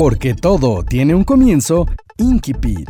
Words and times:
Porque 0.00 0.32
todo 0.32 0.82
tiene 0.82 1.14
un 1.14 1.24
comienzo, 1.24 1.86
Inkipit. 2.16 2.88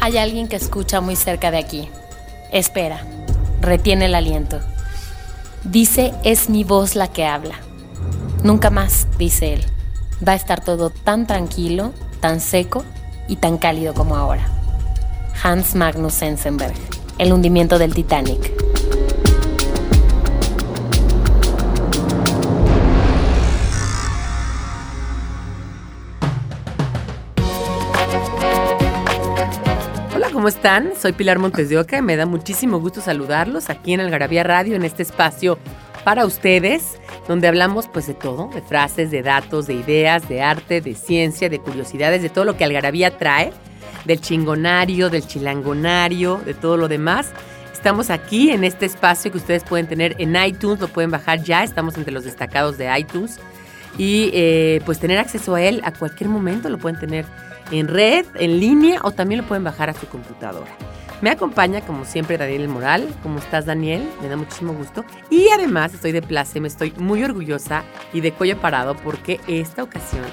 Hay 0.00 0.16
alguien 0.16 0.46
que 0.46 0.54
escucha 0.54 1.00
muy 1.00 1.16
cerca 1.16 1.50
de 1.50 1.58
aquí. 1.58 1.88
Espera, 2.52 3.00
retiene 3.60 4.04
el 4.04 4.14
aliento. 4.14 4.60
Dice, 5.64 6.14
es 6.22 6.48
mi 6.48 6.62
voz 6.62 6.94
la 6.94 7.08
que 7.08 7.26
habla. 7.26 7.56
Nunca 8.44 8.70
más, 8.70 9.08
dice 9.18 9.54
él. 9.54 9.64
Va 10.26 10.34
a 10.34 10.36
estar 10.36 10.62
todo 10.62 10.90
tan 10.90 11.26
tranquilo, 11.26 11.92
tan 12.20 12.38
seco 12.38 12.84
y 13.26 13.34
tan 13.34 13.58
cálido 13.58 13.92
como 13.92 14.14
ahora. 14.14 14.46
Hans 15.42 15.74
Magnus 15.74 16.14
Sensenberg, 16.14 16.76
El 17.18 17.32
hundimiento 17.32 17.80
del 17.80 17.92
Titanic. 17.92 18.52
¿Cómo 30.46 30.54
están? 30.54 30.92
Soy 30.96 31.10
Pilar 31.10 31.40
Montes 31.40 31.68
de 31.70 31.76
Oca 31.76 31.98
y 31.98 32.02
me 32.02 32.14
da 32.14 32.24
muchísimo 32.24 32.78
gusto 32.78 33.00
saludarlos 33.00 33.68
aquí 33.68 33.94
en 33.94 34.00
Algarabía 34.00 34.44
Radio, 34.44 34.76
en 34.76 34.84
este 34.84 35.02
espacio 35.02 35.58
para 36.04 36.24
ustedes, 36.24 37.00
donde 37.26 37.48
hablamos 37.48 37.88
pues 37.88 38.06
de 38.06 38.14
todo, 38.14 38.48
de 38.54 38.62
frases, 38.62 39.10
de 39.10 39.22
datos, 39.22 39.66
de 39.66 39.74
ideas, 39.74 40.28
de 40.28 40.42
arte, 40.42 40.80
de 40.80 40.94
ciencia, 40.94 41.48
de 41.48 41.58
curiosidades, 41.58 42.22
de 42.22 42.28
todo 42.28 42.44
lo 42.44 42.56
que 42.56 42.62
Algarabía 42.62 43.18
trae, 43.18 43.52
del 44.04 44.20
chingonario, 44.20 45.10
del 45.10 45.26
chilangonario, 45.26 46.40
de 46.46 46.54
todo 46.54 46.76
lo 46.76 46.86
demás. 46.86 47.32
Estamos 47.72 48.10
aquí 48.10 48.52
en 48.52 48.62
este 48.62 48.86
espacio 48.86 49.32
que 49.32 49.38
ustedes 49.38 49.64
pueden 49.64 49.88
tener 49.88 50.14
en 50.20 50.36
iTunes, 50.36 50.78
lo 50.78 50.86
pueden 50.86 51.10
bajar 51.10 51.42
ya, 51.42 51.64
estamos 51.64 51.96
entre 51.96 52.12
los 52.12 52.22
destacados 52.22 52.78
de 52.78 52.96
iTunes 52.96 53.40
y 53.98 54.30
eh, 54.32 54.80
pues 54.86 55.00
tener 55.00 55.18
acceso 55.18 55.56
a 55.56 55.62
él 55.62 55.80
a 55.82 55.92
cualquier 55.92 56.30
momento, 56.30 56.68
lo 56.68 56.78
pueden 56.78 57.00
tener 57.00 57.24
en 57.70 57.88
red, 57.88 58.26
en 58.36 58.60
línea 58.60 59.00
o 59.02 59.10
también 59.10 59.40
lo 59.42 59.46
pueden 59.46 59.64
bajar 59.64 59.90
a 59.90 59.94
su 59.94 60.06
computadora. 60.06 60.70
Me 61.22 61.30
acompaña, 61.30 61.80
como 61.80 62.04
siempre, 62.04 62.36
Daniel 62.36 62.68
Moral. 62.68 63.08
¿Cómo 63.22 63.38
estás, 63.38 63.64
Daniel? 63.64 64.06
Me 64.20 64.28
da 64.28 64.36
muchísimo 64.36 64.74
gusto. 64.74 65.04
Y 65.30 65.48
además 65.48 65.94
estoy 65.94 66.12
de 66.12 66.20
placer, 66.20 66.60
me 66.60 66.68
estoy 66.68 66.92
muy 66.98 67.24
orgullosa 67.24 67.84
y 68.12 68.20
de 68.20 68.32
cuello 68.32 68.60
parado 68.60 68.94
porque 68.96 69.40
esta 69.46 69.82
ocasión 69.82 70.24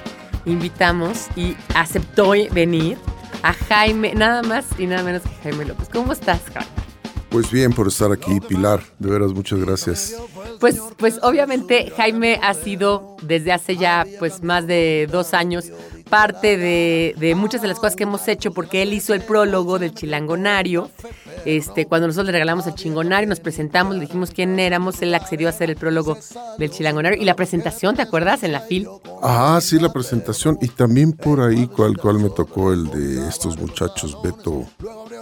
invitamos 0.45 1.27
y 1.37 1.55
aceptó 1.73 2.31
venir 2.51 2.97
a 3.43 3.53
Jaime, 3.53 4.13
nada 4.13 4.43
más 4.43 4.65
y 4.77 4.87
nada 4.87 5.03
menos 5.03 5.23
que 5.23 5.35
Jaime 5.43 5.65
López. 5.65 5.87
¿Cómo 5.91 6.11
estás, 6.11 6.41
Jaime? 6.53 6.83
Pues 7.29 7.49
bien 7.49 7.71
por 7.73 7.87
estar 7.87 8.11
aquí, 8.11 8.39
Pilar. 8.41 8.83
De 8.99 9.09
veras, 9.09 9.33
muchas 9.33 9.59
gracias. 9.59 10.15
Pues, 10.59 10.79
pues 10.97 11.19
obviamente 11.23 11.91
Jaime 11.97 12.39
ha 12.43 12.53
sido 12.53 13.17
desde 13.23 13.51
hace 13.51 13.75
ya 13.75 14.05
pues 14.19 14.43
más 14.43 14.67
de 14.67 15.09
dos 15.11 15.33
años 15.33 15.71
parte 16.13 16.57
de, 16.57 17.33
muchas 17.35 17.63
de 17.63 17.67
las 17.67 17.79
cosas 17.79 17.95
que 17.95 18.03
hemos 18.03 18.27
hecho, 18.27 18.51
porque 18.51 18.83
él 18.83 18.93
hizo 18.93 19.15
el 19.15 19.21
prólogo 19.21 19.79
del 19.79 19.95
Chilangonario. 19.95 20.91
Este, 21.43 21.87
cuando 21.87 22.05
nosotros 22.05 22.27
le 22.27 22.33
regalamos 22.33 22.67
el 22.67 22.75
Chingonario, 22.75 23.27
nos 23.27 23.39
presentamos, 23.39 23.95
le 23.95 24.01
dijimos 24.01 24.29
quién 24.29 24.59
éramos, 24.59 25.01
él 25.01 25.15
accedió 25.15 25.47
a 25.47 25.49
hacer 25.49 25.71
el 25.71 25.75
prólogo 25.75 26.15
del 26.59 26.69
Chilangonario. 26.69 27.19
Y 27.19 27.25
la 27.25 27.35
presentación, 27.35 27.95
¿te 27.95 28.03
acuerdas? 28.03 28.43
En 28.43 28.51
la 28.51 28.59
FIL. 28.59 28.87
Ah, 29.23 29.57
sí, 29.59 29.79
la 29.79 29.91
presentación. 29.91 30.55
Y 30.61 30.67
también 30.67 31.13
por 31.13 31.41
ahí, 31.41 31.65
¿cuál, 31.65 31.97
cuál 31.97 32.19
me 32.19 32.29
tocó 32.29 32.71
el 32.71 32.91
de 32.91 33.27
estos 33.27 33.57
muchachos, 33.57 34.15
Beto? 34.21 34.65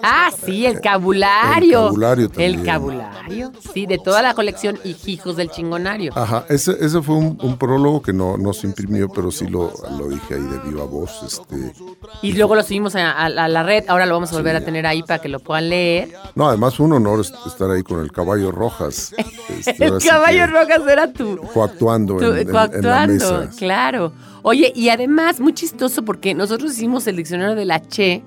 Ah, 0.04 0.30
sí, 0.44 0.66
el 0.66 0.82
cabulario. 0.82 1.80
El 1.80 1.86
cabulario 1.86 2.28
también. 2.28 2.60
El 2.60 2.66
cabulario, 2.66 3.52
sí, 3.74 3.86
de 3.86 3.98
toda 3.98 4.22
la 4.22 4.34
colección 4.34 4.78
Hijos 4.84 5.38
del 5.38 5.50
Chingonario. 5.52 6.12
Ajá, 6.18 6.46
ese, 6.50 6.76
ese 6.82 7.02
fue 7.02 7.16
un, 7.16 7.58
prólogo 7.58 8.02
que 8.02 8.12
no, 8.12 8.36
no 8.38 8.52
se 8.52 8.68
imprimió, 8.68 9.08
pero 9.08 9.32
sí 9.32 9.48
lo, 9.48 9.72
lo 9.98 10.10
dije 10.10 10.34
ahí 10.34 10.42
de 10.42 10.60
voz. 10.84 11.24
Este, 11.24 11.74
y 12.22 12.34
luego 12.34 12.56
lo 12.56 12.64
subimos 12.64 12.96
a, 12.96 13.30
la 13.30 13.64
red, 13.64 13.86
ahora 13.88 14.06
lo 14.06 14.16
vamos 14.16 14.32
a 14.32 14.36
volver 14.36 14.56
a 14.56 14.62
tener 14.62 14.86
ahí 14.86 15.04
para 15.04 15.20
que 15.20 15.30
lo 15.30 15.40
puedan 15.40 15.70
leer. 15.70 16.14
No, 16.36 16.48
además 16.48 16.80
un 16.80 16.94
honor 16.94 17.22
estar 17.22 17.70
ahí 17.70 17.84
con 17.84 18.00
el 18.00 18.12
caballo 18.12 18.52
Rojas. 18.52 19.14
Este, 19.52 19.86
el 19.86 20.00
caballo 20.00 20.48
Rojas 20.48 20.82
era 20.90 21.12
tú. 21.12 21.38
Coactuando, 21.54 22.20
en, 22.36 22.50
coactuando, 22.50 23.50
claro. 23.58 24.14
Oye, 24.44 24.72
y 24.74 24.90
además, 24.90 25.40
muy 25.40 25.54
chistoso 25.54 26.04
porque 26.04 26.34
nosotros 26.34 26.72
hicimos 26.72 27.06
el 27.06 27.18
diccionario 27.18 27.54
de 27.54 27.66
la 27.66 27.80
Che 27.82 28.24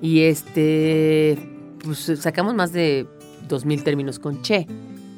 y 0.00 0.22
este, 0.22 1.36
pues 1.84 2.10
sacamos 2.20 2.54
más 2.54 2.72
de 2.72 3.06
dos 3.48 3.64
mil 3.64 3.84
términos 3.84 4.18
con 4.18 4.42
che. 4.42 4.66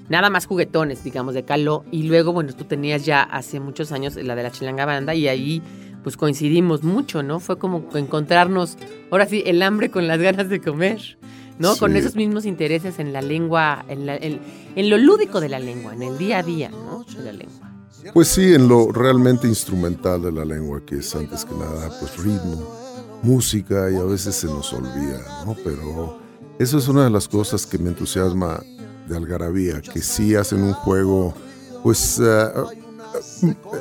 Nada 0.09 0.29
más 0.29 0.47
juguetones, 0.47 1.03
digamos, 1.03 1.35
de 1.35 1.45
caló. 1.45 1.85
Y 1.91 2.03
luego, 2.03 2.33
bueno, 2.33 2.53
tú 2.53 2.65
tenías 2.65 3.07
ya 3.07 3.23
hace 3.23 3.61
muchos 3.61 3.93
años 3.93 4.17
la 4.17 4.35
de 4.35 4.43
la 4.43 4.51
chilanga 4.51 4.85
banda 4.85 5.15
y 5.15 5.29
ahí 5.29 5.63
pues 6.05 6.17
coincidimos 6.17 6.85
mucho, 6.85 7.25
¿no? 7.25 7.41
Fue 7.41 7.59
como 7.59 7.89
encontrarnos, 7.95 8.77
ahora 9.11 9.27
sí, 9.27 9.43
el 9.47 9.63
hambre 9.63 9.91
con 9.91 10.07
las 10.07 10.21
ganas 10.21 10.49
de 10.49 10.61
comer, 10.61 11.19
¿no? 11.59 11.77
Con 11.77 11.97
esos 11.97 12.15
mismos 12.15 12.45
intereses 12.45 13.01
en 13.01 13.13
la 13.13 13.23
lengua, 13.23 13.85
en, 13.89 14.09
en, 14.09 14.91
lo 14.91 14.99
lúdico 14.99 15.41
de 15.41 15.49
la 15.49 15.59
lengua, 15.59 15.95
en 15.95 16.03
el 16.03 16.19
día 16.19 16.39
a 16.39 16.43
día, 16.43 16.69
¿no? 16.71 17.05
De 17.05 17.25
la 17.25 17.33
lengua. 17.33 17.73
Pues 18.13 18.29
sí, 18.29 18.55
en 18.55 18.69
lo 18.69 18.93
realmente 18.93 19.49
instrumental 19.49 20.23
de 20.23 20.31
la 20.31 20.45
lengua, 20.45 20.83
que 20.85 20.97
es 20.97 21.15
antes 21.17 21.45
que 21.45 21.55
nada, 21.55 21.91
pues 21.99 22.23
ritmo 22.23 22.85
música 23.23 23.91
y 23.91 23.97
a 23.97 24.05
veces 24.05 24.35
se 24.35 24.47
nos 24.47 24.73
olvida, 24.73 25.21
¿no? 25.47 25.57
Pero 25.65 26.19
eso 26.59 26.79
es 26.79 26.87
una 26.87 27.05
de 27.05 27.11
las 27.11 27.27
cosas 27.27 27.65
que 27.65 27.79
me 27.79 27.89
entusiasma 27.89 28.63
de 29.09 29.17
Algarabía, 29.17 29.81
que 29.81 30.01
sí 30.03 30.35
hacen 30.35 30.63
un 30.63 30.75
juego, 30.75 31.35
pues 31.83 32.21
eh, 32.23 32.53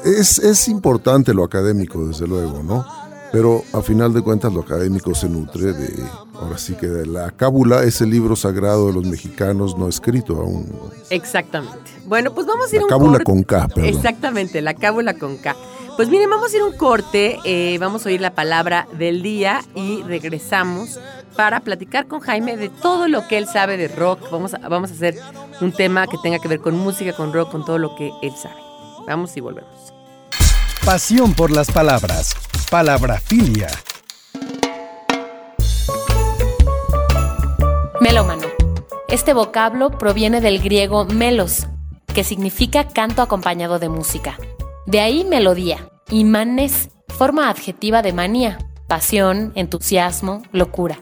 es, 0.06 0.40
es 0.40 0.68
importante 0.68 1.34
lo 1.34 1.44
académico, 1.44 2.06
desde 2.06 2.28
luego, 2.28 2.64
¿no? 2.64 2.86
Pero 3.34 3.64
a 3.74 3.82
final 3.82 4.14
de 4.14 4.22
cuentas 4.22 4.54
lo 4.54 4.62
académico 4.62 5.16
se 5.16 5.28
nutre 5.28 5.74
de, 5.74 6.04
ahora 6.36 6.56
sí 6.60 6.76
que 6.76 6.86
de 6.86 7.08
la 7.08 7.32
cábula, 7.32 7.82
ese 7.84 8.06
libro 8.06 8.36
sagrado 8.36 8.88
de 8.88 8.94
los 8.94 9.06
mexicanos 9.06 9.76
no 9.76 9.88
escrito 9.88 10.36
aún. 10.40 10.72
Exactamente. 11.10 11.90
Bueno, 12.06 12.32
pues 12.32 12.46
vamos 12.46 12.72
a 12.72 12.76
ir 12.76 12.84
la 12.84 12.88
cábula 12.88 13.20
con 13.24 13.42
K, 13.42 13.70
perdón. 13.70 13.86
Exactamente, 13.86 14.62
la 14.62 14.76
cábula 14.76 15.16
con 15.16 15.38
K. 15.38 15.56
Pues 15.96 16.10
miren, 16.10 16.30
vamos 16.30 16.54
a 16.54 16.56
ir 16.58 16.62
a 16.62 16.66
un 16.66 16.78
corte, 16.78 17.40
eh, 17.44 17.78
vamos 17.80 18.06
a 18.06 18.10
oír 18.10 18.22
la 18.22 18.36
palabra 18.36 18.88
del 19.00 19.24
día 19.24 19.64
y 19.74 20.04
regresamos 20.04 21.00
para 21.36 21.60
platicar 21.60 22.08
con 22.08 22.20
Jaime 22.20 22.56
de 22.56 22.70
todo 22.70 23.08
lo 23.08 23.28
que 23.28 23.40
él 23.40 23.48
sabe 23.48 23.78
de 23.78 23.88
rock. 23.88 24.30
Vamos 24.32 24.54
a, 24.54 24.60
vamos 24.70 24.92
a 24.92 24.94
hacer 24.94 25.16
un 25.60 25.72
tema 25.72 26.06
que 26.06 26.18
tenga 26.22 26.38
que 26.38 26.48
ver 26.48 26.60
con 26.60 26.78
música, 26.78 27.14
con 27.14 27.34
rock, 27.34 27.52
con 27.52 27.66
todo 27.66 27.80
lo 27.80 27.96
que 27.96 28.12
él 28.22 28.34
sabe. 28.40 28.63
Vamos 29.06 29.36
y 29.38 29.42
volvemos. 29.42 29.94
Pasión 30.86 31.34
por 31.34 31.52
las 31.52 31.72
palabras. 31.72 32.36
Palabrafilia. 32.70 33.68
Melómano. 38.02 38.48
Este 39.08 39.34
vocablo 39.34 39.92
proviene 39.98 40.42
del 40.42 40.60
griego 40.60 41.06
melos, 41.06 41.68
que 42.14 42.24
significa 42.24 42.88
canto 42.88 43.22
acompañado 43.22 43.80
de 43.80 43.90
música. 43.90 44.38
De 44.86 45.00
ahí 45.00 45.24
melodía. 45.24 45.90
Y 46.10 46.26
manes, 46.26 46.90
forma 47.08 47.50
adjetiva 47.50 48.02
de 48.02 48.12
manía, 48.12 48.58
pasión, 48.88 49.54
entusiasmo, 49.56 50.44
locura. 50.52 50.98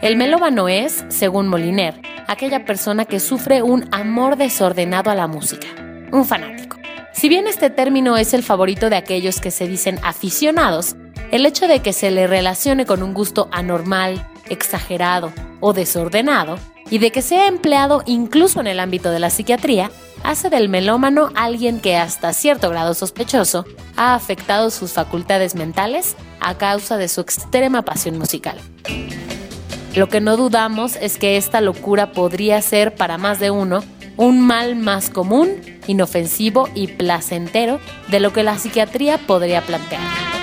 El 0.00 0.16
melómano 0.16 0.68
es, 0.68 1.04
según 1.08 1.48
Moliner, 1.48 2.00
aquella 2.28 2.64
persona 2.64 3.04
que 3.04 3.18
sufre 3.18 3.62
un 3.62 3.88
amor 3.90 4.36
desordenado 4.36 5.10
a 5.10 5.16
la 5.16 5.26
música, 5.26 5.66
un 6.12 6.24
fanático. 6.24 6.76
Si 7.12 7.28
bien 7.28 7.46
este 7.46 7.70
término 7.70 8.16
es 8.16 8.32
el 8.34 8.42
favorito 8.42 8.90
de 8.90 8.96
aquellos 8.96 9.40
que 9.40 9.50
se 9.50 9.66
dicen 9.66 9.98
aficionados, 10.02 10.96
el 11.32 11.46
hecho 11.46 11.66
de 11.66 11.80
que 11.80 11.92
se 11.92 12.10
le 12.10 12.26
relacione 12.26 12.86
con 12.86 13.02
un 13.02 13.12
gusto 13.12 13.48
anormal, 13.50 14.26
exagerado 14.48 15.32
o 15.60 15.72
desordenado, 15.72 16.58
y 16.90 16.98
de 16.98 17.10
que 17.10 17.22
sea 17.22 17.48
empleado 17.48 18.02
incluso 18.06 18.60
en 18.60 18.66
el 18.66 18.80
ámbito 18.80 19.10
de 19.10 19.18
la 19.18 19.30
psiquiatría, 19.30 19.90
hace 20.22 20.48
del 20.48 20.68
melómano 20.68 21.30
alguien 21.34 21.80
que 21.80 21.96
hasta 21.96 22.32
cierto 22.32 22.70
grado 22.70 22.94
sospechoso 22.94 23.64
ha 23.96 24.14
afectado 24.14 24.70
sus 24.70 24.92
facultades 24.92 25.54
mentales 25.54 26.16
a 26.40 26.56
causa 26.56 26.96
de 26.96 27.08
su 27.08 27.20
extrema 27.20 27.82
pasión 27.82 28.18
musical. 28.18 28.58
Lo 29.94 30.08
que 30.08 30.20
no 30.20 30.36
dudamos 30.36 30.96
es 30.96 31.18
que 31.18 31.36
esta 31.36 31.60
locura 31.60 32.12
podría 32.12 32.62
ser 32.62 32.94
para 32.94 33.18
más 33.18 33.40
de 33.40 33.50
uno 33.50 33.82
un 34.18 34.40
mal 34.40 34.76
más 34.76 35.08
común, 35.08 35.48
inofensivo 35.86 36.68
y 36.74 36.88
placentero 36.88 37.80
de 38.08 38.20
lo 38.20 38.34
que 38.34 38.42
la 38.42 38.58
psiquiatría 38.58 39.16
podría 39.16 39.62
plantear. 39.62 40.37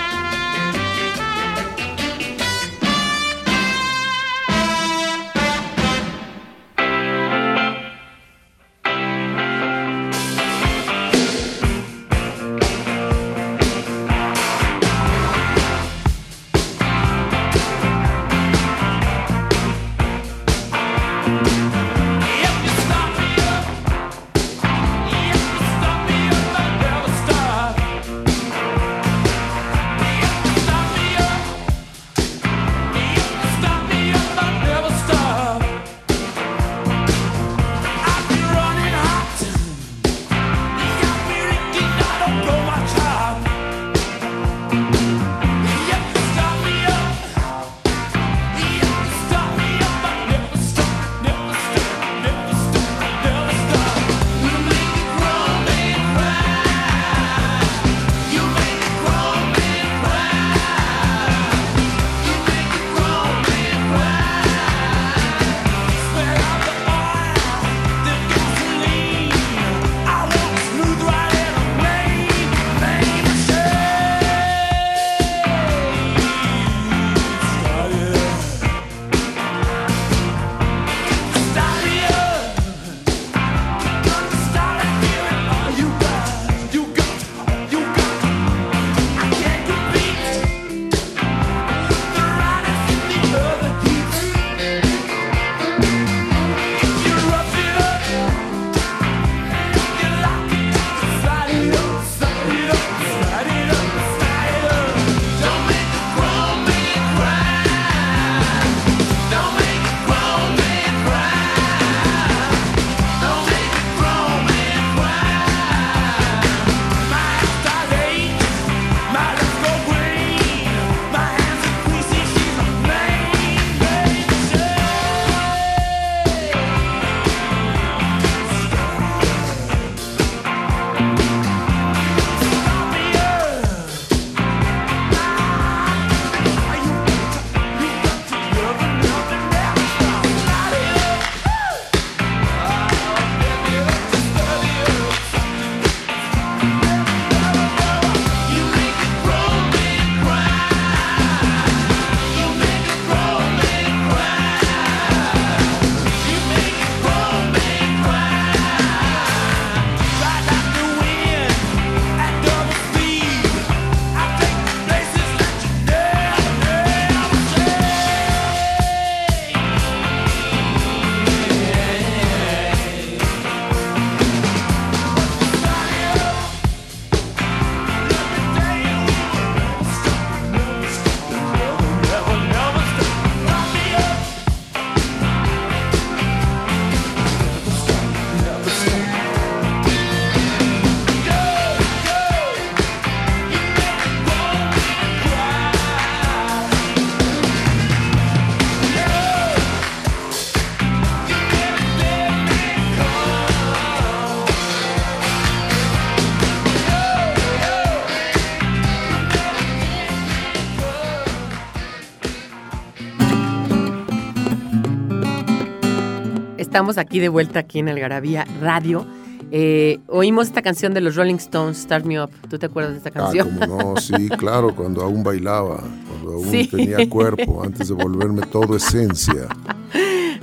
Estamos 216.75 216.97
aquí 216.97 217.21
de 217.21 217.29
vuelta 217.29 217.59
aquí 217.59 217.79
en 217.79 217.87
Algarabía 217.87 218.45
Radio. 218.59 219.05
Eh, 219.49 219.99
oímos 220.07 220.47
esta 220.47 220.61
canción 220.61 220.93
de 220.93 220.99
los 220.99 221.15
Rolling 221.15 221.35
Stones, 221.35 221.77
Start 221.77 222.03
Me 222.03 222.21
Up. 222.21 222.29
¿Tú 222.49 222.59
te 222.59 222.65
acuerdas 222.65 222.91
de 222.91 222.97
esta 222.97 223.11
canción? 223.11 223.49
Ah, 223.61 223.65
como 223.65 223.93
no, 223.93 223.97
sí, 224.01 224.27
claro, 224.37 224.75
cuando 224.75 225.01
aún 225.01 225.23
bailaba, 225.23 225.81
cuando 226.09 226.33
aún 226.33 226.67
tenía 226.67 227.09
cuerpo, 227.09 227.63
antes 227.63 227.87
de 227.87 227.93
volverme 227.93 228.41
todo 228.47 228.75
esencia. 228.75 229.47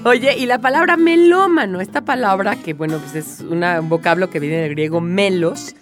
Oye, 0.07 0.39
y 0.39 0.47
la 0.47 0.59
palabra 0.59 0.97
melómano, 0.97 1.83
esta 1.83 2.01
palabra 2.01 2.57
que, 2.57 2.73
bueno, 2.73 2.97
pues 2.97 3.15
es 3.15 3.45
un 3.47 3.63
vocablo 3.91 4.31
que 4.31 4.41
viene 4.41 4.57
del 4.57 4.71
griego 4.71 5.03
melos, 5.03 5.75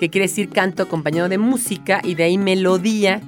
que 0.00 0.10
quiere 0.10 0.26
decir 0.26 0.48
canto 0.48 0.82
acompañado 0.82 1.28
de 1.28 1.38
música, 1.38 2.00
y 2.02 2.16
de 2.16 2.24
ahí 2.24 2.38
melodía, 2.38 3.20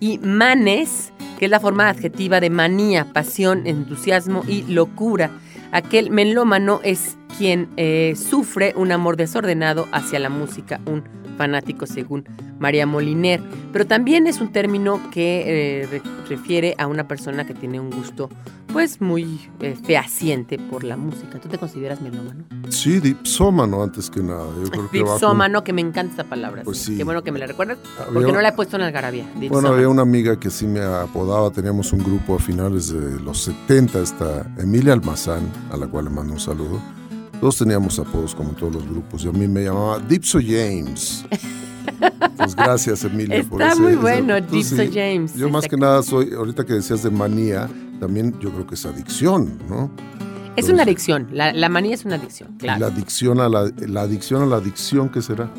y 0.00 0.16
manes, 0.16 1.12
que 1.38 1.44
es 1.44 1.50
la 1.50 1.60
forma 1.60 1.90
adjetiva 1.90 2.40
de 2.40 2.48
manía, 2.48 3.12
pasión, 3.12 3.66
entusiasmo 3.66 4.44
y 4.48 4.62
locura. 4.62 5.30
Aquel 5.72 6.10
melómano 6.10 6.80
es 6.84 7.16
quien 7.38 7.68
eh, 7.76 8.14
sufre 8.16 8.72
un 8.76 8.92
amor 8.92 9.16
desordenado 9.16 9.88
hacia 9.92 10.18
la 10.18 10.28
música, 10.28 10.80
un 10.86 11.04
fanático 11.36 11.86
según 11.86 12.24
María 12.58 12.86
Moliner, 12.86 13.42
pero 13.72 13.86
también 13.86 14.26
es 14.26 14.40
un 14.40 14.52
término 14.52 15.00
que 15.10 15.82
eh, 15.82 16.02
refiere 16.28 16.74
a 16.78 16.86
una 16.86 17.08
persona 17.08 17.44
que 17.46 17.54
tiene 17.54 17.80
un 17.80 17.90
gusto 17.90 18.28
pues 18.72 19.00
muy 19.00 19.38
eh, 19.60 19.76
fehaciente 19.84 20.58
por 20.58 20.82
la 20.84 20.96
música. 20.96 21.38
¿Tú 21.40 21.48
te 21.48 21.58
consideras 21.58 22.00
melómano? 22.00 22.44
Sí, 22.70 23.00
dipsómano 23.00 23.82
antes 23.82 24.08
que 24.08 24.20
nada. 24.20 24.46
dipsómano, 24.92 25.62
que, 25.62 25.72
me 25.74 25.82
encanta 25.82 26.14
esa 26.14 26.24
palabra. 26.24 26.62
Pues 26.62 26.78
sí. 26.78 26.96
Qué 26.96 27.04
bueno 27.04 27.22
que 27.22 27.32
me 27.32 27.38
la 27.38 27.46
recuerdas, 27.46 27.78
porque 28.12 28.32
no 28.32 28.40
la 28.40 28.50
he 28.50 28.52
puesto 28.52 28.76
en 28.76 28.82
Algarabía. 28.82 29.26
Bueno, 29.50 29.68
había 29.68 29.88
una 29.88 30.02
amiga 30.02 30.38
que 30.38 30.48
sí 30.48 30.66
me 30.66 30.80
apodaba, 30.80 31.50
teníamos 31.50 31.92
un 31.92 32.02
grupo 32.02 32.36
a 32.36 32.38
finales 32.38 32.92
de 32.92 33.20
los 33.20 33.42
70, 33.42 34.00
esta 34.00 34.46
Emilia 34.58 34.94
Almazán, 34.94 35.42
a 35.70 35.76
la 35.76 35.86
cual 35.86 36.06
le 36.06 36.10
mando 36.10 36.32
un 36.32 36.40
saludo 36.40 36.80
todos 37.42 37.58
teníamos 37.58 37.98
apodos 37.98 38.36
como 38.36 38.50
todos 38.52 38.72
los 38.72 38.88
grupos 38.88 39.24
y 39.24 39.28
a 39.28 39.32
mí 39.32 39.48
me 39.48 39.64
llamaba 39.64 39.98
Dipso 39.98 40.38
James. 40.38 41.24
Pues 42.36 42.54
gracias, 42.54 43.02
Emilia, 43.02 43.42
por 43.42 43.60
eso. 43.60 43.72
Está 43.72 43.82
muy 43.82 43.96
bueno, 43.96 44.40
Dipso 44.40 44.76
James. 44.76 45.34
Yo 45.34 45.50
más 45.50 45.66
que 45.66 45.76
nada 45.76 46.04
soy, 46.04 46.32
ahorita 46.34 46.64
que 46.64 46.74
decías 46.74 47.02
de 47.02 47.10
manía, 47.10 47.68
también 47.98 48.32
yo 48.38 48.52
creo 48.52 48.64
que 48.64 48.76
es 48.76 48.86
adicción, 48.86 49.58
¿no? 49.68 49.90
Es 50.54 50.68
una 50.68 50.84
adicción, 50.84 51.30
la, 51.32 51.52
la 51.52 51.68
manía 51.68 51.94
es 51.94 52.04
una 52.04 52.14
adicción, 52.14 52.54
claro. 52.58 52.78
La 52.78 52.86
adicción 52.86 53.40
a 53.40 53.48
la, 53.48 53.72
la 53.88 54.02
adicción 54.02 54.42
a 54.44 54.46
la 54.46 54.56
adicción, 54.58 55.08
¿qué 55.08 55.20
será? 55.20 55.50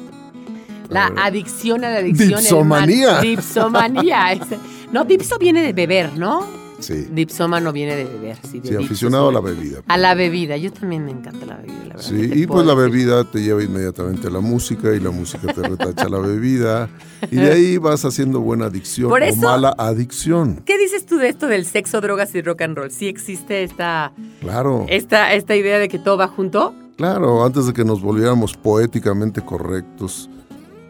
La 0.87 1.07
adicción 1.17 1.83
a 1.83 1.89
la 1.89 1.97
adicción. 1.97 2.39
Dipsomanía. 2.39 3.19
Dipsomanía. 3.19 4.39
No, 4.93 5.03
dipso 5.05 5.39
viene 5.39 5.63
de 5.63 5.73
beber, 5.73 6.17
¿no? 6.19 6.62
Sí, 6.83 7.07
Dipsómano 7.11 7.71
viene 7.71 7.95
de 7.95 8.05
beber. 8.05 8.37
Sí, 8.49 8.59
de 8.59 8.69
sí 8.69 8.75
aficionado 8.75 9.29
a 9.29 9.31
la 9.31 9.39
bebida. 9.39 9.79
A 9.87 9.97
la 9.97 10.13
bebida. 10.15 10.57
Yo 10.57 10.71
también 10.71 11.05
me 11.05 11.11
encanta 11.11 11.45
la 11.45 11.55
bebida, 11.57 11.79
la 11.79 11.95
verdad. 11.95 12.01
Sí, 12.01 12.21
¿qué 12.21 12.27
te 12.27 12.39
y 12.39 12.47
pues 12.47 12.65
la 12.65 12.73
bebida 12.73 13.23
te 13.23 13.41
lleva 13.41 13.63
inmediatamente 13.63 14.27
a 14.27 14.31
la 14.31 14.41
música 14.41 14.93
y 14.93 14.99
la 14.99 15.11
música 15.11 15.53
te 15.53 15.61
retacha 15.61 16.09
la 16.09 16.19
bebida 16.19 16.89
y 17.31 17.37
de 17.37 17.51
ahí 17.51 17.77
vas 17.77 18.03
haciendo 18.05 18.41
buena 18.41 18.65
adicción 18.65 19.09
Por 19.09 19.23
o 19.23 19.35
mala 19.37 19.73
adicción. 19.77 20.61
¿Qué 20.65 20.77
dices 20.77 21.05
tú 21.05 21.17
de 21.17 21.29
esto 21.29 21.47
del 21.47 21.65
sexo, 21.65 22.01
drogas 22.01 22.35
y 22.35 22.41
rock 22.41 22.61
and 22.61 22.77
roll? 22.77 22.91
¿Sí 22.91 23.07
existe 23.07 23.63
esta, 23.63 24.11
Claro, 24.41 24.85
esta, 24.89 25.33
esta 25.33 25.55
idea 25.55 25.79
de 25.79 25.87
que 25.87 25.99
todo 25.99 26.17
va 26.17 26.27
junto? 26.27 26.73
claro, 26.95 27.43
antes 27.43 27.65
de 27.65 27.73
que 27.73 27.83
nos 27.83 28.01
volviéramos 28.01 28.55
poéticamente 28.55 29.41
correctos, 29.41 30.29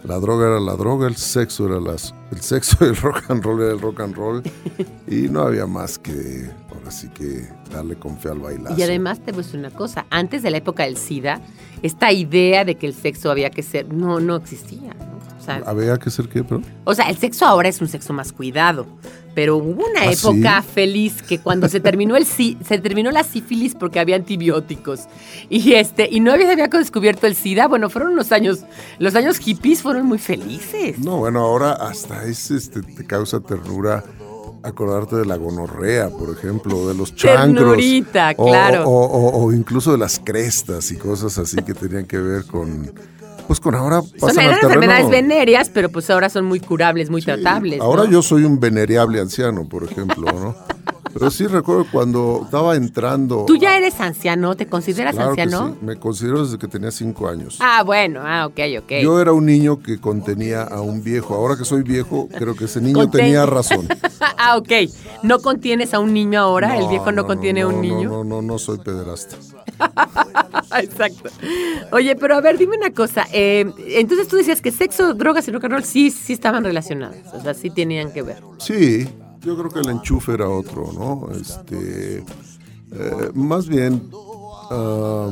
la 0.03 0.19
droga 0.19 0.47
era 0.47 0.59
la 0.59 0.75
droga, 0.75 1.07
el 1.07 1.15
sexo 1.15 1.67
era 1.67 1.79
las, 1.79 2.13
el 2.31 2.41
sexo 2.41 2.83
el 2.85 2.95
rock 2.95 3.23
and 3.29 3.43
roll 3.43 3.61
era 3.61 3.71
el 3.71 3.79
rock 3.79 4.01
and 4.01 4.15
roll 4.15 4.43
y 5.07 5.29
no 5.29 5.41
había 5.41 5.65
más 5.65 5.97
que 5.97 6.49
ahora 6.73 6.91
sí 6.91 7.07
que 7.09 7.47
darle 7.71 7.95
con 7.95 8.17
fe 8.17 8.29
al 8.29 8.39
bailazo. 8.39 8.77
Y 8.77 8.83
además 8.83 9.19
te 9.19 9.31
voy 9.31 9.41
a 9.41 9.43
decir 9.45 9.59
una 9.59 9.71
cosa, 9.71 10.05
antes 10.09 10.43
de 10.43 10.51
la 10.51 10.57
época 10.57 10.83
del 10.83 10.97
SIDA, 10.97 11.41
esta 11.81 12.11
idea 12.11 12.65
de 12.65 12.75
que 12.75 12.87
el 12.87 12.93
sexo 12.93 13.31
había 13.31 13.49
que 13.49 13.63
ser, 13.63 13.93
no, 13.93 14.19
no 14.19 14.35
existía. 14.35 14.95
O, 15.43 15.45
sea, 15.45 15.61
había 15.65 15.97
que 15.97 16.09
ser 16.09 16.27
qué, 16.29 16.43
pero 16.43 16.61
o 16.85 16.93
sea, 16.95 17.09
el 17.09 17.17
sexo 17.17 17.45
ahora 17.45 17.69
es 17.69 17.81
un 17.81 17.87
sexo 17.87 18.13
más 18.13 18.31
cuidado, 18.31 18.85
pero 19.35 19.57
hubo 19.57 19.85
una 19.85 20.01
¿Ah, 20.01 20.11
época 20.11 20.61
sí? 20.61 20.67
feliz 20.73 21.21
que 21.21 21.39
cuando 21.39 21.67
se 21.67 21.79
terminó 21.79 22.15
el 22.15 22.25
se 22.25 22.55
terminó 22.81 23.11
la 23.11 23.23
sífilis 23.23 23.75
porque 23.75 23.99
había 23.99 24.15
antibióticos 24.15 25.01
y 25.49 25.73
este 25.73 26.07
y 26.11 26.19
no 26.19 26.31
había, 26.31 26.51
había 26.51 26.67
descubierto 26.67 27.27
el 27.27 27.35
SIDA, 27.35 27.67
bueno, 27.67 27.89
fueron 27.89 28.13
unos 28.13 28.31
años, 28.31 28.63
los 28.99 29.15
años 29.15 29.37
hippies 29.39 29.81
fueron 29.81 30.05
muy 30.05 30.19
felices. 30.19 30.99
No, 30.99 31.17
bueno, 31.17 31.39
ahora 31.41 31.73
hasta 31.73 32.23
es, 32.25 32.51
este, 32.51 32.81
te 32.81 33.05
causa 33.05 33.39
ternura 33.39 34.03
acordarte 34.65 35.17
de 35.17 35.25
la 35.25 35.35
gonorrea, 35.35 36.09
por 36.09 36.29
ejemplo, 36.29 36.87
de 36.87 36.93
los 36.93 37.13
chancros. 37.15 37.53
Ternurita, 37.65 38.33
o- 38.37 38.45
claro. 38.45 38.83
O, 38.85 39.05
o- 39.05 39.43
o 39.45 39.51
incluso 39.51 39.91
de 39.91 39.97
las 39.97 40.19
crestas 40.23 40.89
y 40.91 40.95
cosas 40.95 41.37
así 41.37 41.57
que 41.63 41.73
tenían 41.73 42.05
que 42.05 42.17
ver 42.17 42.45
con, 42.45 42.89
pues 43.47 43.59
con 43.59 43.75
ahora 43.75 44.01
Son 44.01 44.19
pasan 44.19 44.45
eran 44.45 44.59
terreno. 44.59 44.73
enfermedades 44.73 45.09
venéreas, 45.09 45.69
pero 45.69 45.89
pues 45.89 46.09
ahora 46.09 46.29
son 46.29 46.45
muy 46.45 46.59
curables, 46.59 47.09
muy 47.09 47.21
tratables. 47.21 47.81
Ahora 47.81 48.03
¿no? 48.05 48.11
yo 48.11 48.21
soy 48.21 48.43
un 48.43 48.59
venereable 48.59 49.19
anciano, 49.19 49.67
por 49.67 49.83
ejemplo, 49.83 50.31
¿no? 50.31 50.55
Pero 51.13 51.29
sí 51.31 51.47
recuerdo 51.47 51.85
cuando 51.91 52.41
estaba 52.43 52.75
entrando. 52.75 53.45
Tú 53.45 53.55
ya 53.55 53.77
eres 53.77 53.99
anciano, 53.99 54.55
¿te 54.55 54.65
consideras 54.67 55.15
Claro 55.15 55.35
que 55.35 55.43
anciano? 55.43 55.75
sí, 55.79 55.85
me 55.85 55.95
considero 55.97 56.43
desde 56.43 56.57
que 56.57 56.67
tenía 56.67 56.91
cinco 56.91 57.27
años. 57.27 57.57
Ah, 57.59 57.83
bueno, 57.83 58.21
ah, 58.23 58.47
ok, 58.47 58.59
ok. 58.79 58.91
Yo 59.01 59.19
era 59.21 59.31
un 59.33 59.45
niño 59.45 59.81
que 59.81 59.99
contenía 59.99 60.63
a 60.63 60.81
un 60.81 61.03
viejo. 61.03 61.35
Ahora 61.35 61.55
que 61.57 61.65
soy 61.65 61.83
viejo, 61.83 62.27
creo 62.35 62.55
que 62.55 62.65
ese 62.65 62.81
niño 62.81 62.99
Conten- 63.05 63.11
tenía 63.11 63.45
razón. 63.45 63.87
ah, 64.37 64.57
ok. 64.57 64.71
¿No 65.23 65.39
contienes 65.39 65.93
a 65.93 65.99
un 65.99 66.13
niño 66.13 66.39
ahora? 66.39 66.77
¿El 66.77 66.87
viejo 66.89 67.11
no, 67.11 67.25
contiene 67.25 67.61
a 67.61 67.67
un 67.67 67.79
niño? 67.81 68.09
No, 68.09 68.23
no, 68.23 68.41
no 68.41 68.57
soy 68.57 68.79
pederasta. 68.79 69.37
Exacto. 70.79 71.29
Oye, 71.91 72.15
pero 72.15 72.35
a 72.35 72.41
ver, 72.41 72.57
dime 72.57 72.77
una 72.77 72.91
cosa. 72.91 73.25
eh, 73.31 73.65
entonces 73.89 74.27
tú 74.27 74.35
decías 74.37 74.61
que 74.61 74.71
sexo, 74.71 75.13
drogas 75.13 75.47
y 75.47 75.51
rock 75.51 75.65
and 75.65 75.73
roll 75.73 75.83
sí, 75.83 76.09
sí 76.11 76.33
estaban 76.33 76.63
relacionadas. 76.63 77.17
O 77.33 77.41
sea, 77.41 77.53
sí 77.53 77.69
tenían 77.69 78.11
que 78.11 78.21
ver. 78.23 78.41
Sí, 78.57 79.07
yo 79.43 79.57
creo 79.57 79.69
que 79.69 79.79
el 79.79 79.89
enchufe 79.89 80.33
era 80.33 80.49
otro, 80.49 80.91
¿no? 80.93 81.29
Este, 81.35 82.17
eh, 82.19 83.31
más 83.33 83.67
bien, 83.67 84.09
ah, 84.71 85.29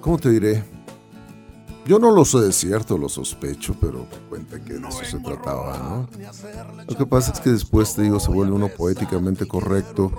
¿cómo 0.00 0.18
te 0.18 0.30
diré? 0.30 0.64
Yo 1.86 1.98
no 1.98 2.12
lo 2.12 2.24
sé 2.24 2.40
de 2.40 2.52
cierto, 2.52 2.96
lo 2.96 3.10
sospecho, 3.10 3.76
pero 3.78 4.06
cuenta 4.30 4.58
que 4.58 4.74
de 4.74 4.88
eso 4.88 5.04
se 5.04 5.18
trataba, 5.18 5.76
¿no? 5.78 6.08
Lo 6.88 6.96
que 6.96 7.04
pasa 7.04 7.32
es 7.32 7.40
que 7.40 7.50
después, 7.50 7.94
te 7.94 8.02
digo, 8.02 8.18
se 8.18 8.30
vuelve 8.30 8.54
uno 8.54 8.68
poéticamente 8.68 9.46
correcto 9.46 10.10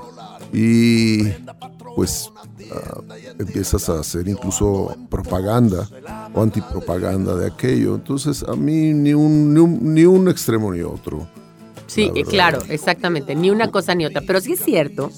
y 0.53 1.23
pues 1.95 2.31
ah, 2.71 3.01
empiezas 3.39 3.89
a 3.89 3.99
hacer 3.99 4.27
incluso 4.27 4.95
propaganda 5.09 5.89
o 6.33 6.43
antipropaganda 6.43 7.35
de 7.35 7.47
aquello. 7.47 7.95
Entonces, 7.95 8.43
a 8.43 8.55
mí 8.55 8.93
ni 8.93 9.13
un, 9.15 9.53
ni 9.53 9.59
un, 9.59 9.93
ni 9.93 10.05
un 10.05 10.29
extremo 10.29 10.71
ni 10.71 10.81
otro. 10.81 11.27
Sí, 11.95 12.11
eh, 12.13 12.23
claro, 12.23 12.59
exactamente. 12.69 13.33
Ni 13.35 13.49
una 13.49 13.71
cosa 13.71 13.95
ni 13.95 14.05
otra. 14.05 14.21
Pero 14.27 14.41
sí 14.41 14.53
es 14.53 14.59
cierto 14.59 15.11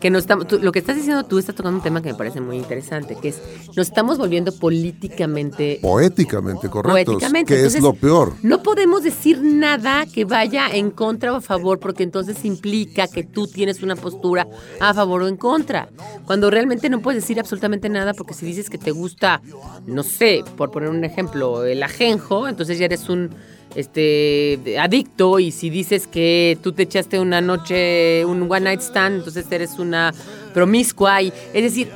que 0.00 0.10
no 0.10 0.18
estamos, 0.18 0.46
tú- 0.48 0.58
lo 0.58 0.72
que 0.72 0.78
estás 0.80 0.96
diciendo 0.96 1.22
tú 1.24 1.38
estás 1.38 1.54
tocando 1.54 1.76
un 1.78 1.82
tema 1.82 2.02
que 2.02 2.10
me 2.12 2.18
parece 2.18 2.40
muy 2.40 2.56
interesante, 2.56 3.16
que 3.20 3.28
es 3.28 3.40
nos 3.76 3.86
estamos 3.88 4.18
volviendo 4.18 4.50
políticamente 4.52 5.78
Poéticamente 5.82 6.68
correctos, 6.68 6.92
Poéticamente, 6.92 7.52
que 7.54 7.60
entonces- 7.60 7.78
es 7.78 7.82
lo 7.84 7.94
peor. 7.94 8.34
No 8.42 8.62
podemos 8.62 9.02
decir 9.02 9.40
nada 9.42 10.06
que 10.06 10.24
vaya 10.24 10.68
en 10.72 10.90
contra 10.90 11.32
o 11.32 11.36
a 11.36 11.40
favor, 11.40 11.78
porque 11.78 12.02
entonces 12.02 12.44
implica 12.44 13.06
que 13.08 13.22
tú 13.24 13.46
tienes 13.46 13.82
una 13.82 13.96
postura 13.96 14.48
a 14.80 14.94
favor 14.94 15.22
o 15.22 15.28
en 15.28 15.36
contra. 15.36 15.88
Cuando 16.26 16.50
realmente 16.50 16.88
no 16.90 17.00
puedes 17.00 17.22
decir 17.22 17.38
absolutamente 17.38 17.88
nada, 17.88 18.14
porque 18.14 18.34
si 18.34 18.46
dices 18.46 18.70
que 18.70 18.78
te 18.78 18.90
gusta, 18.90 19.40
no 19.86 20.02
sé, 20.02 20.42
por 20.56 20.70
poner 20.70 20.88
un 20.88 21.04
ejemplo, 21.04 21.64
el 21.64 21.82
ajenjo, 21.82 22.48
entonces 22.48 22.78
ya 22.78 22.86
eres 22.86 23.08
un 23.08 23.30
este 23.74 24.78
adicto 24.78 25.38
y 25.38 25.50
si 25.50 25.70
dices 25.70 26.06
que 26.06 26.58
tú 26.62 26.72
te 26.72 26.82
echaste 26.84 27.18
una 27.20 27.40
noche 27.40 28.24
un 28.24 28.42
one 28.42 28.60
night 28.60 28.80
stand 28.80 29.16
entonces 29.18 29.46
eres 29.50 29.78
una 29.78 30.12
promiscua 30.52 31.22
y 31.22 31.32
es 31.54 31.62
decir 31.62 31.90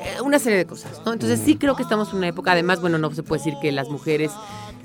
eh, 0.00 0.20
una 0.22 0.38
serie 0.38 0.58
de 0.58 0.66
cosas, 0.66 1.00
¿no? 1.06 1.12
Entonces 1.14 1.40
sí 1.44 1.56
creo 1.56 1.74
que 1.76 1.82
estamos 1.82 2.10
en 2.10 2.16
una 2.18 2.28
época, 2.28 2.52
además, 2.52 2.80
bueno, 2.80 2.98
no 2.98 3.10
se 3.14 3.22
puede 3.22 3.40
decir 3.42 3.54
que 3.62 3.72
las 3.72 3.88
mujeres 3.88 4.30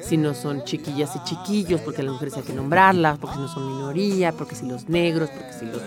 si 0.02 0.16
no 0.16 0.34
son 0.34 0.64
chiquillas 0.64 1.10
y 1.18 1.24
chiquillos, 1.28 1.82
porque 1.82 2.04
las 2.04 2.14
mujeres 2.14 2.36
hay 2.38 2.44
que 2.44 2.54
nombrarlas, 2.54 3.18
porque 3.20 3.36
si 3.36 3.42
no 3.42 3.48
son 3.50 3.68
minoría, 3.76 4.32
porque 4.32 4.56
si 4.56 4.66
los 4.66 4.88
negros, 4.88 5.30
porque 5.30 5.52
si 5.60 5.66
los 5.66 5.82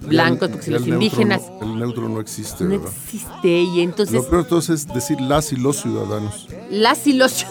blancos, 0.00 0.48
porque 0.48 0.64
si 0.64 0.70
los 0.72 0.84
indígenas. 0.84 1.42
no- 1.60 1.74
el 1.74 1.78
neutro 1.78 2.08
no 2.08 2.18
existe, 2.20 2.64
No 2.64 2.70
¿verdad? 2.70 2.88
existe 3.04 3.48
y 3.48 3.80
entonces 3.82 4.14
Lo 4.14 4.28
peor 4.28 4.42
entonces 4.42 4.80
es 4.80 4.92
decir 4.92 5.20
las 5.20 5.52
y 5.52 5.56
los 5.56 5.76
ciudadanos. 5.82 6.48
las 6.70 7.06
y 7.06 7.12
los 7.12 7.46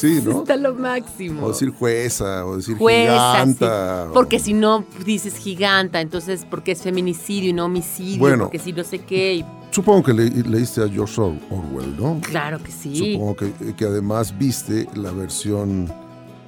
Sí, 0.00 0.20
¿no? 0.24 0.38
está 0.40 0.56
lo 0.56 0.74
máximo. 0.74 1.44
O 1.46 1.48
decir 1.52 1.70
jueza, 1.70 2.44
o 2.46 2.56
decir 2.56 2.76
Jueza, 2.76 3.32
giganta. 3.32 4.02
sí. 4.04 4.08
o- 4.10 4.12
Porque 4.12 4.38
si 4.38 4.52
no 4.52 4.84
dices 5.04 5.36
giganta, 5.36 6.00
entonces 6.00 6.46
porque 6.48 6.72
es 6.72 6.82
feminicidio 6.82 7.50
y 7.50 7.52
no 7.52 7.66
homicidio, 7.66 8.18
Bueno. 8.18 8.44
porque 8.44 8.58
si 8.58 8.72
no 8.72 8.84
sé 8.84 9.00
qué. 9.00 9.34
y- 9.36 9.44
Supongo 9.70 10.02
que 10.02 10.12
le- 10.14 10.30
leíste 10.30 10.82
a 10.82 10.88
George 10.88 11.20
Or- 11.20 11.34
Orwell, 11.50 11.96
¿no? 11.96 12.20
claro 12.22 12.58
que 12.62 12.72
sí. 12.72 13.12
Supongo 13.14 13.36
que, 13.36 13.74
que 13.76 13.84
además 13.84 14.36
viste 14.36 14.88
la 14.94 15.12
versión 15.12 15.92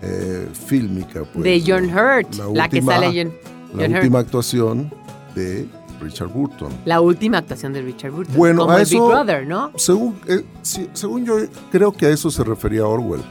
eh, 0.04 0.48
fílmica. 0.66 1.22
Pues, 1.32 1.44
de 1.44 1.62
John 1.64 1.84
Hurt, 1.84 2.34
la, 2.54 2.68
que 2.68 2.78
última- 2.78 2.94
sale 2.94 3.06
John, 3.24 3.32
La 3.74 3.82
John 3.84 3.92
Hurt. 3.92 3.96
última 4.02 4.18
actuación 4.18 4.92
de 5.36 5.68
Richard 6.00 6.26
Burton. 6.30 6.72
La 6.84 7.00
última 7.00 7.38
actuación 7.38 7.72
de 7.72 7.82
Richard 7.82 8.10
Burton. 8.10 8.34
Bueno, 8.36 8.62
como 8.62 8.72
a 8.72 8.80
el 8.80 8.84
Big 8.84 8.94
eso- 8.94 9.06
Brother, 9.06 9.46
¿no? 9.46 9.70
Según, 9.76 10.16
eh, 10.26 10.44
sí, 10.62 10.88
según 10.92 11.24
yo 11.24 11.36
creo 11.70 11.92
que 11.92 12.06
a 12.06 12.10
eso 12.10 12.28
se 12.32 12.42
refería 12.42 12.84
Orwell. 12.84 13.22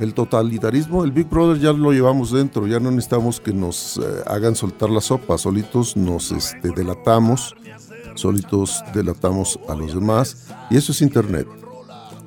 El 0.00 0.14
totalitarismo, 0.14 1.02
el 1.04 1.12
Big 1.12 1.28
Brother 1.28 1.60
ya 1.60 1.72
lo 1.72 1.92
llevamos 1.92 2.30
dentro, 2.30 2.66
ya 2.66 2.78
no 2.78 2.90
necesitamos 2.90 3.40
que 3.40 3.52
nos 3.52 3.98
eh, 3.98 4.00
hagan 4.26 4.54
soltar 4.54 4.90
la 4.90 5.00
sopa, 5.00 5.38
solitos 5.38 5.96
nos 5.96 6.30
este, 6.30 6.70
delatamos, 6.70 7.56
solitos 8.14 8.84
delatamos 8.94 9.58
a 9.68 9.74
los 9.74 9.94
demás 9.94 10.46
y 10.70 10.76
eso 10.76 10.92
es 10.92 11.02
Internet. 11.02 11.48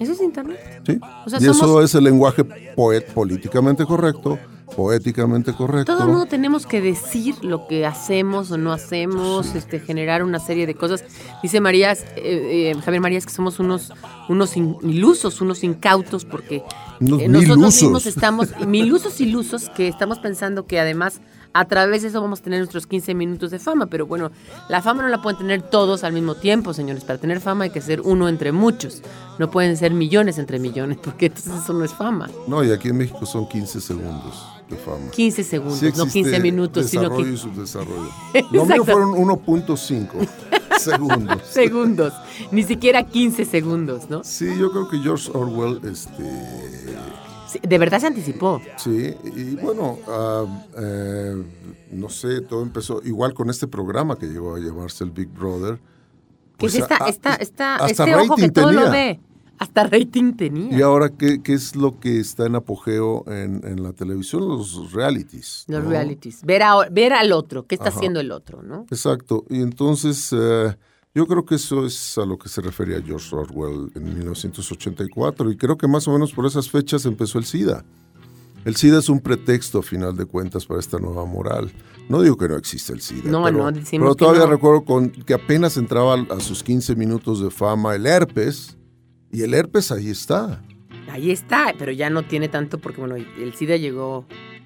Eso 0.02 0.14
es 0.14 0.22
internet. 0.22 0.82
¿sí? 0.84 1.00
O 1.28 1.30
sea, 1.30 1.40
y 1.40 1.46
eso 1.46 1.80
es 1.84 1.94
el 1.94 2.04
lenguaje 2.04 2.44
poet, 2.76 3.06
políticamente 3.14 3.86
correcto, 3.86 4.40
poéticamente 4.76 5.54
correcto. 5.54 5.94
Todo 5.94 6.06
el 6.06 6.10
mundo 6.10 6.26
tenemos 6.26 6.66
que 6.66 6.82
decir 6.82 7.36
lo 7.44 7.68
que 7.68 7.86
hacemos 7.86 8.50
o 8.50 8.58
no 8.58 8.74
hacemos, 8.74 9.54
este, 9.54 9.80
generar 9.80 10.24
una 10.24 10.40
serie 10.40 10.66
de 10.66 10.74
cosas. 10.74 11.04
Dice 11.44 11.62
Marías, 11.62 12.04
eh, 12.16 12.72
eh, 12.74 12.82
Javier 12.84 13.00
Marías 13.00 13.28
que 13.28 13.32
somos 13.32 13.60
unos, 13.60 13.94
unos 14.28 14.58
ilusos, 14.58 15.40
unos 15.40 15.64
incautos, 15.64 16.26
porque 16.26 16.64
eh, 17.02 17.28
nosotros 17.28 17.58
milusos. 17.58 17.82
mismos 17.82 18.06
estamos, 18.06 18.50
milusos 18.68 19.20
ilusos, 19.20 19.70
que 19.70 19.88
estamos 19.88 20.20
pensando 20.20 20.66
que 20.66 20.80
además 20.80 21.22
a 21.54 21.66
través 21.66 22.02
de 22.02 22.08
eso 22.08 22.22
vamos 22.22 22.40
a 22.40 22.44
tener 22.44 22.60
nuestros 22.60 22.88
15 22.88 23.14
minutos 23.14 23.52
de 23.52 23.60
fama. 23.60 23.88
Pero 23.88 24.06
bueno, 24.06 24.32
la 24.70 24.82
fama 24.82 25.04
no 25.04 25.10
la 25.10 25.22
pueden 25.22 25.40
tener 25.40 25.62
todos 25.62 26.04
al 26.04 26.14
mismo 26.14 26.36
tiempo, 26.36 26.74
señores. 26.74 27.04
Para 27.04 27.20
tener 27.20 27.42
fama 27.42 27.66
hay 27.66 27.70
que 27.72 27.82
ser 27.82 28.02
uno 28.02 28.30
entre 28.30 28.52
muchos. 28.52 29.02
No 29.40 29.52
pueden 29.52 29.76
ser 29.78 29.94
millones 29.94 30.38
entre 30.38 30.60
millones, 30.60 30.98
porque 31.04 31.28
entonces 31.28 31.54
eso 31.64 31.74
no 31.74 31.84
es 31.84 31.94
fama. 31.94 32.30
No, 32.48 32.64
y 32.64 32.72
aquí 32.72 32.90
en 32.90 32.98
México 32.98 33.26
son 33.26 33.48
15 33.48 33.82
segundos 33.82 34.61
de 34.72 34.78
fama. 34.78 35.12
15 35.12 35.44
segundos, 35.44 35.78
Sí 35.80 35.86
no 35.86 35.92
15 36.06 36.20
existe 36.20 36.40
minutos, 36.40 36.86
sino 36.88 37.16
15 37.16 37.32
y 37.34 37.38
subdesarrollo. 37.38 38.10
Lo 38.52 38.66
mío 38.66 38.84
fueron 38.84 39.12
1.5 39.12 40.08
segundos. 40.80 41.42
segundos, 41.48 42.14
ni 42.52 42.64
siquiera 42.64 43.04
15 43.04 43.46
segundos, 43.46 44.10
¿no? 44.10 44.24
Sí, 44.24 44.48
yo 44.58 44.72
creo 44.72 44.90
que 44.90 44.98
George 45.00 45.30
Orwell, 45.34 45.80
este, 45.88 46.24
Sí, 47.48 47.60
De 47.68 47.78
verdad 47.78 48.00
se 48.00 48.08
anticipó. 48.08 48.62
sí, 48.78 49.14
y 49.36 49.56
bueno, 49.58 50.00
ah, 50.08 50.46
eh, 50.78 51.44
no 51.92 52.08
sé, 52.10 52.40
todo 52.42 52.64
empezó 52.64 53.02
igual 53.04 53.34
con 53.34 53.50
este 53.50 53.68
programa 53.68 54.18
que 54.18 54.28
llegó 54.28 54.56
a 54.56 54.60
llamarse 54.60 55.04
el 55.04 55.12
Big 55.12 55.28
Brother, 55.28 55.78
Pues 56.58 56.74
Pues, 56.74 56.76
esta, 56.76 57.04
a- 57.04 57.10
esta, 57.10 57.36
esta, 57.36 57.76
hasta 57.76 58.04
este 58.06 58.16
ojo 58.16 58.36
que 58.38 58.50
todo 58.52 58.72
lo 58.72 58.84
tenía. 58.86 58.92
ve. 58.92 59.20
Hasta 59.62 59.84
rating 59.84 60.34
tenía. 60.34 60.76
Y 60.76 60.82
ahora, 60.82 61.10
¿qué, 61.10 61.44
qué 61.44 61.54
es 61.54 61.76
lo 61.76 62.00
que 62.00 62.20
está 62.20 62.48
en 62.48 62.56
apogeo 62.56 63.24
en, 63.28 63.62
en 63.64 63.84
la 63.84 63.94
televisión? 63.94 64.48
Los 64.48 64.92
realities. 64.92 65.66
Los 65.68 65.84
¿no? 65.84 65.90
realities. 65.92 66.42
Ver, 66.44 66.64
a- 66.64 66.90
ver 66.90 67.14
al 67.14 67.32
otro, 67.32 67.68
qué 67.68 67.76
está 67.76 67.90
Ajá. 67.90 67.98
haciendo 68.00 68.20
el 68.20 68.32
otro, 68.32 68.64
¿no? 68.64 68.88
Exacto. 68.90 69.46
Y 69.52 69.62
entonces, 69.62 70.30
eh, 70.36 70.76
yo 71.14 71.28
creo 71.28 71.46
que 71.46 71.56
eso 71.56 71.86
es 71.86 72.18
a 72.18 72.26
lo 72.26 72.40
que 72.40 72.50
se 72.50 72.60
refería 72.62 73.04
George 73.04 73.36
Orwell 73.36 73.92
en 73.94 74.04
1984. 74.16 75.52
Y 75.52 75.58
creo 75.58 75.78
que 75.78 75.88
más 75.88 76.08
o 76.08 76.12
menos 76.14 76.34
por 76.34 76.48
esas 76.48 76.68
fechas 76.68 77.06
empezó 77.06 77.38
el 77.38 77.46
SIDA. 77.46 77.86
El 78.66 78.76
SIDA 78.76 78.98
es 78.98 79.10
un 79.10 79.20
pretexto, 79.20 79.78
a 79.78 79.84
final 79.84 80.18
de 80.18 80.26
cuentas, 80.26 80.66
para 80.66 80.80
esta 80.80 80.98
nueva 80.98 81.26
moral. 81.26 81.72
No 82.10 82.20
digo 82.24 82.36
que 82.36 82.48
no 82.48 82.56
existe 82.58 82.94
el 82.94 83.02
SIDA. 83.02 83.30
No, 83.30 83.44
pero, 83.44 83.58
no, 83.60 83.72
decimos 83.72 84.06
pero 84.06 84.16
que 84.16 84.20
todavía 84.20 84.46
no. 84.46 84.52
recuerdo 84.52 84.86
con, 84.86 85.12
que 85.12 85.36
apenas 85.36 85.78
entraba 85.78 86.16
a 86.16 86.40
sus 86.40 86.64
15 86.64 86.96
minutos 86.96 87.40
de 87.44 87.52
fama 87.52 87.94
el 87.94 88.08
herpes. 88.08 88.76
Y 89.32 89.44
el 89.44 89.54
herpes 89.54 89.92
ahí 89.92 90.10
está, 90.10 90.62
Ahí 91.12 91.30
está, 91.32 91.74
pero 91.78 91.92
ya 91.92 92.10
no 92.10 92.24
tiene 92.24 92.48
tanto 92.48 92.78
porque, 92.78 93.02
bueno, 93.02 93.16
el 93.16 93.54
SIDA 93.54 93.76
llegó 93.76 94.26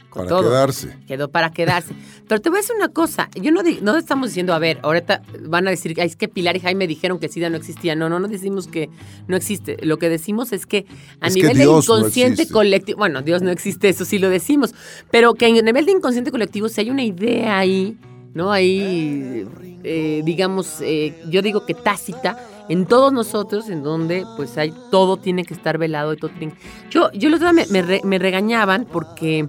con 0.10 0.26
para 0.26 0.30
todo. 0.30 0.44
quedarse. 0.50 0.96
Quedó 1.08 1.30
para 1.30 1.52
quedarse. 1.52 1.94
Pero 2.28 2.40
te 2.40 2.50
voy 2.50 2.60
a 2.60 2.62
decir 2.62 2.76
una 2.76 2.90
cosa. 2.90 3.30
Yo 3.36 3.52
no, 3.52 3.62
no 3.82 3.98
estamos 3.98 4.30
diciendo, 4.30 4.54
a 4.54 4.60
ver, 4.60 4.80
ahorita 4.84 5.24
van 5.42 5.68
a 5.68 5.72
decir, 5.72 5.94
"Ay, 6.00 6.08
es 6.08 6.16
que 6.16 6.28
Pilar 6.28 6.56
y 6.56 6.60
Jaime 6.60 6.88
dijeron 6.88 7.20
que 7.20 7.26
el 7.26 7.32
SIDA 7.32 7.50
no 7.50 7.58
existía. 7.58 7.96
No, 7.96 8.10
no, 8.10 8.20
no 8.20 8.28
decimos 8.28 8.68
que 8.68 8.90
no 9.28 9.36
existe. 9.36 9.78
Lo 9.82 9.98
que 9.98 10.08
decimos 10.08 10.54
es 10.54 10.66
que 10.66 10.86
a 11.20 11.28
Es 11.28 11.34
que 11.34 11.42
nivel 11.42 11.58
de 11.58 11.66
no 11.66 11.80
inconsciente 11.80 12.48
colectivo, 12.48 13.00
bueno, 13.00 13.24
Dios 13.24 13.42
no 13.42 13.52
existe, 13.52 13.90
eso 13.90 14.06
sí 14.06 14.20
lo 14.20 14.30
decimos, 14.30 14.74
pero 15.12 15.34
que 15.34 15.48
a 15.48 15.50
nivel 15.50 15.86
de 15.86 15.92
inconsciente 15.92 16.32
colectivo, 16.32 16.70
si 16.70 16.82
hay 16.82 16.90
una 16.92 17.04
idea 17.04 17.58
ahí, 17.58 17.98
¿no? 18.34 18.52
Ahí, 18.52 19.46
eh, 19.84 20.22
digamos, 20.24 20.80
eh, 20.82 21.14
yo 21.30 21.42
digo 21.42 21.66
que 21.66 21.74
tácita 21.74 22.38
en 22.70 22.86
todos 22.86 23.14
nosotros, 23.14 23.70
en 23.70 23.84
donde 23.84 24.26
pues 24.38 24.58
hay 24.58 24.74
todo 24.92 25.18
tiene 25.18 25.46
que 25.46 25.54
estar 25.54 25.78
velado 25.78 26.14
y 26.14 26.18
todo 26.18 26.32
tiene 26.38 26.56
Yo, 26.90 27.12
yo 27.14 27.30
los 27.30 27.42
me, 27.70 28.02
me 28.04 28.20
regañaban 28.20 28.86
porque 28.86 29.48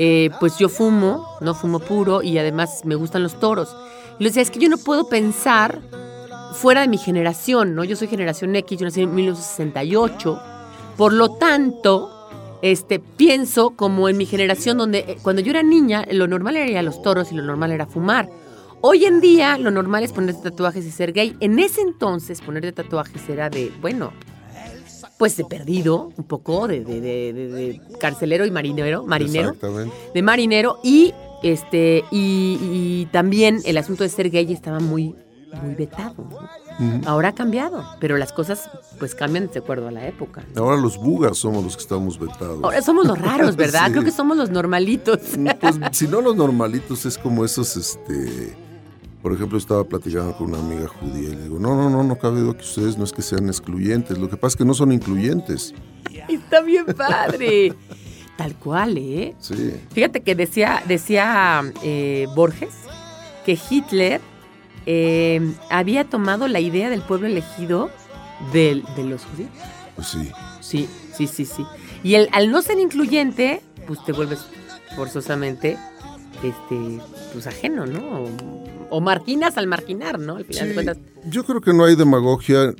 eh, 0.00 0.30
pues 0.38 0.56
yo 0.58 0.68
fumo, 0.68 1.26
no 1.40 1.56
fumo 1.56 1.80
puro 1.80 2.22
y 2.22 2.38
además 2.38 2.82
me 2.84 2.94
gustan 2.94 3.24
los 3.24 3.40
toros. 3.40 3.74
Y 4.20 4.22
les 4.22 4.32
decía, 4.32 4.42
es 4.42 4.50
que 4.52 4.60
yo 4.60 4.68
no 4.68 4.78
puedo 4.78 5.08
pensar 5.08 5.80
fuera 6.52 6.82
de 6.82 6.88
mi 6.88 6.98
generación, 6.98 7.74
¿no? 7.74 7.82
Yo 7.82 7.96
soy 7.96 8.06
generación 8.06 8.54
X, 8.54 8.78
yo 8.78 8.86
nací 8.86 9.02
en 9.02 9.12
1968, 9.12 10.40
por 10.96 11.12
lo 11.12 11.30
tanto, 11.30 12.28
este, 12.62 13.00
pienso 13.00 13.70
como 13.70 14.08
en 14.08 14.16
mi 14.16 14.24
generación 14.24 14.78
donde 14.78 15.00
eh, 15.00 15.18
cuando 15.20 15.42
yo 15.42 15.50
era 15.50 15.64
niña 15.64 16.06
lo 16.12 16.28
normal 16.28 16.56
era 16.56 16.70
ir 16.70 16.78
a 16.78 16.82
los 16.82 17.02
toros 17.02 17.32
y 17.32 17.34
lo 17.34 17.42
normal 17.42 17.72
era 17.72 17.86
fumar. 17.86 18.28
Hoy 18.80 19.04
en 19.04 19.20
día 19.20 19.58
lo 19.58 19.70
normal 19.70 20.04
es 20.04 20.12
ponerte 20.12 20.50
tatuajes 20.50 20.84
y 20.86 20.90
ser 20.90 21.12
gay. 21.12 21.36
En 21.40 21.58
ese 21.58 21.80
entonces 21.80 22.40
ponerte 22.40 22.72
tatuajes 22.72 23.28
era 23.28 23.50
de, 23.50 23.72
bueno, 23.80 24.12
pues 25.18 25.36
de 25.36 25.44
perdido, 25.44 26.12
un 26.16 26.24
poco 26.24 26.68
de, 26.68 26.84
de- 26.84 27.00
de- 27.00 27.32
de- 27.32 27.48
de 27.48 27.80
carcelero 28.00 28.46
y 28.46 28.50
marinero, 28.52 29.04
marinero 29.04 29.50
Exactamente. 29.50 29.94
de 30.14 30.22
marinero 30.22 30.78
y 30.84 31.12
este 31.42 32.04
y, 32.12 32.58
y 32.62 33.06
también 33.10 33.60
el 33.64 33.78
asunto 33.78 34.04
de 34.04 34.10
ser 34.10 34.30
gay 34.30 34.52
estaba 34.52 34.78
muy 34.78 35.14
muy 35.62 35.74
vetado. 35.74 36.28
Ahora 37.06 37.30
ha 37.30 37.34
cambiado, 37.34 37.82
pero 37.98 38.16
las 38.18 38.32
cosas 38.32 38.70
pues 39.00 39.16
cambian 39.16 39.50
de 39.52 39.58
acuerdo 39.58 39.88
a 39.88 39.90
la 39.90 40.06
época. 40.06 40.44
¿no? 40.54 40.62
Ahora 40.62 40.76
los 40.76 40.96
bugas 40.98 41.38
somos 41.38 41.64
los 41.64 41.74
que 41.76 41.82
estamos 41.82 42.18
vetados. 42.20 42.62
Ahora 42.62 42.80
somos 42.82 43.04
los 43.06 43.18
raros, 43.18 43.56
¿verdad? 43.56 43.82
Sí. 43.86 43.92
Creo 43.92 44.04
que 44.04 44.12
somos 44.12 44.36
los 44.36 44.50
normalitos. 44.50 45.18
Pues 45.60 45.74
si 45.92 46.06
no 46.06 46.20
los 46.20 46.36
normalitos 46.36 47.04
es 47.06 47.18
como 47.18 47.44
esos, 47.44 47.76
este, 47.76 48.54
por 49.22 49.32
ejemplo, 49.32 49.58
estaba 49.58 49.84
platicando 49.84 50.36
con 50.36 50.48
una 50.54 50.58
amiga 50.58 50.88
judía 50.88 51.28
y 51.30 51.34
le 51.34 51.42
digo, 51.44 51.58
no, 51.58 51.74
no, 51.76 51.90
no, 51.90 52.02
no 52.04 52.16
cabe 52.18 52.40
duda 52.40 52.54
que 52.54 52.62
ustedes 52.64 52.96
no 52.98 53.04
es 53.04 53.12
que 53.12 53.22
sean 53.22 53.46
excluyentes, 53.48 54.16
lo 54.18 54.28
que 54.30 54.36
pasa 54.36 54.52
es 54.52 54.56
que 54.56 54.64
no 54.64 54.74
son 54.74 54.92
incluyentes. 54.92 55.74
Está 56.28 56.60
bien 56.62 56.86
padre. 56.96 57.74
Tal 58.36 58.54
cual, 58.54 58.96
¿eh? 58.98 59.34
Sí. 59.40 59.72
Fíjate 59.90 60.20
que 60.22 60.36
decía, 60.36 60.82
decía 60.86 61.62
eh, 61.82 62.26
Borges 62.36 62.70
que 63.44 63.58
Hitler 63.68 64.20
eh, 64.86 65.40
había 65.70 66.04
tomado 66.04 66.46
la 66.46 66.60
idea 66.60 66.88
del 66.88 67.02
pueblo 67.02 67.26
elegido 67.26 67.90
del- 68.52 68.84
de 68.94 69.04
los 69.04 69.24
judíos. 69.24 69.50
Pues 69.96 70.06
sí. 70.08 70.30
Sí, 70.60 70.88
sí, 71.16 71.26
sí, 71.26 71.44
sí. 71.44 71.64
Y 72.04 72.14
el, 72.14 72.28
al 72.32 72.50
no 72.52 72.62
ser 72.62 72.78
incluyente, 72.78 73.60
pues 73.88 74.04
te 74.04 74.12
vuelves 74.12 74.46
forzosamente 74.94 75.76
este, 76.44 77.00
pues 77.32 77.46
ajeno, 77.48 77.86
¿no? 77.86 78.26
O, 78.90 79.00
marginas 79.00 79.56
al 79.58 79.66
marginar, 79.66 80.18
¿no? 80.18 80.36
Al 80.36 80.44
final 80.44 80.64
de 80.64 80.68
Sí, 80.70 80.74
cuentas. 80.74 80.98
Yo 81.30 81.44
creo 81.44 81.60
que 81.60 81.72
no 81.74 81.84
hay 81.84 81.94
demagogia 81.96 82.74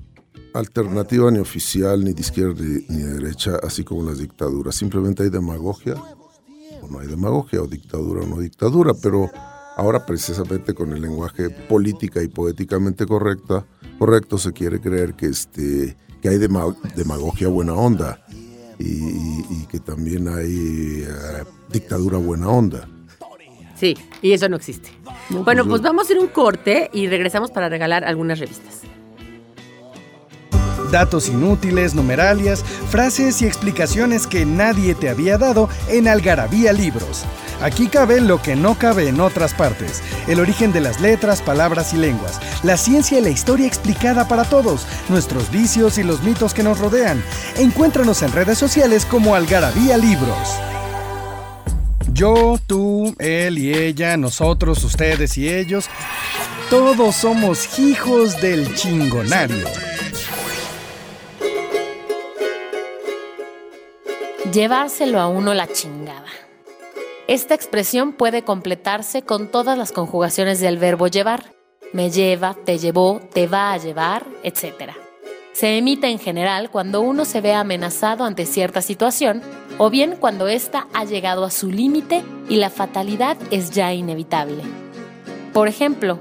alternativa 0.55 1.31
ni 1.31 1.39
oficial, 1.39 2.03
ni 2.05 2.13
de 2.13 2.21
izquierda 2.21 2.63
ni 2.63 2.99
de 3.03 3.15
derecha, 3.15 3.57
así 3.63 3.85
como 3.85 4.03
las 4.03 4.19
dictaduras. 4.19 4.75
Simplemente 4.75 5.23
hay 5.23 5.31
demagogia 5.31 5.95
o 6.83 6.89
no 6.89 7.01
hay 7.01 7.07
demagogia, 7.09 7.61
o 7.63 7.67
dictadura 7.67 8.23
o 8.23 8.27
no 8.27 8.39
dictadura, 8.41 8.93
pero 9.03 9.31
ahora 9.77 10.07
precisamente 10.07 10.75
con 10.75 10.93
el 10.93 11.03
lenguaje 11.03 11.51
política 11.51 12.23
y 12.23 12.29
poéticamente 12.29 13.07
correcta, 13.07 13.67
correcto 13.99 14.39
se 14.39 14.53
quiere 14.53 14.81
creer 14.81 15.15
que, 15.15 15.27
este, 15.27 15.97
que 16.23 16.29
hay 16.29 16.39
dema- 16.39 16.77
demagogia 16.97 17.49
buena 17.49 17.75
onda 17.75 18.25
y, 18.79 18.85
y- 18.85 19.47
y 19.51 19.67
que 19.71 19.81
también 19.81 20.29
hay 20.29 21.05
eh, 21.07 21.45
dictadura 21.73 22.19
buena 22.19 22.49
onda. 22.49 22.89
Sí, 23.79 23.97
y 24.23 24.33
eso 24.33 24.49
no 24.49 24.57
existe. 24.57 24.91
No, 25.31 25.45
bueno, 25.45 25.63
pues 25.65 25.79
pues 25.79 25.83
vamos 25.83 26.03
a 26.03 26.05
hacer 26.07 26.19
un 26.19 26.29
corte 26.29 26.91
y 26.93 27.07
regresamos 27.07 27.51
para 27.51 27.69
regalar 27.69 28.05
algunas 28.05 28.39
revistas. 28.39 28.81
Datos 30.91 31.29
inútiles, 31.29 31.95
numeralias, 31.95 32.65
frases 32.91 33.43
y 33.43 33.47
explicaciones 33.47 34.27
que 34.27 34.47
nadie 34.47 34.95
te 34.95 35.11
había 35.11 35.37
dado 35.37 35.69
en 35.89 36.09
Algarabía 36.09 36.73
Libros. 36.73 37.25
Aquí 37.61 37.89
cabe 37.89 38.21
lo 38.21 38.41
que 38.41 38.57
no 38.57 38.79
cabe 38.79 39.09
en 39.09 39.21
otras 39.21 39.53
partes. 39.53 40.03
El 40.29 40.41
origen 40.41 40.73
de 40.73 40.81
las 40.81 41.01
letras, 41.01 41.43
palabras 41.43 41.93
y 41.93 41.99
lenguas. 41.99 42.41
La 42.63 42.77
ciencia 42.77 43.19
y 43.19 43.23
la 43.23 43.31
historia 43.31 43.67
explicada 43.67 44.27
para 44.29 44.45
todos. 44.45 44.87
Nuestros 45.09 45.51
vicios 45.51 45.99
y 45.99 46.05
los 46.05 46.23
mitos 46.23 46.55
que 46.55 46.63
nos 46.63 46.79
rodean. 46.79 47.23
Encuéntranos 47.57 48.23
en 48.23 48.33
redes 48.33 48.59
sociales 48.59 49.05
como 49.05 49.35
Algarabía 49.35 49.97
Libros. 49.97 50.68
Yo, 52.13 52.59
tú, 52.67 53.15
él 53.19 53.59
y 53.59 53.75
ella, 53.75 54.17
nosotros, 54.17 54.83
ustedes 54.83 55.37
y 55.39 55.49
ellos. 55.49 55.89
Todos 56.71 57.17
somos 57.17 57.79
hijos 57.79 58.41
del 58.41 58.75
chingonario. 58.75 59.67
Llevárselo 64.53 65.21
a 65.21 65.29
uno 65.29 65.55
la 65.55 65.67
chingada. 65.69 66.27
Esta 67.27 67.55
expresión 67.55 68.13
puede 68.13 68.43
completarse 68.43 69.23
con 69.23 69.49
todas 69.49 69.77
las 69.77 69.93
conjugaciones 69.93 70.61
del 70.61 70.79
verbo 70.79 71.09
llevar. 71.09 71.53
Me 71.93 72.11
lleva, 72.11 72.55
te 72.55 72.79
llevó, 72.79 73.21
te 73.33 73.47
va 73.47 73.73
a 73.73 73.77
llevar, 73.77 74.27
etc. 74.43 74.93
Se 75.53 75.77
emite 75.77 76.09
en 76.09 76.19
general 76.19 76.71
cuando 76.71 77.01
uno 77.03 77.25
se 77.25 77.41
ve 77.41 77.53
amenazado 77.53 78.25
ante 78.25 78.47
cierta 78.47 78.81
situación 78.81 79.43
o 79.79 79.91
bien 79.91 80.17
cuando 80.19 80.49
ésta 80.49 80.89
ha 80.93 81.05
llegado 81.05 81.45
a 81.45 81.51
su 81.51 81.71
límite 81.71 82.25
y 82.49 82.57
la 82.57 82.69
fatalidad 82.69 83.37
es 83.51 83.71
ya 83.71 83.93
inevitable. 83.95 84.63
Por 85.53 85.69
ejemplo, 85.69 86.19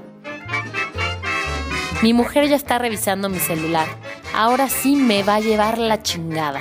mi 2.02 2.12
mujer 2.12 2.48
ya 2.48 2.56
está 2.56 2.78
revisando 2.78 3.28
mi 3.28 3.40
celular. 3.40 3.88
Ahora 4.34 4.68
sí 4.68 4.94
me 4.94 5.24
va 5.24 5.36
a 5.36 5.40
llevar 5.40 5.78
la 5.78 6.02
chingada. 6.02 6.60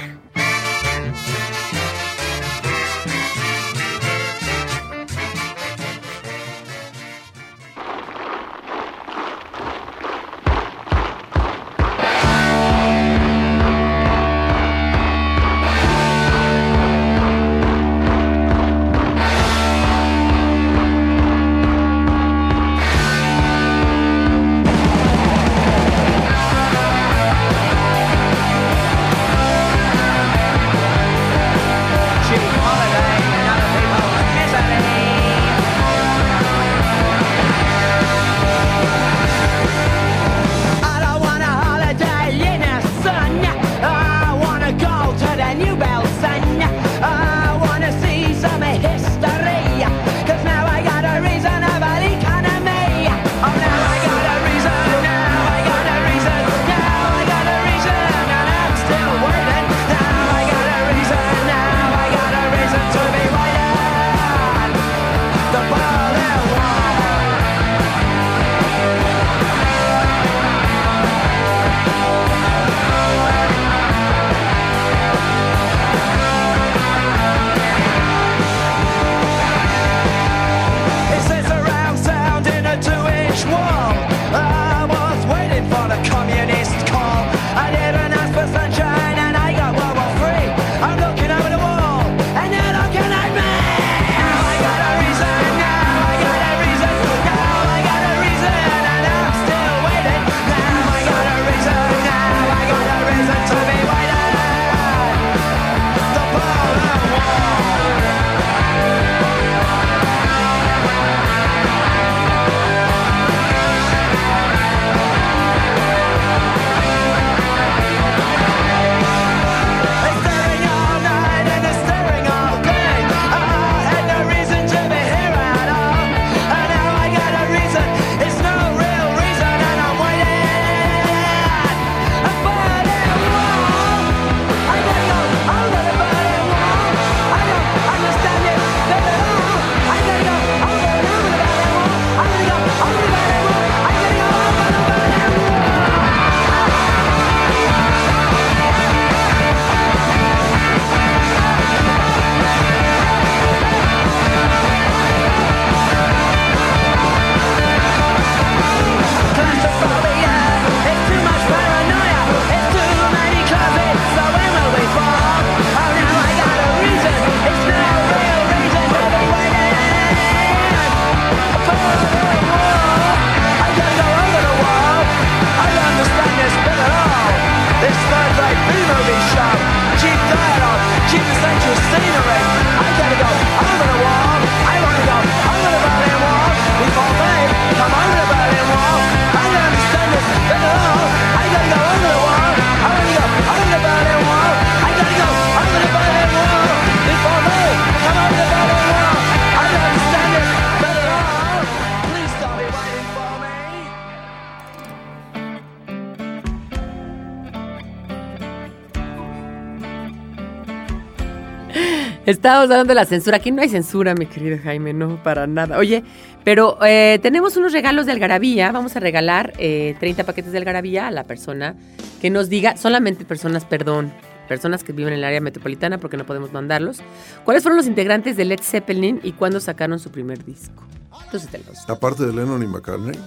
Estábamos 212.37 212.69
hablando 212.69 212.89
de 212.89 212.95
la 212.95 213.05
censura. 213.05 213.37
Aquí 213.37 213.51
no 213.51 213.63
hay 213.63 213.69
censura, 213.69 214.13
mi 214.13 214.27
querido 214.27 214.59
Jaime, 214.63 214.93
no, 214.93 215.23
para 215.23 215.47
nada. 215.47 215.79
Oye, 215.79 216.03
pero 216.43 216.77
eh, 216.85 217.17
tenemos 217.23 217.57
unos 217.57 217.73
regalos 217.73 218.05
de 218.05 218.11
Algarabía. 218.11 218.71
Vamos 218.71 218.95
a 218.95 218.99
regalar 218.99 219.53
eh, 219.57 219.95
30 219.99 220.23
paquetes 220.23 220.51
de 220.51 220.59
Algarabía 220.59 221.07
a 221.07 221.11
la 221.11 221.23
persona 221.23 221.75
que 222.21 222.29
nos 222.29 222.47
diga, 222.47 222.77
solamente 222.77 223.25
personas, 223.25 223.65
perdón, 223.65 224.13
personas 224.47 224.83
que 224.83 224.93
viven 224.93 225.13
en 225.13 225.19
el 225.19 225.25
área 225.25 225.41
metropolitana 225.41 225.97
porque 225.97 226.15
no 226.15 226.27
podemos 226.27 226.53
mandarlos. 226.53 226.99
¿Cuáles 227.43 227.63
fueron 227.63 227.75
los 227.75 227.87
integrantes 227.87 228.37
de 228.37 228.45
Led 228.45 228.59
Zeppelin 228.61 229.19
y 229.23 229.31
cuándo 229.31 229.59
sacaron 229.59 229.97
su 229.97 230.11
primer 230.11 230.45
disco? 230.45 230.83
Entonces 231.25 231.49
te 231.49 231.57
los. 231.57 231.89
Aparte 231.89 232.23
de 232.23 232.33
Lennon 232.33 232.61
y 232.61 232.67
McCartney. 232.67 233.17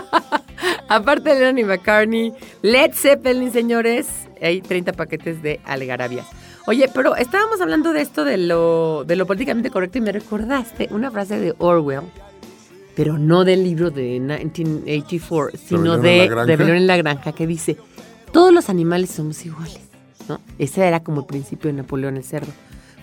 Aparte 0.88 1.34
de 1.34 1.38
Lennon 1.38 1.58
y 1.58 1.64
McCartney, 1.64 2.32
Led 2.62 2.92
Zeppelin, 2.94 3.52
señores, 3.52 4.08
hay 4.40 4.62
30 4.62 4.94
paquetes 4.94 5.42
de 5.42 5.60
Algarabía. 5.66 6.24
Oye, 6.66 6.88
pero 6.94 7.16
estábamos 7.16 7.60
hablando 7.60 7.92
de 7.92 8.00
esto 8.02 8.24
de 8.24 8.36
lo, 8.36 9.04
de 9.04 9.16
lo 9.16 9.26
políticamente 9.26 9.70
correcto 9.70 9.98
y 9.98 10.00
me 10.00 10.12
recordaste 10.12 10.88
una 10.92 11.10
frase 11.10 11.38
de 11.40 11.54
Orwell, 11.58 12.02
pero 12.94 13.18
no 13.18 13.44
del 13.44 13.64
libro 13.64 13.90
de 13.90 14.20
1984, 14.20 15.58
sino 15.58 15.96
¿Rebelión 15.96 16.06
en 16.06 16.36
de? 16.36 16.44
Rebelión 16.46 16.76
en 16.76 16.86
la 16.86 16.96
Granja, 16.96 17.32
que 17.32 17.46
dice, 17.46 17.76
todos 18.32 18.52
los 18.52 18.68
animales 18.68 19.10
somos 19.10 19.44
iguales, 19.44 19.80
¿no? 20.28 20.40
Ese 20.58 20.86
era 20.86 21.02
como 21.02 21.20
el 21.22 21.26
principio 21.26 21.68
de 21.68 21.74
Napoleón 21.78 22.16
el 22.16 22.24
cerdo. 22.24 22.52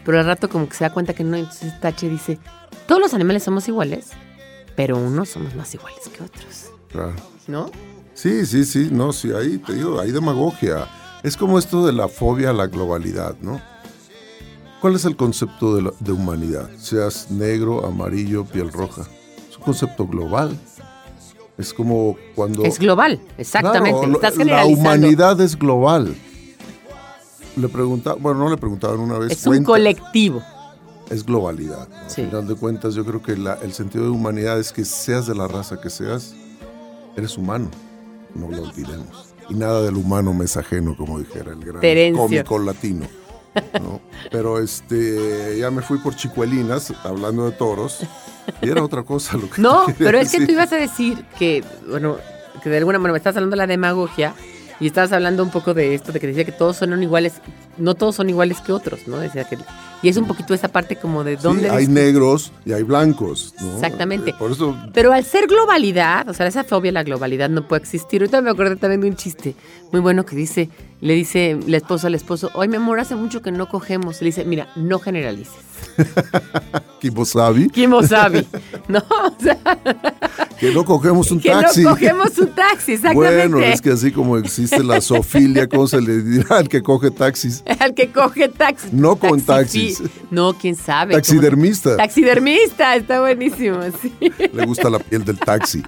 Pero 0.06 0.20
al 0.20 0.26
rato 0.26 0.48
como 0.50 0.68
que 0.70 0.76
se 0.76 0.86
da 0.86 0.94
cuenta 0.94 1.14
que 1.14 1.24
no, 1.26 1.36
entonces 1.36 1.78
Tache 1.82 2.10
dice, 2.10 2.40
todos 2.88 3.02
los 3.02 3.14
animales 3.14 3.44
somos 3.44 3.68
iguales, 3.68 4.12
pero 4.76 4.98
unos 4.98 5.30
somos 5.30 5.54
más 5.56 5.74
iguales 5.74 6.00
que 6.16 6.24
otros, 6.24 6.72
Claro. 6.90 7.14
¿no? 7.48 7.70
Sí, 8.14 8.46
sí, 8.46 8.64
sí, 8.64 8.88
no, 8.92 9.12
sí, 9.12 9.32
ahí 9.34 9.58
te 9.58 9.74
digo, 9.74 10.00
hay 10.00 10.12
demagogia. 10.12 10.88
Es 11.24 11.36
como 11.36 11.60
esto 11.60 11.86
de 11.86 11.94
la 11.94 12.08
fobia 12.08 12.52
a 12.52 12.54
la 12.54 12.68
globalidad, 12.68 13.36
¿no? 13.42 13.60
¿Cuál 14.82 14.96
es 14.96 15.04
el 15.06 15.18
concepto 15.18 15.76
de, 15.76 15.82
la- 15.84 15.94
de 16.00 16.12
humanidad? 16.14 16.70
Seas 16.78 17.30
negro, 17.30 17.86
amarillo, 17.86 18.46
piel 18.46 18.72
roja. 18.72 19.02
Es 19.50 19.58
un 19.58 19.64
concepto 19.64 20.08
global. 20.08 20.58
Es 21.58 21.74
como 21.74 22.16
cuando... 22.36 22.64
Es 22.64 22.80
global, 22.80 23.20
exactamente. 23.38 23.90
Claro, 24.00 24.08
lo- 24.08 24.16
Estás 24.16 24.38
la 24.46 24.66
humanidad 24.66 25.42
es 25.42 25.58
global. 25.60 26.16
Le 27.58 27.68
preguntaba, 27.68 28.16
bueno, 28.18 28.40
no 28.40 28.50
le 28.50 28.56
preguntaban 28.56 29.00
una 29.02 29.18
vez. 29.20 29.32
Es 29.34 29.46
un 29.46 29.64
colectivo. 29.66 30.42
es 31.10 31.26
globalidad. 31.26 31.90
¿no? 31.90 31.96
Sí. 32.10 32.22
Al 32.22 32.28
final 32.30 32.48
de 32.48 32.56
cuentas, 32.56 32.94
yo 32.96 33.04
creo 33.04 33.22
que 33.22 33.36
la- 33.36 33.56
el 33.62 33.74
sentido 33.74 34.06
de 34.06 34.12
humanidad 34.12 34.58
es 34.60 34.72
que 34.72 34.86
seas 34.86 35.28
de 35.28 35.36
la 35.36 35.50
raza 35.50 35.82
que 35.82 35.90
seas, 35.90 36.34
eres 37.18 37.38
humano. 37.38 37.70
No 38.34 38.50
lo 38.50 38.62
olvidemos. 38.64 39.29
Y 39.50 39.56
nada 39.56 39.82
del 39.82 39.96
humano 39.96 40.34
me 40.34 40.46
es 40.46 40.58
ajeno, 40.58 40.96
como 40.96 41.20
dijera 41.20 41.52
el 41.52 41.60
gran 41.60 41.82
Terencio. 41.82 42.22
cómico 42.22 42.60
latino. 42.60 43.08
¿no? 43.82 44.00
Pero 44.32 44.60
este, 44.60 45.58
ya 45.60 45.72
me 45.72 45.82
fui 45.82 45.98
por 46.00 46.16
chicuelinas, 46.16 46.94
hablando 47.04 47.50
de 47.50 47.56
toros, 47.56 48.02
y 48.62 48.70
era 48.70 48.84
otra 48.84 49.04
cosa 49.04 49.38
lo 49.38 49.50
que 49.50 49.62
No, 49.62 49.86
pero 49.98 50.18
es 50.18 50.32
que 50.32 50.46
tú 50.46 50.52
ibas 50.52 50.72
a 50.74 50.76
decir 50.76 51.24
que, 51.38 51.64
bueno, 51.88 52.18
que 52.64 52.70
de 52.70 52.78
alguna 52.78 52.98
manera 52.98 53.14
me 53.14 53.18
estás 53.18 53.36
hablando 53.36 53.54
de 53.54 53.58
la 53.58 53.68
demagogia 53.68 54.34
y 54.80 54.88
estabas 54.88 55.12
hablando 55.12 55.44
un 55.44 55.52
poco 55.52 55.74
de 55.74 55.94
esto, 55.94 56.12
de 56.12 56.20
que 56.20 56.28
decía 56.28 56.46
que 56.46 56.52
todos 56.52 56.78
son 56.78 57.02
iguales, 57.02 57.42
no 57.78 57.96
todos 57.96 58.16
son 58.16 58.30
iguales 58.30 58.60
que 58.62 58.72
otros, 58.72 59.08
¿no? 59.08 59.18
Decía 59.18 59.44
que, 59.44 59.58
y 60.02 60.10
es 60.10 60.18
un 60.18 60.26
poquito 60.26 60.54
esa 60.54 60.68
parte 60.68 60.96
como 60.96 61.24
de 61.24 61.36
Sí, 61.38 61.44
dónde... 61.44 61.70
hay 61.70 61.88
negros 61.88 62.52
y 62.66 62.74
hay 62.74 62.84
blancos. 62.84 63.54
¿no? 63.60 63.74
Exactamente. 63.76 64.32
Eh, 64.32 64.36
Por 64.38 64.52
eso 64.52 64.76
Pero 64.94 65.12
al 65.12 65.24
ser 65.24 65.48
globalidad, 65.48 66.28
o 66.30 66.34
sea, 66.34 66.48
esa 66.48 66.64
fobia 66.64 66.90
a 66.92 66.94
la 66.94 67.04
globalidad 67.04 67.50
no 67.50 67.68
puede 67.68 67.82
existir. 67.82 68.22
Ahorita 68.22 68.42
me 68.42 68.50
acordé 68.50 68.76
también 68.76 69.02
de 69.02 69.10
un 69.10 69.16
chiste 69.16 69.56
muy 69.92 70.02
bueno 70.02 70.26
que 70.26 70.36
dice, 70.36 70.70
le 71.02 71.14
dice 71.14 71.58
la 71.68 71.78
esposa 71.78 72.08
al 72.08 72.16
esposo, 72.16 72.50
hoy 72.54 72.68
mi 72.68 72.76
amor, 72.76 73.00
hace 73.00 73.16
mucho 73.16 73.42
que 73.42 73.52
no 73.52 73.68
cogemos. 73.70 74.20
Le 74.22 74.28
dice, 74.28 74.46
mira, 74.46 74.68
no 74.76 75.00
generalices. 75.00 75.54
Kibosabi, 77.00 77.70
¿Quién 77.70 77.92
sabe? 78.08 78.46
No, 78.90 79.00
o 79.00 79.34
sea, 79.42 79.58
que 80.60 80.74
no 80.74 80.84
cogemos 80.84 81.32
un 81.32 81.40
que 81.42 81.50
taxi. 81.50 81.84
no 81.84 81.92
cogemos 81.92 82.38
un 82.38 82.48
taxi, 82.54 82.94
exactamente. 82.94 83.48
Bueno, 83.48 83.60
es 83.66 83.82
que 83.82 83.92
así 83.92 84.12
como 84.12 84.38
existe 84.38 84.84
la 84.84 85.00
zoofilia, 85.00 85.68
¿cómo 85.68 85.88
se 85.88 86.02
le 86.02 86.22
dirá 86.22 86.58
al 86.58 86.68
que 86.68 86.82
coge 86.82 87.12
taxis? 87.12 87.64
Al 87.80 87.94
que 87.94 88.12
coge 88.12 88.50
taxi. 88.50 88.88
No 88.92 89.16
con 89.16 89.40
Taxifi- 89.40 89.46
taxis. 89.46 90.02
No, 90.32 90.54
quién 90.54 90.76
sabe. 90.76 91.14
Taxidermista. 91.16 91.96
Taxidermista, 91.96 92.96
está 92.96 93.22
buenísimo, 93.22 93.80
sí. 94.02 94.14
Le 94.52 94.66
gusta 94.66 94.90
la 94.90 95.00
piel 95.00 95.24
del 95.24 95.40
taxi. 95.40 95.82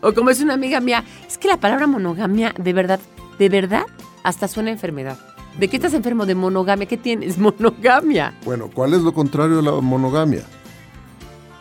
O 0.00 0.14
como 0.14 0.30
es 0.30 0.40
una 0.40 0.54
amiga 0.54 0.80
mía, 0.80 1.04
es 1.28 1.36
que 1.36 1.48
la 1.48 1.58
palabra 1.58 1.86
monogamia, 1.86 2.54
de 2.58 2.72
verdad, 2.72 3.00
de 3.38 3.48
verdad, 3.48 3.84
hasta 4.22 4.48
suena 4.48 4.70
a 4.70 4.72
enfermedad. 4.72 5.18
¿De 5.58 5.68
qué 5.68 5.76
estás 5.76 5.94
enfermo? 5.94 6.26
De 6.26 6.34
monogamia. 6.34 6.86
¿Qué 6.86 6.96
tienes? 6.96 7.38
Monogamia. 7.38 8.34
Bueno, 8.44 8.70
¿cuál 8.72 8.94
es 8.94 9.00
lo 9.02 9.12
contrario 9.12 9.56
de 9.56 9.62
la 9.62 9.72
monogamia? 9.72 10.42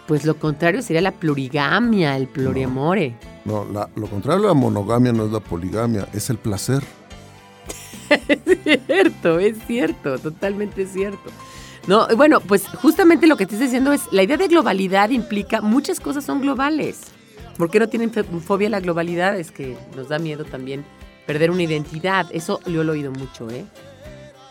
Pues 0.08 0.24
lo 0.26 0.36
contrario 0.38 0.82
sería 0.82 1.02
la 1.02 1.12
plurigamia, 1.12 2.16
el 2.16 2.28
pluriamore. 2.28 3.16
No, 3.46 3.66
la- 3.66 3.90
lo 3.96 4.08
contrario 4.08 4.44
de 4.44 4.48
la 4.50 4.54
monogamia 4.54 5.12
no 5.12 5.26
es 5.26 5.32
la 5.32 5.40
poligamia, 5.40 6.08
es 6.14 6.30
el 6.30 6.38
placer. 6.38 6.84
Es 8.10 8.60
cierto, 8.86 9.40
es 9.40 9.58
cierto, 9.68 10.18
totalmente 10.20 10.86
cierto. 10.86 11.30
No, 11.88 12.08
bueno, 12.16 12.40
pues 12.40 12.66
justamente 12.68 13.28
lo 13.28 13.36
que 13.38 13.46
te 13.46 13.54
estoy 13.56 13.68
diciendo 13.68 13.92
es, 13.94 14.02
la 14.12 14.24
idea 14.24 14.38
de 14.38 14.48
globalidad 14.48 15.10
implica 15.10 15.62
muchas 15.62 16.00
cosas 16.00 16.24
son 16.26 16.42
globales. 16.42 17.02
¿Por 17.58 17.70
qué 17.70 17.80
no 17.80 17.88
tienen 17.90 18.12
fobia 18.12 18.68
a 18.68 18.72
la 18.72 18.80
globalidad? 18.80 19.38
Es 19.38 19.52
que 19.52 19.78
nos 19.96 20.08
da 20.10 20.20
miedo 20.20 20.46
también 20.46 20.86
perder 21.28 21.52
una 21.52 21.62
identidad. 21.64 22.26
Eso 22.32 22.60
yo 22.66 22.84
lo 22.84 22.94
he 22.94 22.98
oído 22.98 23.12
mucho, 23.12 23.50
¿eh? 23.52 23.66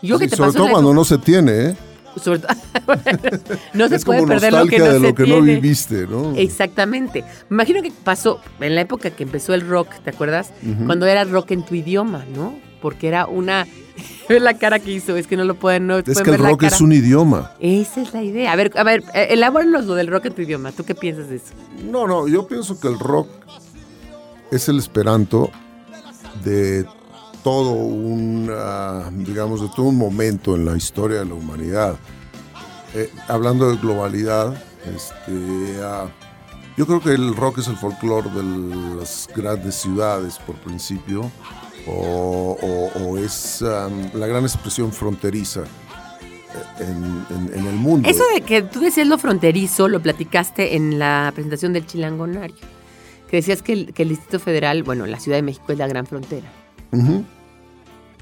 Yo 0.01 0.17
que 0.19 0.25
Sí, 0.25 0.29
te 0.31 0.35
sobre 0.37 0.53
todo 0.53 0.69
cuando 0.69 0.93
no 0.93 1.03
se 1.03 1.17
tiene, 1.17 1.51
¿eh? 1.69 1.75
sobre 2.23 2.39
Bueno, 2.85 3.01
no 3.73 3.87
se 3.89 3.95
es 3.95 4.05
puede 4.05 4.19
como 4.21 4.31
perder 4.33 4.53
lo 4.53 4.65
que 4.67 4.79
no 4.79 4.85
de 4.85 4.91
se 4.93 4.99
lo 4.99 5.15
que 5.15 5.23
no 5.23 5.35
tiene. 5.35 5.55
viviste, 5.55 6.07
¿no? 6.07 6.33
Exactamente. 6.35 7.23
Me 7.49 7.55
imagino 7.55 7.81
que 7.81 7.91
pasó 8.03 8.39
en 8.59 8.75
la 8.75 8.81
época 8.81 9.09
que 9.11 9.23
empezó 9.23 9.53
el 9.53 9.67
rock, 9.67 9.89
¿te 10.03 10.11
acuerdas? 10.11 10.51
Cuando 10.85 11.05
era 11.05 11.23
rock 11.25 11.51
en 11.51 11.63
tu 11.65 11.75
idioma, 11.75 12.25
¿no? 12.35 12.55
Porque 12.81 13.07
era 13.07 13.25
una... 13.27 13.67
La 14.29 14.55
cara 14.57 14.79
que 14.79 14.91
hizo, 14.91 15.15
es 15.15 15.25
que 15.25 15.37
no 15.37 15.45
lo 15.45 15.55
pueden... 15.55 15.87
No 15.87 15.97
Es 15.97 16.03
pueden 16.03 16.23
que 16.23 16.31
el 16.31 16.37
ver 16.37 16.51
rock 16.51 16.63
es 16.63 16.81
un 16.81 16.91
idioma. 16.91 17.53
Esa 17.59 18.01
es 18.01 18.13
la 18.13 18.21
idea. 18.23 18.51
A 18.51 18.55
ver, 18.55 18.71
a 18.75 18.83
ver, 18.83 19.03
eh, 19.13 19.27
elabóranos 19.31 19.85
lo 19.85 19.95
del 19.95 20.07
rock 20.07 20.25
en 20.25 20.33
tu 20.33 20.41
idioma. 20.43 20.71
¿Tú 20.71 20.83
qué 20.83 20.93
piensas 20.93 21.29
de 21.29 21.37
eso? 21.37 21.53
No, 21.89 22.07
no, 22.07 22.27
yo 22.27 22.47
pienso 22.47 22.79
que 22.79 22.87
el 22.89 22.99
rock 22.99 23.27
es 24.51 24.69
el 24.69 24.77
esperanto 24.79 25.49
de 26.43 26.85
todo 27.43 27.71
un, 27.71 28.49
ah, 28.51 29.09
digamos, 29.13 29.61
de 29.61 29.69
todo 29.75 29.87
un 29.87 29.97
momento 29.97 30.55
en 30.55 30.65
la 30.65 30.75
historia 30.75 31.19
de 31.19 31.25
la 31.25 31.33
humanidad. 31.33 31.95
Eh, 32.93 33.09
hablando 33.27 33.69
de 33.69 33.77
globalidad, 33.77 34.53
este, 34.85 35.79
ah, 35.83 36.07
yo 36.77 36.85
creo 36.85 36.99
que 37.01 37.11
el 37.11 37.35
rock 37.35 37.59
es 37.59 37.67
el 37.67 37.77
folclore 37.77 38.29
de 38.31 38.43
las 38.99 39.27
grandes 39.35 39.75
ciudades 39.75 40.37
por 40.45 40.55
principio, 40.57 41.31
o, 41.87 43.17
es 43.17 43.61
ah, 43.63 43.89
la 44.13 44.27
gran 44.27 44.43
expresión 44.43 44.91
fronteriza 44.91 45.61
eh, 46.79 46.85
en- 46.85 47.53
en 47.53 47.65
el 47.67 47.75
mundo. 47.75 48.09
Eso 48.09 48.23
de 48.33 48.41
que 48.41 48.61
tú 48.61 48.79
decías 48.79 49.07
lo 49.07 49.17
fronterizo, 49.17 49.87
lo 49.87 50.01
platicaste 50.01 50.75
en 50.75 50.99
la 50.99 51.31
presentación 51.33 51.73
del 51.73 51.85
Chilangonario. 51.85 52.55
Que 53.29 53.37
decías 53.37 53.61
que 53.61 53.73
el, 53.73 53.93
que 53.93 54.03
el 54.03 54.09
Distrito 54.09 54.39
Federal, 54.39 54.83
bueno, 54.83 55.05
la 55.05 55.19
Ciudad 55.19 55.37
de 55.37 55.41
México 55.41 55.71
es 55.71 55.77
la 55.77 55.87
gran 55.87 56.05
frontera. 56.05 56.49
Cuando 56.91 57.23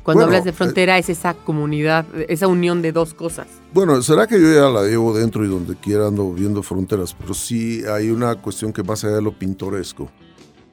Bueno, 0.04 0.24
hablas 0.24 0.46
de 0.46 0.54
frontera 0.54 0.98
es 1.00 1.10
esa 1.10 1.34
comunidad, 1.34 2.06
esa 2.28 2.48
unión 2.48 2.82
de 2.84 2.92
dos 2.92 3.14
cosas. 3.14 3.48
Bueno, 3.74 4.02
será 4.04 4.28
que 4.28 4.40
yo 4.40 4.54
ya 4.54 4.70
la 4.70 4.84
llevo 4.84 5.18
dentro 5.18 5.44
y 5.44 5.48
donde 5.48 5.76
quiera 5.76 6.08
ando 6.08 6.32
viendo 6.32 6.62
fronteras, 6.62 7.14
pero 7.14 7.34
sí 7.34 7.84
hay 7.92 8.12
una 8.12 8.36
cuestión 8.36 8.72
que 8.72 8.84
más 8.84 9.04
allá 9.04 9.16
de 9.16 9.22
lo 9.24 9.38
pintoresco, 9.38 10.12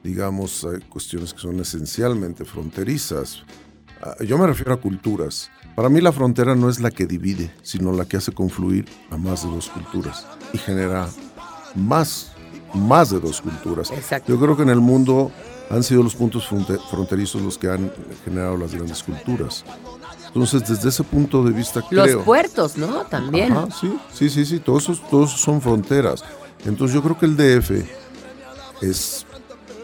digamos, 0.03 0.63
hay 0.65 0.81
cuestiones 0.81 1.33
que 1.33 1.39
son 1.39 1.59
esencialmente 1.59 2.45
fronterizas. 2.45 3.43
Ah, 4.01 4.15
Yo 4.23 4.37
me 4.37 4.45
refiero 4.45 4.73
a 4.73 4.77
culturas. 4.77 5.49
Para 5.75 5.89
mí 5.89 5.99
la 5.99 6.11
frontera 6.11 6.53
no 6.53 6.69
es 6.69 6.79
la 6.79 6.91
que 6.91 7.07
divide, 7.07 7.51
sino 7.63 7.91
la 7.91 8.05
que 8.05 8.17
hace 8.17 8.31
confluir 8.33 8.85
a 9.09 9.17
más 9.17 9.43
de 9.43 9.49
dos 9.49 9.69
culturas 9.69 10.27
y 10.53 10.59
genera 10.59 11.09
más, 11.73 12.32
más 12.73 13.09
de 13.11 13.19
dos 13.19 13.41
culturas. 13.41 13.91
Exacto. 13.91 14.31
Yo 14.31 14.39
creo 14.39 14.55
que 14.55 14.63
en 14.63 14.69
el 14.69 14.79
mundo 14.79 15.31
han 15.69 15.83
sido 15.83 16.03
los 16.03 16.15
puntos 16.15 16.45
fronte- 16.47 16.79
fronterizos 16.89 17.41
los 17.41 17.57
que 17.57 17.69
han 17.69 17.91
generado 18.25 18.57
las 18.57 18.73
grandes 18.73 19.01
culturas. 19.03 19.63
Entonces, 20.27 20.67
desde 20.67 20.89
ese 20.89 21.03
punto 21.03 21.43
de 21.43 21.51
vista, 21.51 21.81
Los 21.91 22.05
creo... 22.07 22.23
puertos, 22.23 22.75
¿no? 22.77 23.03
También. 23.05 23.51
Ajá, 23.53 23.67
sí, 23.79 23.97
sí, 24.11 24.29
sí, 24.29 24.45
sí, 24.45 24.59
todos 24.59 24.83
esos, 24.83 25.07
todos 25.09 25.31
son 25.31 25.61
fronteras. 25.61 26.23
Entonces 26.65 26.95
yo 26.95 27.03
creo 27.03 27.17
que 27.19 27.25
el 27.27 27.37
DF 27.37 27.71
es, 28.81 29.25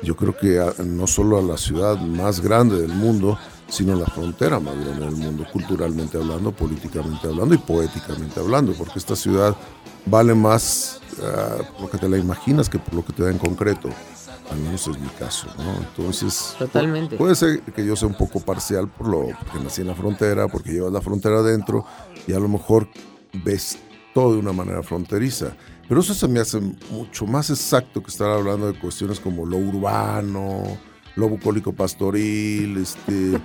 yo 0.02 0.16
creo 0.16 0.36
que 0.36 0.64
no 0.84 1.08
solo 1.08 1.38
a 1.38 1.42
la 1.42 1.58
ciudad 1.58 1.98
más 2.00 2.40
grande 2.42 2.80
del 2.82 2.94
mundo, 2.94 3.38
sino 3.70 3.96
la 3.96 4.06
frontera 4.08 4.60
más 4.60 4.76
grande 4.76 5.06
del 5.06 5.16
mundo, 5.16 5.46
culturalmente 5.52 6.18
hablando, 6.18 6.52
políticamente 6.52 7.28
hablando 7.28 7.54
y 7.56 7.58
poéticamente 7.60 8.40
hablando, 8.40 8.74
porque 8.74 9.00
esta 9.00 9.16
ciudad 9.16 9.56
vale 10.06 10.34
más 10.34 11.00
ah, 11.24 11.58
por 11.74 11.82
lo 11.82 11.90
que 11.90 11.98
te 11.98 12.10
la 12.10 12.18
imaginas 12.18 12.70
que 12.70 12.80
por 12.80 12.94
lo 12.96 13.06
que 13.06 13.14
te 13.14 13.24
da 13.24 13.30
en 13.32 13.38
concreto. 13.38 13.90
Al 14.52 14.58
menos 14.58 14.88
es 14.88 15.00
mi 15.00 15.08
caso, 15.10 15.48
¿no? 15.60 15.74
Entonces, 15.78 16.56
Totalmente. 16.58 17.16
pu- 17.16 17.20
puede 17.20 17.36
ser 17.36 17.62
que 17.62 17.86
yo 17.86 17.96
sea 17.96 18.08
un 18.08 18.16
poco 18.16 18.40
parcial 18.40 18.88
por 18.90 19.08
lo 19.08 19.28
porque 19.38 19.60
nací 19.64 19.82
en 19.82 19.88
la 19.88 19.94
frontera, 19.96 20.48
porque 20.48 20.72
llevas 20.72 20.92
la 20.92 21.02
frontera 21.02 21.38
adentro 21.40 21.86
y 22.26 22.34
a 22.34 22.40
lo 22.40 22.48
mejor 22.48 22.88
ves 23.46 23.78
todo 24.16 24.34
de 24.34 24.40
una 24.40 24.52
manera 24.52 24.82
fronteriza. 24.82 25.56
Pero 25.88 26.02
eso 26.02 26.16
se 26.16 26.28
me 26.28 26.40
hace 26.40 26.60
mucho 26.92 27.28
más 27.28 27.52
exacto 27.52 28.02
que 28.02 28.10
estar 28.10 28.28
hablando 28.32 28.72
de 28.72 28.80
cuestiones 28.80 29.20
como 29.20 29.46
lo 29.46 29.58
urbano, 29.58 30.64
lo 31.16 31.30
bucólico 31.30 31.74
pastoril, 31.74 32.78
este, 32.78 33.40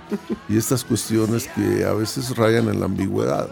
y 0.49 0.57
estas 0.57 0.83
cuestiones 0.83 1.47
que 1.47 1.83
a 1.85 1.93
veces 1.93 2.35
rayan 2.35 2.69
en 2.69 2.79
la 2.79 2.85
ambigüedad. 2.85 3.49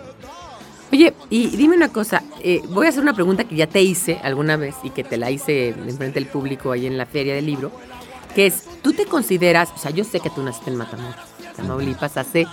Oye, 0.92 1.14
y 1.30 1.48
dime 1.56 1.76
una 1.76 1.90
cosa, 1.90 2.22
eh, 2.42 2.62
voy 2.70 2.86
a 2.86 2.90
hacer 2.90 3.02
una 3.02 3.14
pregunta 3.14 3.46
que 3.46 3.56
ya 3.56 3.66
te 3.66 3.82
hice 3.82 4.20
alguna 4.24 4.58
vez 4.58 4.76
y 4.84 4.92
que 4.92 5.04
te 5.04 5.18
la 5.18 5.32
hice 5.32 5.70
enfrente 5.70 6.20
del 6.20 6.28
público 6.28 6.72
ahí 6.72 6.86
en 6.86 6.98
la 6.98 7.08
feria 7.08 7.34
del 7.34 7.48
libro, 7.48 7.72
que 8.36 8.46
es, 8.46 8.66
¿tú 8.84 8.94
te 8.94 9.06
consideras, 9.06 9.72
o 9.76 9.78
sea, 9.78 9.92
yo 9.92 10.04
sé 10.04 10.20
que 10.20 10.30
tú 10.30 10.44
naciste 10.44 10.70
en 10.70 10.78
Matamoros, 10.78 11.16
Tamaulipas, 11.56 12.18
hace, 12.18 12.46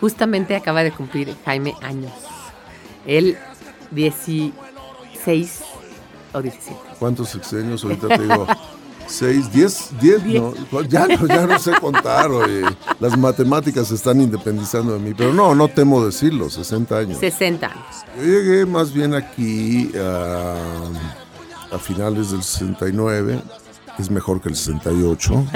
justamente 0.00 0.56
acaba 0.56 0.82
de 0.82 0.92
cumplir 0.92 1.34
Jaime 1.44 1.74
años, 1.82 2.12
él 3.06 3.36
16 3.90 4.52
o 6.32 6.42
17. 6.42 6.80
¿Cuántos 6.98 7.28
sexenios 7.28 7.84
ahorita 7.84 8.08
te 8.08 8.22
digo? 8.22 8.46
Seis, 9.08 9.50
diez, 9.52 9.90
diez, 10.00 10.22
no, 10.24 10.52
ya, 10.82 11.06
no, 11.06 11.26
ya 11.26 11.46
no 11.46 11.58
sé 11.58 11.72
contar, 11.80 12.30
oye. 12.30 12.62
Las 12.98 13.16
matemáticas 13.16 13.88
se 13.88 13.94
están 13.94 14.20
independizando 14.20 14.94
de 14.94 14.98
mí, 14.98 15.14
pero 15.16 15.32
no, 15.32 15.54
no 15.54 15.68
temo 15.68 16.04
decirlo, 16.04 16.50
60 16.50 16.98
años. 16.98 17.18
60 17.18 17.66
años. 17.66 17.84
Yo 18.16 18.22
llegué 18.24 18.66
más 18.66 18.92
bien 18.92 19.14
aquí 19.14 19.92
a, 19.96 20.56
a 21.74 21.78
finales 21.78 22.32
del 22.32 22.42
69, 22.42 23.40
es 24.02 24.10
mejor 24.10 24.40
que 24.40 24.48
el 24.48 24.56
68. 24.56 25.46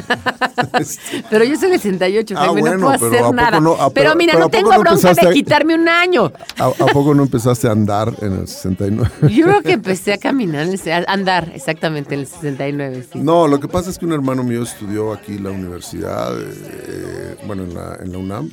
pero 1.30 1.44
yo 1.44 1.56
soy 1.56 1.70
del 1.70 1.80
68, 1.80 2.34
Ah, 2.38 2.50
bueno, 2.50 2.76
no 2.78 2.86
puedo 2.86 2.98
pero 2.98 3.06
hacer 3.10 3.18
¿a 3.18 3.22
poco 3.24 3.34
nada. 3.34 3.60
no- 3.60 3.72
ah, 3.72 3.90
pero, 3.90 4.10
pero- 4.10 4.16
mira, 4.16 4.32
pero 4.34 4.38
no 4.40 4.44
¿a 4.46 4.48
poco 4.48 4.56
tengo 4.58 4.72
no 4.72 4.80
bronca 4.80 5.14
de 5.14 5.32
quitarme 5.32 5.74
un 5.74 5.88
año. 5.88 6.32
¿A, 6.58 6.66
a 6.66 6.86
poco 6.92 7.14
no 7.14 7.22
empezaste 7.22 7.68
a 7.68 7.72
andar 7.72 8.12
en 8.20 8.32
el 8.40 8.48
69? 8.48 9.10
Yo 9.34 9.44
creo 9.46 9.62
que 9.62 9.72
empecé 9.72 10.12
a 10.12 10.18
caminar, 10.18 10.66
a 10.66 11.12
andar 11.12 11.50
exactamente 11.54 12.14
en 12.14 12.20
el 12.20 12.26
69, 12.26 13.06
sí. 13.12 13.18
No, 13.20 13.48
lo 13.48 13.60
que 13.60 13.68
pasa 13.68 13.90
es 13.90 13.98
que 13.98 14.06
un 14.06 14.12
hermano 14.12 14.42
mío 14.42 14.62
estudió 14.62 15.12
aquí 15.12 15.34
en 15.36 15.44
la 15.44 15.50
universidad, 15.50 16.32
eh, 16.40 17.36
bueno, 17.46 17.64
en 17.64 17.74
la, 17.74 17.96
en 18.02 18.12
la 18.12 18.18
UNAM, 18.18 18.50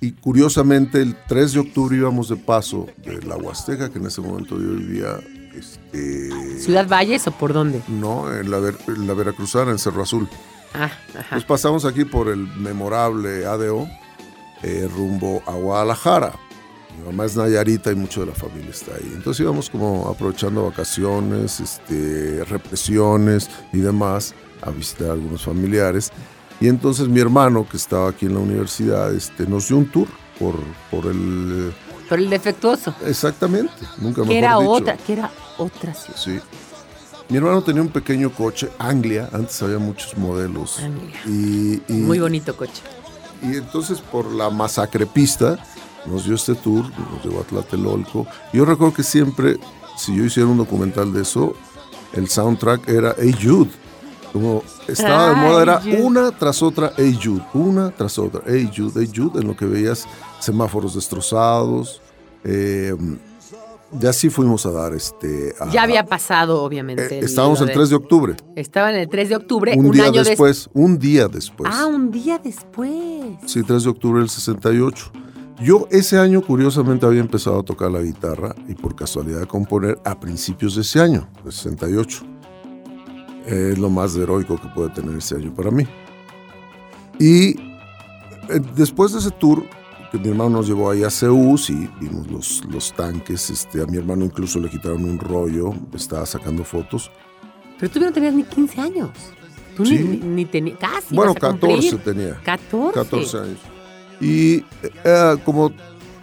y 0.00 0.12
curiosamente 0.12 1.02
el 1.02 1.16
3 1.26 1.54
de 1.54 1.60
octubre 1.60 1.96
íbamos 1.96 2.28
de 2.28 2.36
paso 2.36 2.86
de 3.04 3.20
la 3.22 3.36
Huasteca, 3.36 3.90
que 3.90 3.98
en 3.98 4.06
ese 4.06 4.20
momento 4.20 4.54
yo 4.60 4.70
vivía, 4.70 5.16
este, 5.58 6.58
¿Ciudad 6.60 6.88
Valles 6.88 7.26
o 7.26 7.32
por 7.32 7.52
dónde? 7.52 7.82
no, 7.88 8.32
en 8.34 8.50
la, 8.50 8.58
Ver- 8.58 8.78
en 8.88 9.06
la 9.06 9.14
Veracruzana, 9.14 9.70
en 9.72 9.78
Cerro 9.78 10.02
Azul. 10.02 10.28
Ah, 10.74 10.90
ajá. 11.18 11.34
Nos 11.36 11.44
pasamos 11.44 11.84
aquí 11.84 12.04
por 12.04 12.28
el 12.28 12.46
memorable 12.56 13.46
ADO, 13.46 13.88
eh, 14.62 14.88
rumbo 14.94 15.42
a 15.46 15.52
Guadalajara. 15.52 16.32
Mi 16.98 17.04
mamá 17.06 17.24
es 17.26 17.36
Nayarita 17.36 17.92
y 17.92 17.94
mucho 17.94 18.20
de 18.20 18.26
la 18.26 18.34
familia 18.34 18.70
está 18.70 18.92
ahí. 18.96 19.12
Entonces 19.14 19.40
íbamos 19.40 19.70
como 19.70 20.08
aprovechando 20.08 20.64
vacaciones, 20.64 21.60
este, 21.60 22.44
represiones 22.44 23.48
y 23.72 23.78
demás 23.78 24.34
a 24.62 24.70
visitar 24.70 25.10
a 25.10 25.12
algunos 25.12 25.44
familiares. 25.44 26.10
Y 26.60 26.66
entonces 26.66 27.06
mi 27.08 27.20
hermano, 27.20 27.66
que 27.70 27.76
estaba 27.76 28.10
aquí 28.10 28.26
en 28.26 28.34
la 28.34 28.40
universidad, 28.40 29.14
este, 29.14 29.46
nos 29.46 29.68
dio 29.68 29.76
un 29.78 29.86
tour 29.86 30.08
por, 30.40 30.56
por 30.90 31.06
el... 31.06 31.72
Por 32.08 32.18
el 32.18 32.30
defectuoso. 32.30 32.94
Exactamente, 33.04 33.72
nunca 33.98 34.20
mejor 34.22 34.28
Que 34.28 34.38
era 34.38 34.56
dicho. 34.58 34.70
otra, 34.70 34.96
que 34.96 35.12
era 35.12 35.30
otra 35.58 35.94
ciudad. 35.94 36.18
Sí. 36.18 36.38
Mi 37.28 37.36
hermano 37.36 37.62
tenía 37.62 37.82
un 37.82 37.88
pequeño 37.90 38.30
coche, 38.32 38.70
Anglia, 38.78 39.28
antes 39.32 39.60
había 39.62 39.78
muchos 39.78 40.16
modelos. 40.16 40.78
Anglia. 40.78 41.20
Y, 41.26 41.82
y- 41.88 41.92
Muy 41.92 42.18
bonito 42.18 42.56
coche. 42.56 42.82
y 43.42 43.56
entonces 43.56 44.00
por 44.00 44.32
la 44.32 44.48
masacre 44.50 45.04
pista 45.06 45.58
nos 46.06 46.24
dio 46.24 46.34
este 46.36 46.54
tour, 46.54 46.84
nos 47.12 47.22
llevó 47.24 47.40
a 47.40 47.44
Tlatelolco. 47.44 48.26
Yo 48.54 48.64
recuerdo 48.64 48.94
que 48.94 49.02
siempre, 49.02 49.58
si 49.98 50.16
yo 50.16 50.24
hiciera 50.24 50.48
un 50.48 50.56
documental 50.56 51.12
de 51.12 51.20
eso, 51.22 51.54
el 52.14 52.28
soundtrack 52.30 52.88
era 52.88 53.14
Hey 53.18 53.34
Jude. 53.42 53.70
Como 54.38 54.62
estaba 54.86 55.30
de 55.30 55.34
moda, 55.36 55.62
era 55.62 56.02
una 56.02 56.30
tras 56.30 56.62
otra 56.62 56.92
Hey 56.96 57.18
Jude, 57.22 57.42
una 57.54 57.90
tras 57.90 58.18
otra 58.18 58.42
Hey 58.46 58.70
Jude, 58.74 58.92
Hey 59.04 59.10
Jude, 59.14 59.40
en 59.40 59.48
lo 59.48 59.56
que 59.56 59.66
veías 59.66 60.06
semáforos 60.40 60.94
destrozados. 60.94 62.00
eh, 62.44 62.94
y 64.00 64.06
así 64.06 64.28
fuimos 64.28 64.64
a 64.66 64.70
dar 64.70 64.92
este. 64.94 65.54
a- 65.58 65.70
Ya 65.70 65.82
había 65.82 66.04
pasado, 66.04 66.62
obviamente. 66.62 67.06
eh, 67.06 67.18
el- 67.20 67.24
estábamos 67.24 67.60
el 67.62 67.68
de- 67.68 67.72
3 67.72 67.88
de 67.90 67.96
octubre, 67.96 68.36
Estaba 68.54 68.90
en 68.90 68.96
el 69.00 69.08
3 69.08 69.30
de 69.30 69.36
octubre, 69.36 69.72
un, 69.76 69.86
un, 69.86 69.90
día 69.92 70.04
año 70.04 70.22
después. 70.22 70.58
después, 70.66 70.70
un 70.74 70.98
día 70.98 71.26
después. 71.28 71.72
Ah, 71.74 71.86
un 71.86 72.10
día 72.10 72.38
después. 72.38 72.92
Sí, 73.46 73.62
3 73.62 73.84
de 73.84 73.90
octubre 73.90 74.20
del 74.20 74.28
68. 74.28 75.10
Yo 75.60 75.88
ese 75.90 76.18
año 76.18 76.42
curiosamente 76.42 77.06
había 77.06 77.20
empezado 77.20 77.58
a 77.60 77.62
tocar 77.64 77.90
la 77.90 78.00
guitarra 78.00 78.54
y 78.68 78.74
por 78.74 78.94
casualidad 78.94 79.42
a 79.42 79.46
componer 79.46 79.98
a 80.04 80.20
principios 80.20 80.76
de 80.76 80.82
ese 80.82 81.00
año, 81.00 81.26
del 81.42 81.52
68. 81.52 82.24
Es 83.48 83.78
lo 83.78 83.88
más 83.90 84.14
heroico 84.16 84.60
que 84.60 84.68
puede 84.68 84.90
tener 84.90 85.16
ese 85.16 85.36
año 85.36 85.54
para 85.54 85.70
mí. 85.70 85.86
Y 87.18 87.50
eh, 88.48 88.60
después 88.76 89.12
de 89.12 89.18
ese 89.20 89.30
tour, 89.32 89.64
que 90.12 90.18
mi 90.18 90.28
hermano 90.28 90.50
nos 90.50 90.68
llevó 90.68 90.90
ahí 90.90 91.02
a 91.04 91.10
Zeus 91.10 91.70
y 91.70 91.88
vimos 92.00 92.30
los, 92.30 92.64
los 92.70 92.92
tanques, 92.94 93.50
este, 93.50 93.82
a 93.82 93.86
mi 93.86 93.96
hermano 93.98 94.24
incluso 94.24 94.58
le 94.60 94.68
quitaron 94.70 95.04
un 95.04 95.18
rollo, 95.18 95.72
estaba 95.94 96.24
sacando 96.26 96.64
fotos. 96.64 97.10
Pero 97.78 97.92
tú 97.92 98.00
no 98.00 98.12
tenías 98.12 98.34
ni 98.34 98.42
15 98.44 98.80
años. 98.80 99.10
Tú 99.76 99.82
ni- 99.84 99.90
Sí. 99.90 100.02
ni, 100.04 100.16
ni 100.16 100.44
tenías. 100.44 100.78
Casi. 100.78 101.14
bueno, 101.14 101.32
ibas 101.36 101.44
a 101.44 101.50
cumplir. 101.50 101.76
14 101.92 101.96
tenía. 101.98 102.34
14. 102.42 102.92
14 102.94 103.36
años. 103.38 103.58
Y 104.20 104.64
eh, 105.04 105.36
como 105.44 105.70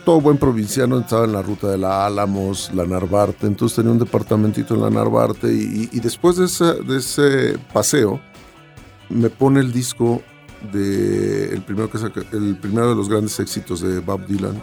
todo 0.06 0.22
buen 0.22 0.38
provinciano 0.38 1.00
estaba 1.00 1.26
en 1.26 1.34
la 1.34 1.42
ruta 1.42 1.68
de 1.68 1.78
la 1.80 2.06
Álamos, 2.06 2.72
la 2.74 2.86
Narvarte, 2.86 3.48
entonces 3.48 3.76
tenía 3.78 3.92
un 3.92 3.98
departamentito 4.00 4.76
en 4.76 4.82
la 4.82 4.90
Narvarte 4.92 5.52
y, 5.52 5.88
después 6.00 6.38
de 6.38 6.46
ese, 6.46 6.66
de 6.84 6.98
ese 6.98 7.58
paseo 7.74 8.22
me 9.10 9.30
pone 9.30 9.60
el 9.60 9.72
disco 9.74 10.22
de 10.72 11.50
el 11.54 11.62
primero 11.64 11.90
que 11.90 11.98
saca- 11.98 12.24
el 12.32 12.58
primero 12.58 12.90
de 12.90 12.96
los 12.96 13.10
grandes 13.10 13.40
éxitos 13.40 13.82
de 13.82 14.00
Bob 14.00 14.26
Dylan 14.28 14.62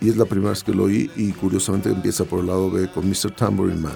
y 0.00 0.10
es 0.10 0.16
la 0.16 0.24
primera 0.26 0.50
vez 0.50 0.62
que 0.62 0.72
lo 0.72 0.84
oí 0.84 1.10
y 1.16 1.32
curiosamente 1.32 1.88
empieza 1.90 2.24
por 2.24 2.40
el 2.40 2.46
lado 2.46 2.70
B 2.70 2.90
con 2.90 3.08
Mr. 3.08 3.30
Tambourine 3.34 3.80
Man. 3.80 3.92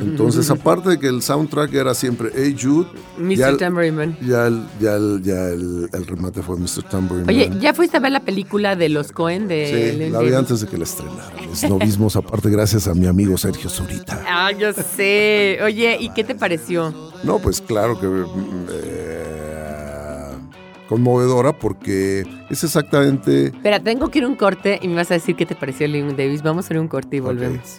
Entonces, 0.00 0.50
aparte 0.50 0.90
de 0.90 0.98
que 0.98 1.08
el 1.08 1.22
soundtrack 1.22 1.72
era 1.74 1.94
siempre 1.94 2.30
Hey 2.34 2.56
Jude, 2.60 2.86
Mr. 3.18 3.34
ya 3.36 3.48
el- 3.48 3.56
Tambourine 3.56 4.16
ya 4.26 4.46
el, 4.46 4.62
ya 4.80 4.94
el, 4.96 5.22
ya 5.22 5.48
el, 5.48 5.88
el 5.92 6.06
remate 6.06 6.42
fue 6.42 6.56
Mr. 6.56 6.82
Tambourine 6.90 7.28
Oye, 7.32 7.48
Man. 7.50 7.60
¿ya 7.60 7.74
fuiste 7.74 7.96
a 7.96 8.00
ver 8.00 8.12
la 8.12 8.20
película 8.20 8.76
de 8.76 8.88
los 8.88 9.12
Cohen 9.12 9.46
de 9.48 9.96
Sí, 10.04 10.10
la 10.10 10.20
vi 10.20 10.32
antes 10.34 10.60
de 10.60 10.66
que 10.66 10.76
la 10.78 10.84
estrenaran. 10.84 11.46
Los 11.48 11.62
novismos, 11.64 12.16
aparte, 12.16 12.50
gracias 12.50 12.88
a 12.88 12.94
mi 12.94 13.06
amigo 13.06 13.36
Sergio 13.38 13.70
Zurita. 13.70 14.22
Ah, 14.28 14.50
yo 14.52 14.72
sé. 14.72 15.58
Oye, 15.62 15.96
¿y 16.00 16.08
qué 16.10 16.24
te 16.24 16.34
pareció? 16.34 16.92
No, 17.22 17.38
pues 17.38 17.60
claro 17.60 17.98
que. 18.00 18.06
eh, 18.06 19.20
conmovedora 20.88 21.52
porque 21.58 22.24
es 22.50 22.64
exactamente. 22.64 23.46
Espera, 23.46 23.80
tengo 23.80 24.10
que 24.10 24.18
ir 24.18 24.24
a 24.24 24.28
un 24.28 24.36
corte 24.36 24.78
y 24.82 24.88
me 24.88 24.96
vas 24.96 25.10
a 25.10 25.14
decir 25.14 25.34
qué 25.36 25.46
te 25.46 25.54
pareció 25.54 25.86
Leon 25.88 26.16
Davis. 26.16 26.42
Vamos 26.42 26.68
a 26.68 26.72
ir 26.74 26.78
a 26.78 26.80
un 26.82 26.88
corte 26.88 27.16
y 27.16 27.20
volvemos. 27.20 27.78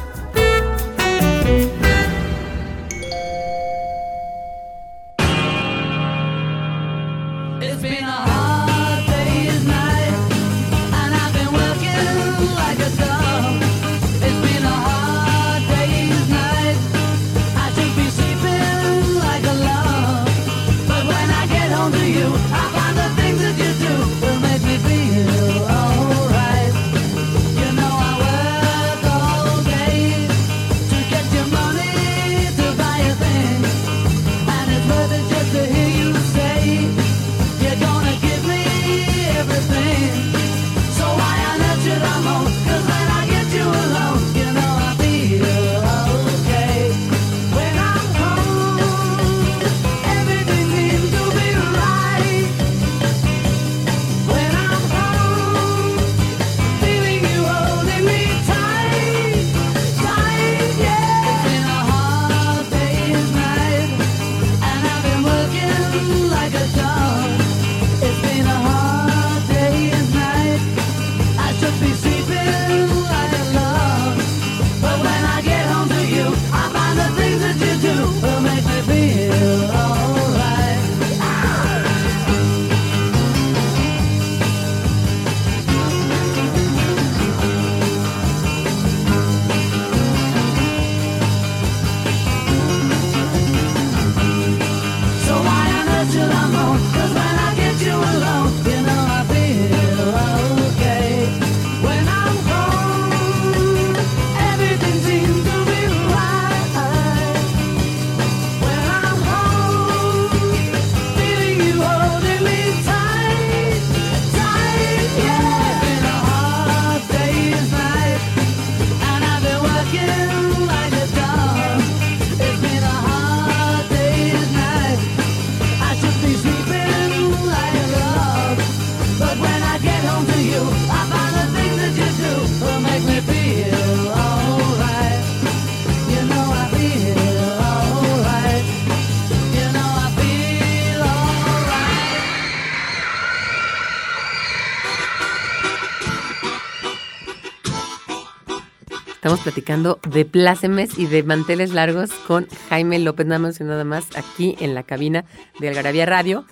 Estamos 149.31 149.53
platicando 149.53 149.97
de 150.11 150.25
plácemes 150.25 150.99
y 150.99 151.05
de 151.05 151.23
manteles 151.23 151.71
largos 151.71 152.11
con 152.27 152.47
Jaime 152.67 152.99
López, 152.99 153.25
nada 153.25 153.39
más 153.39 153.61
y 153.61 153.63
nada 153.63 153.85
más, 153.85 154.03
aquí 154.17 154.57
en 154.59 154.73
la 154.75 154.83
cabina 154.83 155.23
de 155.57 155.69
Algarabía 155.69 156.05
Radio. 156.05 156.43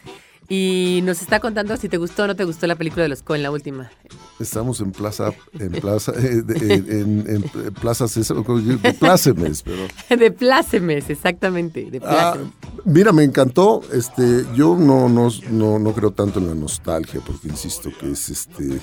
Y 0.48 1.02
nos 1.04 1.22
está 1.22 1.42
contando 1.42 1.76
si 1.76 1.90
te 1.90 1.98
gustó 1.98 2.24
o 2.24 2.28
no 2.28 2.38
te 2.38 2.46
gustó 2.46 2.68
la 2.68 2.76
película 2.78 3.04
de 3.04 3.10
los 3.10 3.22
Coen, 3.22 3.44
la 3.44 3.52
última. 3.52 3.92
Estamos 4.40 4.80
en 4.80 4.94
plaza, 4.94 5.34
en 5.60 5.72
plaza, 5.72 6.14
eh, 6.16 6.42
de- 6.42 6.74
en, 6.76 6.90
en, 7.30 7.44
en 7.54 7.74
plaza 7.74 8.08
César, 8.08 8.38
de 8.38 8.94
plácemes, 8.94 9.62
pero. 9.62 9.82
De 10.18 10.32
plácemes, 10.32 11.10
exactamente, 11.10 11.92
de 11.92 11.98
Ah, 11.98 12.32
plácemes. 12.34 12.54
mira, 12.86 13.12
me 13.12 13.26
encantó. 13.26 13.82
Este, 13.92 14.46
yo 14.56 14.78
no, 14.78 15.10
no, 15.10 15.28
no, 15.52 15.80
no 15.80 15.94
creo 15.94 16.12
tanto 16.12 16.40
en 16.40 16.48
la 16.48 16.56
nostalgia, 16.56 17.20
porque 17.26 17.50
insisto 17.50 17.92
que 18.00 18.12
es 18.12 18.30
este, 18.30 18.80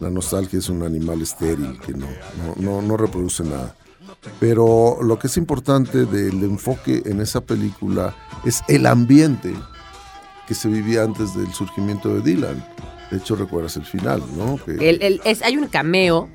la 0.00 0.10
nostalgia 0.10 0.58
es 0.58 0.68
un 0.68 0.82
animal 0.82 1.20
estéril 1.22 1.78
que 1.84 1.92
no, 1.92 2.06
no, 2.06 2.54
no, 2.56 2.82
no 2.82 2.96
reproduce 2.96 3.42
nada. 3.44 3.74
Pero 4.40 4.98
lo 5.02 5.18
que 5.18 5.28
es 5.28 5.36
importante 5.36 6.04
del 6.04 6.42
enfoque 6.42 7.02
en 7.06 7.20
esa 7.20 7.40
película 7.40 8.14
es 8.44 8.62
el 8.68 8.86
ambiente 8.86 9.54
que 10.46 10.54
se 10.54 10.68
vivía 10.68 11.02
antes 11.02 11.34
del 11.36 11.52
surgimiento 11.52 12.12
de 12.14 12.20
Dylan. 12.22 12.64
De 13.10 13.18
hecho, 13.18 13.36
recuerdas 13.36 13.76
el 13.76 13.84
final, 13.84 14.22
¿no? 14.36 14.58
Que- 14.64 14.72
El- 14.90 15.02
el- 15.02 15.20
es, 15.24 15.42
hay 15.42 15.56
un 15.56 15.68
cameo, 15.68 16.28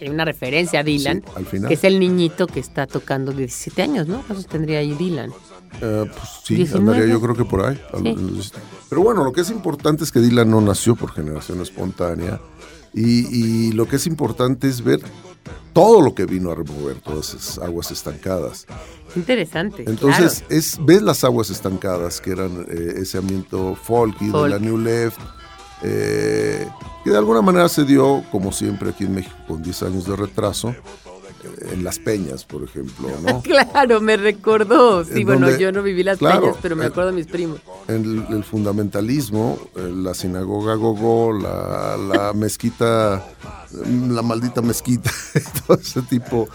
hay 0.00 0.08
una 0.08 0.24
referencia 0.24 0.80
a 0.80 0.82
Dylan, 0.84 1.22
Sí, 1.24 1.32
al 1.36 1.46
final. 1.46 1.68
que 1.68 1.74
es 1.74 1.84
el 1.84 1.98
niñito 1.98 2.46
que 2.46 2.60
está 2.60 2.86
tocando 2.86 3.32
17 3.32 3.82
años, 3.82 4.06
¿no? 4.06 4.22
¿Cuántos 4.26 4.46
tendría 4.46 4.78
ahí 4.80 4.94
Dylan? 4.94 5.30
Eh, 5.80 6.04
pues 6.12 6.28
sí, 6.44 6.56
19. 6.56 6.90
andaría 6.92 7.12
yo 7.12 7.20
creo 7.20 7.34
que 7.36 7.44
por 7.44 7.64
ahí. 7.64 7.80
Sí. 8.02 8.52
Pero 8.88 9.02
bueno, 9.02 9.24
lo 9.24 9.32
que 9.32 9.40
es 9.42 9.50
importante 9.50 10.04
es 10.04 10.10
que 10.12 10.20
Dylan 10.20 10.50
no 10.50 10.60
nació 10.60 10.94
por 10.96 11.12
generación 11.12 11.60
espontánea 11.60 12.40
y, 12.92 13.68
y 13.68 13.72
lo 13.72 13.86
que 13.86 13.96
es 13.96 14.06
importante 14.06 14.68
es 14.68 14.82
ver 14.82 15.00
todo 15.72 16.00
lo 16.00 16.14
que 16.14 16.26
vino 16.26 16.50
a 16.50 16.54
remover 16.54 17.00
todas 17.00 17.34
esas 17.34 17.58
aguas 17.58 17.90
estancadas. 17.90 18.66
Interesante. 19.16 19.84
Entonces, 19.86 20.40
claro. 20.40 20.54
es 20.54 20.78
ves 20.84 21.02
las 21.02 21.24
aguas 21.24 21.50
estancadas 21.50 22.20
que 22.20 22.32
eran 22.32 22.66
eh, 22.68 22.94
ese 22.96 23.18
ambiente 23.18 23.56
folky 23.82 24.26
de 24.26 24.32
Folk. 24.32 24.50
la 24.50 24.58
New 24.58 24.78
Left, 24.78 25.18
eh, 25.82 26.68
que 27.04 27.10
de 27.10 27.18
alguna 27.18 27.42
manera 27.42 27.68
se 27.68 27.84
dio, 27.84 28.24
como 28.30 28.52
siempre 28.52 28.90
aquí 28.90 29.04
en 29.04 29.14
México, 29.14 29.36
con 29.46 29.62
10 29.62 29.82
años 29.84 30.06
de 30.06 30.16
retraso, 30.16 30.74
en 31.72 31.84
Las 31.84 31.98
Peñas, 31.98 32.44
por 32.44 32.62
ejemplo, 32.64 33.08
¿no? 33.26 33.42
Claro, 33.42 34.00
me 34.00 34.16
recordó. 34.16 35.04
Sí, 35.04 35.20
En 35.20 35.26
bueno, 35.26 35.46
donde- 35.48 35.62
yo 35.62 35.72
no 35.72 35.82
viví 35.82 36.02
las 36.02 36.18
claro, 36.18 36.40
peñas, 36.42 36.56
pero 36.62 36.76
me 36.76 36.84
eh, 36.84 36.88
acuerdo 36.88 37.10
de 37.10 37.16
mis 37.16 37.26
primos. 37.26 37.60
el, 37.88 38.24
el 38.30 38.44
fundamentalismo, 38.44 39.58
eh, 39.76 39.90
la 39.94 40.14
sinagoga 40.14 40.74
Gogó, 40.74 41.32
la, 41.32 41.96
la 41.96 42.32
mezquita, 42.32 43.24
la 44.10 44.22
maldita 44.22 44.62
mezquita, 44.62 45.10
todo 45.66 45.78
ese 45.78 46.02
tipo 46.02 46.48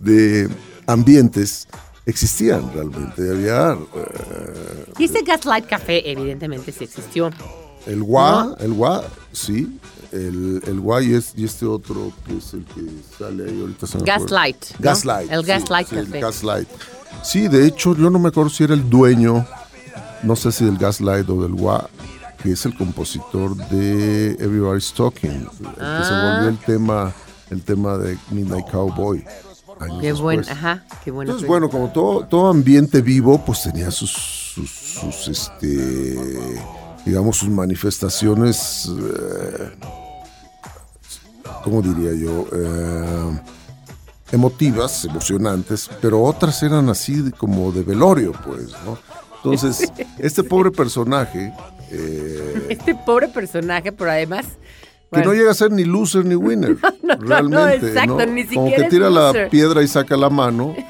de 0.00 0.48
ambientes 0.86 1.68
existían 2.06 2.70
realmente. 2.74 3.30
Había 3.30 3.72
eh, 3.72 4.86
Y 4.98 5.04
ese 5.04 5.22
Gaslight 5.22 5.66
Café, 5.66 6.10
evidentemente, 6.10 6.72
sí 6.72 6.84
existió. 6.84 7.30
el 7.86 8.02
gua, 8.02 8.56
el 8.60 8.72
gua, 8.72 9.04
sí, 9.32 9.78
el, 10.12 10.62
el 10.66 10.80
gua 10.80 11.02
y, 11.02 11.14
es- 11.14 11.32
y 11.36 11.44
este 11.44 11.66
otro 11.66 12.12
que 12.26 12.36
es 12.38 12.52
el 12.54 12.64
que 12.64 12.82
sale 13.18 13.44
ahí 13.50 13.60
ahorita. 13.60 13.86
se 13.86 13.98
me 13.98 14.02
acuerda. 14.02 14.20
Gaslight. 14.24 14.64
¿no? 14.70 14.76
Gaslight. 14.80 15.32
El 15.32 15.40
sí, 15.40 15.46
Gaslight 15.46 15.88
sí, 15.88 15.96
el. 15.96 16.06
Gaslight. 16.20 16.68
Sí, 17.22 17.48
de 17.48 17.66
hecho, 17.66 17.96
yo 17.96 18.10
no 18.10 18.18
me 18.18 18.28
acuerdo 18.28 18.50
si 18.50 18.64
era 18.64 18.74
el 18.74 18.88
dueño, 18.88 19.46
no 20.22 20.36
sé 20.36 20.50
si 20.52 20.64
del 20.64 20.78
Gaslight 20.78 21.28
o 21.28 21.42
del 21.42 21.52
WA, 21.52 21.88
que 22.42 22.52
es 22.52 22.64
el 22.66 22.76
compositor 22.76 23.54
de 23.68 24.32
Everybody's 24.40 24.92
Talking, 24.92 25.46
que 25.46 25.64
se 25.64 25.80
Ah. 25.80 26.34
volvió 26.36 26.48
el 26.50 26.58
tema, 26.58 27.12
el 27.50 27.62
tema 27.62 27.96
de 27.98 28.18
Midnight 28.30 28.68
Cowboy. 28.70 29.24
Qué 30.00 30.12
buen, 30.12 30.38
después. 30.40 30.56
ajá, 30.58 30.84
qué 31.04 31.10
bueno. 31.10 31.30
Entonces, 31.32 31.48
bueno, 31.48 31.68
como 31.68 31.88
todo, 31.90 32.24
todo 32.26 32.48
ambiente 32.48 33.00
vivo, 33.02 33.44
pues 33.44 33.62
tenía 33.64 33.90
sus, 33.90 34.10
sus, 34.12 34.70
sus, 34.70 35.28
este, 35.28 36.56
digamos, 37.04 37.38
sus 37.38 37.48
manifestaciones, 37.48 38.88
eh, 38.88 39.70
¿cómo 41.62 41.82
diría 41.82 42.12
yo? 42.12 42.46
Eh, 42.52 43.40
emotivas, 44.32 45.04
emocionantes, 45.04 45.90
pero 46.00 46.22
otras 46.22 46.62
eran 46.62 46.88
así 46.88 47.30
como 47.32 47.70
de 47.70 47.82
velorio, 47.82 48.32
pues, 48.44 48.72
¿no? 48.84 48.98
Entonces, 49.36 49.92
este 50.18 50.42
pobre 50.42 50.70
personaje, 50.70 51.52
eh, 51.90 52.66
Este 52.68 52.94
pobre 52.94 53.28
personaje, 53.28 53.92
pero 53.92 54.10
además. 54.10 54.46
que 55.12 55.22
no 55.22 55.34
llega 55.34 55.50
a 55.50 55.54
ser 55.54 55.70
ni 55.70 55.84
loser 55.84 56.24
ni 56.24 56.34
winner, 56.36 56.76
no, 57.02 57.16
no, 57.16 57.26
realmente, 57.26 57.88
exacto, 57.88 58.16
¿no? 58.18 58.26
ni 58.26 58.44
Como 58.44 58.66
siquiera 58.66 58.76
que 58.76 58.82
es 58.82 58.88
tira 58.88 59.10
la 59.10 59.48
piedra 59.50 59.82
y 59.82 59.88
saca 59.88 60.16
la 60.16 60.30
mano. 60.30 60.74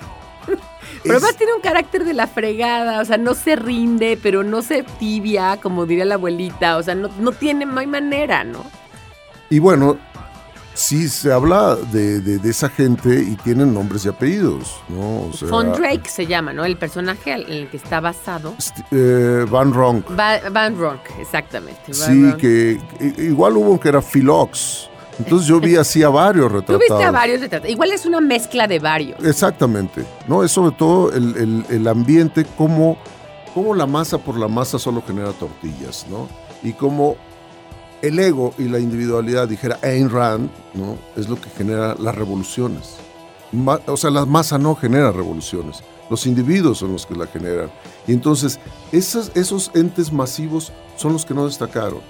Pero 1.03 1.17
además 1.17 1.37
tiene 1.37 1.53
un 1.55 1.61
carácter 1.61 2.05
de 2.05 2.15
la 2.15 2.29
fregada, 2.29 3.01
o 3.01 3.05
sea, 3.05 3.19
no 3.19 3.35
se 3.35 3.57
rinde, 3.57 4.17
pero 4.23 4.45
no 4.45 4.63
se 4.63 4.85
tibia, 5.01 5.59
como 5.61 5.85
diría 5.85 6.05
la 6.05 6.15
abuelita, 6.15 6.77
o 6.77 6.83
sea, 6.85 6.95
no, 6.95 7.11
no 7.19 7.33
tiene, 7.33 7.67
no 7.67 7.81
hay 7.81 7.89
manera, 7.89 8.45
¿no? 8.45 8.65
Y 9.51 9.59
bueno, 9.59 9.99
sí 10.75 11.09
se 11.09 11.33
habla 11.33 11.77
de, 11.77 12.21
de- 12.21 12.39
de 12.39 12.51
esa 12.51 12.69
gente 12.69 13.23
y 13.23 13.37
tienen 13.37 13.75
nombres 13.75 14.05
y 14.05 14.09
apellidos, 14.09 14.81
¿no? 14.89 15.29
O 15.29 15.33
sea, 15.33 15.49
Von 15.49 15.73
Drake 15.73 16.09
se 16.09 16.27
llama, 16.27 16.53
¿no? 16.53 16.65
El 16.65 16.77
personaje 16.77 17.33
en 17.33 17.41
el 17.53 17.69
que 17.69 17.77
está 17.77 18.01
basado. 18.01 18.55
Eh, 18.91 19.45
Van 19.51 19.73
Ronk. 19.73 20.11
Va- 20.19 20.49
Van 20.51 20.77
Ronk, 20.79 21.01
exactamente. 21.21 21.81
Van 21.89 21.95
Sí, 21.95 22.23
Ronk. 22.25 22.37
que 22.37 22.81
igual 23.19 23.57
hubo 23.57 23.79
que 23.79 23.89
era 23.91 24.01
Philox. 24.03 24.89
Entonces 25.19 25.47
yo 25.47 25.61
vi 25.61 25.77
así 25.77 26.03
a 26.03 26.09
varios 26.09 26.49
Tú 26.49 26.55
retratados. 26.57 26.81
viste 26.89 27.05
a 27.05 27.11
varios 27.11 27.41
retratos. 27.41 27.69
Igual 27.69 27.93
es 27.93 28.07
una 28.07 28.21
mezcla 28.21 28.67
de 28.67 28.79
varios. 28.79 29.23
Exactamente. 29.25 30.05
No, 30.27 30.43
es 30.43 30.51
sobre 30.53 30.75
todo 30.75 31.13
el, 31.13 31.37
el- 31.37 31.65
el 31.69 31.87
ambiente, 31.87 32.47
como, 32.57 32.97
como 33.53 33.75
la 33.75 33.87
masa 33.87 34.17
por 34.19 34.39
la 34.39 34.49
masa 34.49 34.79
solo 34.79 35.03
genera 35.07 35.33
tortillas, 35.33 36.07
¿no? 36.09 36.29
Y 36.63 36.73
como 36.73 37.17
el 38.03 38.19
ego 38.19 38.53
y 38.59 38.65
la 38.65 38.79
individualidad, 38.79 39.49
dijera 39.49 39.79
Ayn 39.83 40.11
Rand, 40.11 40.51
¿no? 40.75 40.99
Es 41.17 41.29
lo 41.29 41.41
que 41.41 41.49
genera 41.51 41.95
las 41.99 42.15
revoluciones. 42.15 42.97
O 43.87 43.97
sea, 43.97 44.11
la 44.11 44.27
masa 44.27 44.59
no 44.59 44.75
genera 44.75 45.13
revoluciones. 45.13 45.83
Los 46.11 46.27
individuos 46.27 46.79
son 46.79 46.93
los 46.93 47.07
que 47.07 47.15
la 47.15 47.27
generan. 47.27 47.71
Y 48.07 48.13
entonces, 48.13 48.59
esas, 48.91 49.31
esos 49.35 49.71
entes 49.75 50.13
masivos 50.13 50.73
son 50.97 51.13
los 51.13 51.25
que 51.25 51.33
no 51.33 51.47
destacaron. 51.47 52.01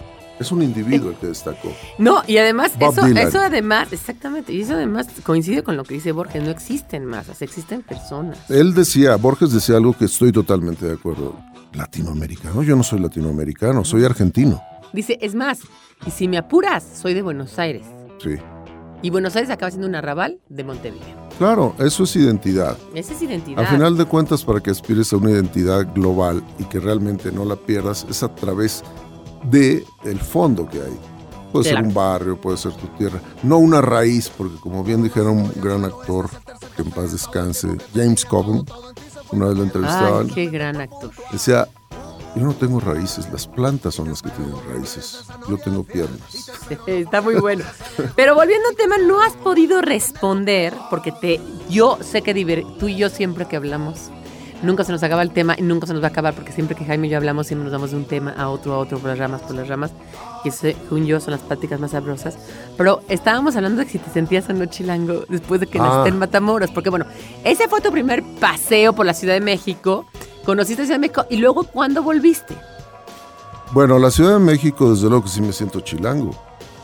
Es 0.40 0.50
un 0.50 0.62
individuo 0.62 1.10
el 1.10 1.16
que 1.16 1.28
destacó. 1.28 1.72
No, 1.98 2.22
y 2.26 2.38
además, 2.38 2.72
Bob 2.78 2.92
eso, 2.92 3.06
Dylan. 3.06 3.28
eso 3.28 3.40
además, 3.40 3.92
exactamente, 3.92 4.52
y 4.52 4.62
eso 4.62 4.74
además 4.74 5.06
coincide 5.22 5.62
con 5.62 5.76
lo 5.76 5.84
que 5.84 5.94
dice 5.94 6.10
Borges, 6.10 6.42
no 6.42 6.50
existen 6.50 7.04
masas, 7.04 7.42
existen 7.42 7.82
personas. 7.82 8.50
Él 8.50 8.74
decía, 8.74 9.14
Borges 9.16 9.52
decía 9.52 9.76
algo 9.76 9.92
que 9.92 10.06
estoy 10.06 10.32
totalmente 10.32 10.86
de 10.86 10.94
acuerdo. 10.94 11.36
Latinoamericano, 11.74 12.62
yo 12.62 12.74
no 12.74 12.82
soy 12.82 12.98
latinoamericano, 13.00 13.84
soy 13.84 14.04
argentino. 14.04 14.60
Dice, 14.92 15.18
es 15.20 15.34
más, 15.34 15.60
y 16.06 16.10
si 16.10 16.28
me 16.28 16.38
apuras, 16.38 16.84
soy 17.00 17.14
de 17.14 17.22
Buenos 17.22 17.58
Aires. 17.58 17.86
Sí. 18.18 18.36
Y 19.02 19.10
Buenos 19.10 19.34
Aires 19.34 19.50
acaba 19.50 19.70
siendo 19.70 19.88
un 19.88 19.94
arrabal 19.94 20.38
de 20.48 20.64
Montevideo. 20.64 21.22
Claro, 21.38 21.74
eso 21.78 22.04
es 22.04 22.14
identidad. 22.14 22.76
Esa 22.94 23.14
es 23.14 23.22
identidad. 23.22 23.60
Al 23.60 23.66
final 23.66 23.96
de 23.96 24.04
cuentas, 24.04 24.44
para 24.44 24.60
que 24.60 24.70
aspires 24.70 25.12
a 25.12 25.16
una 25.16 25.30
identidad 25.30 25.92
global 25.94 26.42
y 26.58 26.64
que 26.64 26.78
realmente 26.78 27.32
no 27.32 27.44
la 27.44 27.56
pierdas, 27.56 28.06
es 28.08 28.22
a 28.22 28.32
través 28.34 28.84
de 29.50 29.84
el 30.04 30.20
fondo 30.20 30.68
que 30.68 30.78
hay. 30.78 30.98
Puede 31.50 31.68
ser 31.68 31.82
un 31.82 31.92
barrio, 31.92 32.40
puede 32.40 32.56
ser 32.56 32.72
tu 32.72 32.86
tierra, 32.96 33.20
no 33.42 33.58
una 33.58 33.82
raíz, 33.82 34.30
porque 34.30 34.56
como 34.56 34.82
bien 34.82 35.02
dijera 35.02 35.28
un 35.28 35.52
gran 35.56 35.84
actor, 35.84 36.30
que 36.76 36.82
en 36.82 36.90
paz 36.90 37.12
descanse, 37.12 37.76
James 37.94 38.24
Coburn, 38.24 38.64
una 39.32 39.48
vez 39.48 39.56
lo 39.58 39.62
entrevistaban, 39.64 40.28
Ay, 40.28 40.34
qué 40.34 40.46
gran 40.46 40.80
actor. 40.80 41.10
decía, 41.30 41.68
yo 42.34 42.42
no 42.42 42.54
tengo 42.54 42.80
raíces, 42.80 43.28
las 43.30 43.46
plantas 43.46 43.94
son 43.94 44.08
las 44.08 44.22
que 44.22 44.30
tienen 44.30 44.54
raíces, 44.72 45.24
yo 45.48 45.58
tengo 45.58 45.82
piernas. 45.84 46.20
Está 46.86 47.20
muy 47.20 47.34
bueno. 47.36 47.64
Pero 48.16 48.34
volviendo 48.34 48.68
al 48.68 48.76
tema, 48.76 48.96
no 48.98 49.22
has 49.22 49.34
podido 49.34 49.82
responder 49.82 50.74
porque 50.90 51.12
te, 51.12 51.40
yo 51.68 51.98
sé 52.00 52.22
que 52.22 52.34
diver- 52.34 52.64
tú 52.78 52.88
y 52.88 52.96
yo 52.96 53.08
siempre 53.10 53.46
que 53.46 53.56
hablamos, 53.56 54.10
nunca 54.62 54.84
se 54.84 54.92
nos 54.92 55.02
acaba 55.02 55.22
el 55.22 55.30
tema 55.32 55.56
y 55.58 55.62
nunca 55.62 55.86
se 55.86 55.92
nos 55.92 56.02
va 56.02 56.06
a 56.06 56.10
acabar 56.10 56.34
porque 56.34 56.52
siempre 56.52 56.76
que 56.76 56.84
Jaime 56.84 57.08
y 57.08 57.10
yo 57.10 57.16
hablamos 57.18 57.46
siempre 57.48 57.64
nos 57.64 57.72
damos 57.72 57.90
de 57.90 57.96
un 57.96 58.04
tema 58.06 58.30
a 58.36 58.48
otro, 58.48 58.72
a 58.74 58.78
otro, 58.78 58.98
por 58.98 59.10
las 59.10 59.18
ramas, 59.18 59.42
por 59.42 59.54
las 59.56 59.68
ramas. 59.68 59.90
Y 60.44 60.48
eso, 60.48 60.60
según 60.62 61.04
yo, 61.06 61.20
son 61.20 61.32
las 61.32 61.40
pláticas 61.40 61.78
más 61.80 61.90
sabrosas. 61.92 62.36
Pero 62.76 63.02
estábamos 63.08 63.54
hablando 63.56 63.82
de 63.84 63.88
si 63.90 63.98
te 63.98 64.10
sentías 64.10 64.48
o 64.48 64.52
no 64.54 64.66
chilango 64.66 65.24
después 65.28 65.60
de 65.60 65.66
que 65.66 65.78
Ah. 65.78 65.82
naciste 65.82 66.08
en 66.08 66.18
Matamoros. 66.18 66.70
Porque 66.70 66.90
bueno, 66.90 67.04
ese 67.44 67.68
fue 67.68 67.80
tu 67.80 67.90
primer 67.92 68.22
paseo 68.40 68.92
por 68.92 69.04
la 69.06 69.14
Ciudad 69.14 69.34
de 69.34 69.40
México. 69.40 70.06
Conociste 70.44 70.82
Ciudad 70.84 70.96
de 70.96 71.00
México 71.00 71.24
y 71.30 71.36
luego, 71.36 71.64
¿cuándo 71.64 72.02
volviste? 72.02 72.56
Bueno, 73.72 73.98
la 73.98 74.10
Ciudad 74.10 74.34
de 74.34 74.38
México, 74.40 74.90
desde 74.92 75.08
luego 75.08 75.24
que 75.24 75.30
sí 75.30 75.40
me 75.40 75.52
siento 75.52 75.80
chilango. 75.80 76.30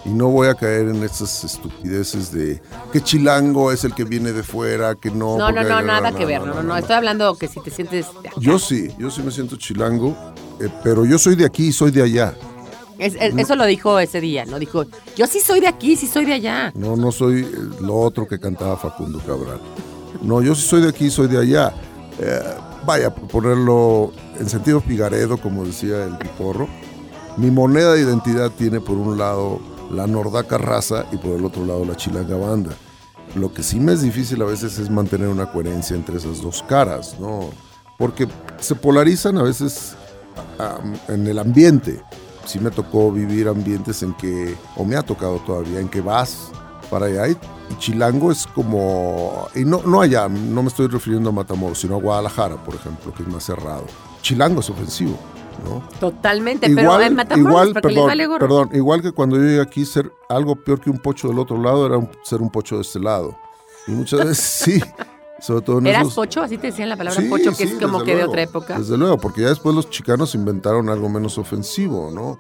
Y 0.05 0.11
no 0.11 0.29
voy 0.29 0.49
a 0.49 0.55
caer 0.55 0.89
en 0.89 1.03
estas 1.03 1.45
estupideces 1.45 2.33
de 2.33 2.63
que 2.93 3.03
chilango 3.03 3.73
es 3.73 3.85
el 3.85 3.95
que 3.95 4.05
viene 4.05 4.33
de 4.33 4.43
fuera, 4.43 4.95
que 4.95 5.11
no. 5.11 5.37
No, 5.37 5.51
no, 5.53 5.63
no, 5.65 5.83
nada 5.83 6.13
que 6.13 6.25
ver. 6.25 6.41
No, 6.41 6.55
no, 6.55 6.63
no. 6.63 6.77
Estoy 6.77 6.95
hablando 6.97 7.35
que 7.37 7.47
si 7.49 7.61
te 7.61 7.71
sientes. 7.71 8.07
Yo 8.39 8.59
sí, 8.59 8.89
yo 8.99 9.11
sí 9.11 9.23
me 9.23 9.31
siento 9.33 9.57
chilango, 9.57 10.17
eh, 10.61 10.69
pero 10.83 11.05
yo 11.05 11.19
soy 11.19 11.35
de 11.35 11.45
aquí 11.45 11.67
y 11.67 11.73
soy 11.73 11.91
de 11.91 12.03
allá. 12.03 12.35
Es- 12.99 13.17
es- 13.21 13.37
eso 13.37 13.55
lo 13.55 13.67
dijo 13.67 13.99
ese 13.99 14.21
día, 14.21 14.45
¿no? 14.47 14.59
Dijo, 14.59 14.85
yo 15.17 15.27
sí 15.27 15.41
soy 15.41 15.61
de 15.61 15.69
aquí, 15.69 15.95
sí 15.97 16.07
soy 16.07 16.25
de 16.25 16.35
allá. 16.35 16.73
No, 16.75 16.97
no 16.97 17.13
soy 17.13 17.43
eh, 17.43 17.49
lo 17.81 17.97
otro 17.97 18.27
que 18.27 18.39
cantaba 18.39 18.77
Facundo 18.77 19.19
Cabral. 19.27 19.61
No, 20.23 20.41
yo 20.41 20.55
sí 20.55 20.63
soy 20.67 20.81
de 20.83 20.89
aquí 20.89 21.07
y 21.07 21.11
soy 21.11 21.27
de 21.29 21.39
allá. 21.39 21.75
Vaya, 22.89 23.11
ponerlo 23.11 24.13
en 24.41 24.49
sentido 24.49 24.81
pigaredo, 24.81 25.37
como 25.37 25.67
decía 25.67 26.05
el 26.05 26.17
piporro, 26.17 26.67
mi 27.37 27.51
moneda 27.51 27.93
de 27.93 28.01
identidad 28.01 28.51
tiene 28.51 28.81
por 28.81 28.97
un 28.97 29.19
lado 29.19 29.61
la 29.91 30.07
nordaca 30.07 30.57
raza 30.57 31.05
y 31.13 31.19
por 31.19 31.33
el 31.33 31.45
otro 31.45 31.67
lado 31.67 31.85
la 31.85 31.97
chilanga 31.97 32.39
banda. 32.39 32.71
Lo 33.35 33.53
que 33.53 33.63
sí 33.63 33.79
me 33.79 33.93
es 33.93 34.01
difícil 34.01 34.41
a 34.41 34.47
veces 34.47 34.79
es 34.79 34.89
mantener 34.89 35.29
una 35.29 35.53
coherencia 35.53 35.97
entre 35.97 36.17
esas 36.17 36.41
dos 36.41 36.65
caras, 36.67 37.17
¿no? 37.21 37.51
Porque 37.99 38.27
se 38.59 38.75
polarizan 38.75 39.37
a 39.37 39.43
veces 39.43 39.95
ah, 40.59 40.79
en 41.09 41.27
el 41.27 41.39
ambiente. 41.39 42.01
Sí 42.47 42.59
me 42.59 42.71
tocó 42.71 43.13
vivir 43.13 43.49
ambientes 43.49 44.03
en 44.03 44.15
que, 44.15 44.57
o 44.77 44.87
me 44.87 44.97
ha 44.97 45.03
tocado 45.03 45.41
todavía, 45.41 45.79
en 45.79 45.91
que 45.91 46.01
vas 46.01 46.53
para 46.91 47.07
allá 47.07 47.29
y, 47.29 47.37
Chilango 47.79 48.33
es 48.33 48.47
como, 48.47 49.47
y 49.55 49.65
no, 49.65 49.83
no 49.85 50.01
allá, 50.01 50.29
no 50.29 50.63
me 50.63 50.69
estoy 50.69 50.87
refiriendo 50.89 51.31
a 51.31 51.33
Matamoros, 51.33 51.79
sino 51.81 51.97
a 51.97 52.01
Guadalajara, 52.01 52.57
por 52.57 52.75
ejemplo, 52.75 53.13
que 53.15 53.23
es 53.23 53.29
más 53.29 53.45
cerrado. 53.45 53.85
Chilango 54.23 54.61
es 54.61 54.71
ofensivo, 54.71 55.19
¿no? 55.65 55.83
Totalmente, 56.01 56.69
pero 56.75 57.01
en 57.01 57.15
Matamoros, 57.15 57.51
igual, 57.69 57.73
perdón, 57.83 58.07
vale 58.07 58.27
gorro. 58.27 58.41
perdón, 58.41 58.71
igual 58.73 59.03
que 59.03 59.13
cuando 59.13 59.37
yo 59.37 59.43
llegué 59.43 59.61
aquí, 59.61 59.85
ser 59.85 60.11
algo 60.29 60.57
peor 60.57 60.81
que 60.81 60.91
un 60.91 60.99
pocho 60.99 61.29
del 61.29 61.39
otro 61.39 61.61
lado 61.63 61.87
era 61.87 61.99
un- 61.99 62.11
ser 62.23 62.41
un 62.41 62.51
pocho 62.51 62.77
de 62.77 62.83
este 62.83 62.99
lado. 63.01 63.37
Y 63.87 63.91
muchas 63.93 64.21
veces 64.21 64.39
sí, 64.65 64.83
sobre 65.41 65.61
todo 65.63 65.79
en 65.79 65.87
¿Eras 65.89 66.03
esos- 66.03 66.15
pocho? 66.15 66.43
Así 66.43 66.59
te 66.59 66.69
decían 66.69 66.89
la 66.89 66.97
palabra 66.97 67.21
Sí, 67.21 67.29
pocho, 67.29 67.51
que 67.51 67.67
sí, 67.67 67.75
es 67.75 67.83
como 67.83 68.03
que 68.03 68.17
de 68.17 68.25
otra 68.25 68.43
época. 68.43 68.79
Desde 68.79 68.97
luego, 68.97 69.19
porque 69.19 69.43
ya 69.43 69.49
después 69.49 69.75
los 69.75 69.89
chicanos 69.91 70.35
inventaron 70.35 70.89
algo 70.89 71.09
menos 71.09 71.37
ofensivo, 71.39 72.11
¿no? 72.13 72.39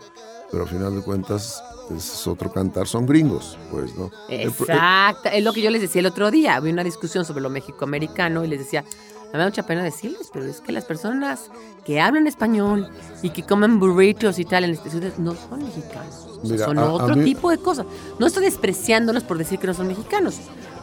Pero 0.50 0.62
al 0.64 0.68
final 0.70 0.94
de 0.96 1.02
cuentas, 1.02 1.62
es 1.90 2.26
otro 2.26 2.52
cantar, 2.52 2.86
son 2.86 3.06
gringos, 3.06 3.56
pues, 3.70 3.94
¿no? 3.96 4.10
Exacto, 4.28 5.28
es 5.32 5.42
lo 5.44 5.52
que 5.52 5.62
yo 5.62 5.70
les 5.70 5.80
decía 5.82 6.00
el 6.00 6.06
otro 6.06 6.30
día. 6.30 6.56
Había 6.56 6.72
una 6.72 6.84
discusión 6.84 7.24
sobre 7.24 7.40
lo 7.42 7.50
mexicoamericano 7.50 8.44
y 8.44 8.48
les 8.48 8.58
decía, 8.60 8.84
me 9.32 9.38
da 9.38 9.44
mucha 9.46 9.64
pena 9.64 9.82
decirles, 9.82 10.30
pero 10.32 10.46
es 10.46 10.60
que 10.60 10.72
las 10.72 10.84
personas 10.84 11.50
que 11.84 12.00
hablan 12.00 12.26
español 12.26 12.88
y 13.22 13.30
que 13.30 13.42
comen 13.42 13.78
burritos 13.78 14.38
y 14.38 14.44
tal 14.44 14.64
en 14.64 14.76
ciudades 14.76 15.18
no 15.18 15.34
son 15.34 15.64
mexicanos. 15.64 16.26
O 16.42 16.46
sea, 16.46 16.58
son 16.66 16.78
a- 16.78 16.82
a 16.82 16.92
otro 16.92 17.16
mí- 17.16 17.24
tipo 17.24 17.50
de 17.50 17.58
cosas. 17.58 17.86
No 18.18 18.26
estoy 18.26 18.44
despreciándolos 18.44 19.24
por 19.24 19.36
decir 19.38 19.58
que 19.58 19.66
no 19.66 19.74
son 19.74 19.88
mexicanos, 19.88 20.36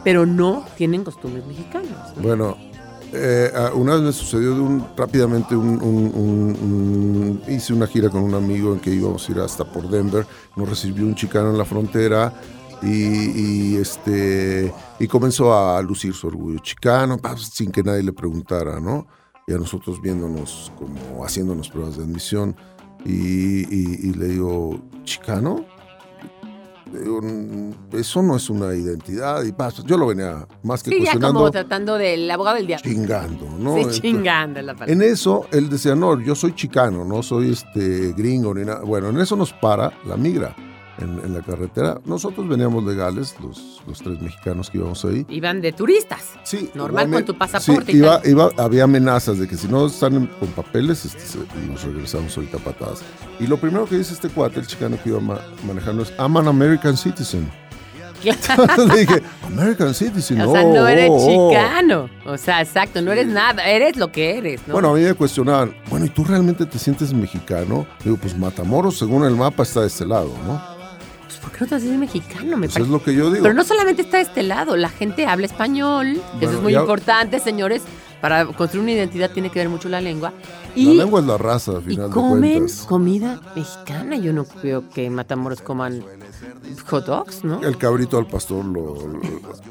pero 0.04 0.26
no 0.26 0.64
tienen 0.76 1.02
costumbres 1.02 1.44
mexicanas. 1.46 2.16
¿no? 2.16 2.22
Bueno, 2.22 2.56
eh, 3.12 3.50
una 3.74 3.94
vez 3.94 4.02
me 4.02 4.12
sucedió 4.12 4.54
de 4.54 4.60
un, 4.60 4.86
rápidamente, 4.96 5.54
un, 5.56 7.40
hice 7.48 7.72
una 7.72 7.86
gira 7.86 8.10
con 8.10 8.22
un 8.22 8.34
amigo 8.34 8.72
en 8.72 8.80
que 8.80 8.90
íbamos 8.90 9.28
a 9.28 9.32
ir 9.32 9.38
hasta 9.40 9.64
por 9.64 9.88
Denver, 9.88 10.26
nos 10.56 10.68
recibió 10.68 11.04
un 11.04 11.14
chicano 11.14 11.50
en 11.50 11.58
la 11.58 11.64
frontera 11.64 12.32
y, 12.82 13.76
este, 13.76 14.72
y 14.98 15.06
comenzó 15.08 15.54
a 15.54 15.80
lucir 15.82 16.12
su 16.14 16.26
orgullo 16.26 16.58
chicano, 16.58 17.16
pa, 17.18 17.36
sin 17.36 17.70
que 17.70 17.82
nadie 17.82 18.02
le 18.02 18.12
preguntara, 18.12 18.80
¿no? 18.80 19.06
Y 19.46 19.52
a 19.54 19.58
nosotros 19.58 20.00
viéndonos 20.02 20.72
como 20.76 21.24
haciéndonos 21.24 21.68
pruebas 21.70 21.96
de 21.96 22.02
admisión 22.04 22.56
y, 23.04 23.62
y- 23.74 24.08
y 24.08 24.12
le 24.14 24.28
digo, 24.28 24.80
¿chicano? 25.04 25.64
Le 26.92 27.00
digo, 27.00 27.20
"Mm, 27.20 27.72
eso 27.96 28.22
no 28.22 28.36
es 28.36 28.48
una 28.48 28.74
identidad 28.74 29.42
y 29.44 29.52
pa, 29.52 29.70
yo 29.84 29.96
lo 29.98 30.06
venía 30.06 30.46
más 30.62 30.82
que 30.82 30.90
Sí, 30.90 30.96
ya 30.96 31.02
cuestionando 31.12 31.40
como 31.40 31.50
tratando 31.50 31.98
del 31.98 32.30
abogado 32.30 32.56
del 32.56 32.66
diablo. 32.68 32.90
chingando, 32.90 33.44
¿no? 33.58 33.74
Sí, 33.74 33.78
Entonces, 33.80 34.02
chingando 34.02 34.60
es 34.60 34.66
la 34.66 34.74
palabra. 34.74 34.92
En 34.92 35.02
eso 35.02 35.46
él 35.50 35.68
decía, 35.68 35.94
no, 35.96 36.20
yo 36.20 36.34
soy 36.34 36.54
chicano, 36.54 37.04
no 37.04 37.22
soy 37.22 37.52
este 37.52 38.12
gringo 38.12 38.54
ni 38.54 38.64
nada. 38.64 38.80
Bueno, 38.82 39.08
en 39.10 39.18
eso 39.18 39.34
nos 39.36 39.52
para 39.52 39.92
la 40.06 40.16
migra 40.16 40.54
en, 40.98 41.20
en 41.24 41.34
la 41.34 41.42
carretera. 41.42 42.00
Nosotros 42.04 42.48
veníamos 42.48 42.84
legales, 42.84 43.34
los, 43.42 43.82
los 43.86 43.98
tres 43.98 44.20
mexicanos 44.20 44.70
que 44.70 44.78
íbamos 44.78 45.04
ahí. 45.04 45.26
Iban 45.28 45.60
de 45.60 45.72
turistas. 45.72 46.30
Sí, 46.44 46.70
Normal 46.74 47.10
con 47.10 47.24
tu 47.24 47.36
pasaporte 47.36 47.92
sí, 47.92 47.98
iba, 47.98 48.20
iba- 48.24 48.50
había 48.58 48.84
amenazas 48.84 49.38
de 49.38 49.46
que 49.48 49.56
si 49.56 49.68
no 49.68 49.86
están 49.86 50.26
con 50.38 50.48
papeles, 50.50 51.04
este, 51.04 51.20
se- 51.20 51.38
nos 51.68 51.82
regresamos 51.84 52.36
ahorita 52.36 52.58
patadas. 52.58 53.00
Y 53.40 53.46
lo 53.46 53.56
primero 53.58 53.86
que 53.86 53.96
dice 53.98 54.14
este 54.14 54.28
cuate, 54.28 54.60
el 54.60 54.66
chicano 54.66 54.96
que 55.02 55.10
iba 55.10 55.20
ma- 55.20 55.40
manejando, 55.66 56.02
es, 56.02 56.12
I'm 56.18 56.36
an 56.36 56.48
American 56.48 56.96
citizen. 56.96 57.50
Le 58.88 58.96
dije, 59.00 59.22
American 59.46 59.94
citizen, 59.94 60.40
O 60.40 60.50
sea, 60.50 60.62
no 60.64 60.80
oh, 60.82 60.86
eres 60.86 61.08
oh, 61.10 61.48
oh". 61.48 61.50
chicano. 61.50 62.08
O 62.24 62.36
sea, 62.38 62.62
exacto, 62.62 63.02
no 63.02 63.12
eres 63.12 63.26
nada, 63.28 63.62
eres 63.68 63.96
lo 63.96 64.10
que 64.10 64.38
eres, 64.38 64.66
¿no? 64.66 64.72
Bueno, 64.72 64.90
a 64.90 64.94
mí 64.94 65.02
me 65.02 65.12
cuestionaban, 65.14 65.74
bueno, 65.90 66.06
¿y 66.06 66.08
tú 66.08 66.24
realmente 66.24 66.64
te 66.66 66.78
sientes 66.78 67.12
mexicano? 67.12 67.86
Digo, 68.02 68.16
pues 68.16 68.36
Matamoros, 68.36 68.98
según 68.98 69.24
el 69.26 69.36
mapa, 69.36 69.62
está 69.64 69.82
de 69.82 69.88
este 69.88 70.06
lado, 70.06 70.30
¿no? 70.46 70.75
¿Por 71.48 71.52
qué 71.52 71.64
no 71.64 71.66
te 71.68 71.74
haces 71.76 71.98
mexicano? 71.98 72.56
Me 72.56 72.66
Pues 72.66 72.70
es 72.70 72.74
parece. 72.74 72.90
lo 72.92 73.02
que 73.02 73.14
yo 73.14 73.30
digo. 73.30 73.42
Pero 73.42 73.54
no 73.54 73.64
solamente 73.64 74.02
está 74.02 74.16
de 74.16 74.24
este 74.24 74.42
lado, 74.42 74.76
la 74.76 74.88
gente 74.88 75.26
habla 75.26 75.46
español, 75.46 76.20
eso 76.40 76.52
es 76.52 76.60
muy 76.62 76.72
ya- 76.72 76.80
importante, 76.80 77.38
señores. 77.40 77.82
Para 78.20 78.46
construir 78.46 78.82
una 78.82 78.92
identidad 78.92 79.30
tiene 79.30 79.50
que 79.50 79.58
ver 79.58 79.68
mucho 79.68 79.88
la 79.90 80.00
lengua. 80.00 80.32
La 80.74 80.82
Y, 80.82 80.96
lengua 80.96 81.20
es 81.20 81.26
la 81.26 81.36
raza, 81.38 81.72
al 81.72 81.82
y 81.82 81.90
final 81.94 82.08
de 82.08 82.14
comen 82.14 82.66
comida 82.88 83.40
mexicana. 83.54 84.16
Yo 84.16 84.32
no 84.32 84.44
creo 84.44 84.88
que 84.88 85.04
en 85.04 85.14
Matamoros 85.14 85.60
coman 85.60 86.02
hot 86.88 87.06
dogs, 87.06 87.44
¿no? 87.44 87.62
El 87.62 87.76
cabrito 87.78 88.18
al 88.18 88.26
pastor 88.26 88.64
lo, 88.64 88.94
lo- 89.06 89.20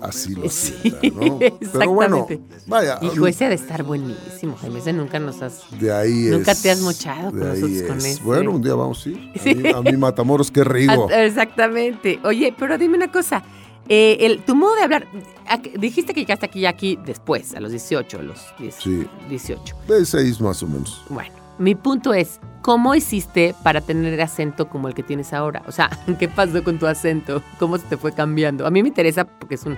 así 0.01 0.36
lo 0.36 0.49
Sí, 0.49 0.74
¿no? 1.13 1.39
Pero 1.39 1.91
bueno, 1.91 2.18
exactamente. 2.30 2.41
vaya, 2.68 2.99
Hijo, 3.01 3.28
ese 3.28 3.45
ha 3.45 3.49
de 3.49 3.55
estar 3.55 3.84
buenísimo, 3.84 4.55
Jaime. 4.57 4.80
Ese 4.80 4.93
nunca 4.93 5.20
nos 5.20 5.41
has. 5.41 5.61
de 5.80 5.93
ahí 5.93 6.26
Nunca 6.32 6.51
es- 6.51 6.61
te 6.61 6.72
has 6.72 6.82
mochado 6.82 7.32
con 7.32 7.39
nosotros 7.39 7.82
con 7.88 7.97
es. 7.97 8.05
ese. 8.05 8.24
Bueno, 8.24 8.51
un 8.51 8.61
día 8.61 8.76
vamos, 8.76 9.01
sí. 9.01 9.32
A, 9.36 9.39
Sí. 9.39 9.55
mí, 9.55 9.70
a 9.70 9.82
mí 9.82 9.97
Matamoros, 9.97 10.51
qué 10.51 10.63
rico. 10.63 11.07
Ah, 11.13 11.24
Exactamente. 11.24 12.20
Oye, 12.24 12.53
pero 12.57 12.78
dime 12.78 12.97
una 12.97 13.11
cosa. 13.11 13.43
eh, 13.88 14.18
el, 14.22 14.39
tu 14.43 14.55
modo 14.55 14.74
de 14.76 14.82
hablar, 14.82 15.05
¿a 15.47 15.57
dijiste 15.59 16.13
que 16.16 16.22
llegaste 16.22 16.47
aquí 16.47 16.61
ya 16.61 16.70
aquí 16.70 16.97
después, 17.05 17.53
a 17.53 17.59
los 17.59 17.70
18, 17.72 18.18
a 18.20 18.24
los 18.24 18.39
10, 18.57 18.74
Sí. 18.76 19.05
18. 19.30 19.76
De 19.88 20.03
seis 20.05 20.41
más 20.41 20.63
o 20.63 20.68
menos. 20.68 21.03
Bueno, 21.09 21.32
mi 21.57 21.75
punto 21.75 22.13
es, 22.13 22.39
¿cómo 22.61 22.95
hiciste 22.95 23.55
para 23.63 23.81
tener 23.81 24.19
acento 24.21 24.67
como 24.69 24.87
el 24.87 24.93
que 24.93 25.03
tienes 25.03 25.33
ahora? 25.33 25.61
O 25.67 25.71
sea, 25.71 25.89
¿qué 26.19 26.27
pasó 26.27 26.63
con 26.63 26.79
tu 26.79 26.87
acento? 26.87 27.41
¿Cómo 27.59 27.77
se 27.77 27.85
te 27.87 27.97
fue 27.97 28.11
cambiando? 28.13 28.65
A 28.65 28.71
mí 28.71 28.81
me 28.81 28.89
interesa 28.89 29.25
porque 29.25 29.55
es 29.55 29.65
una 29.65 29.77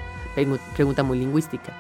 pregunta 0.76 1.04
muy 1.04 1.20
lingüística. 1.20 1.74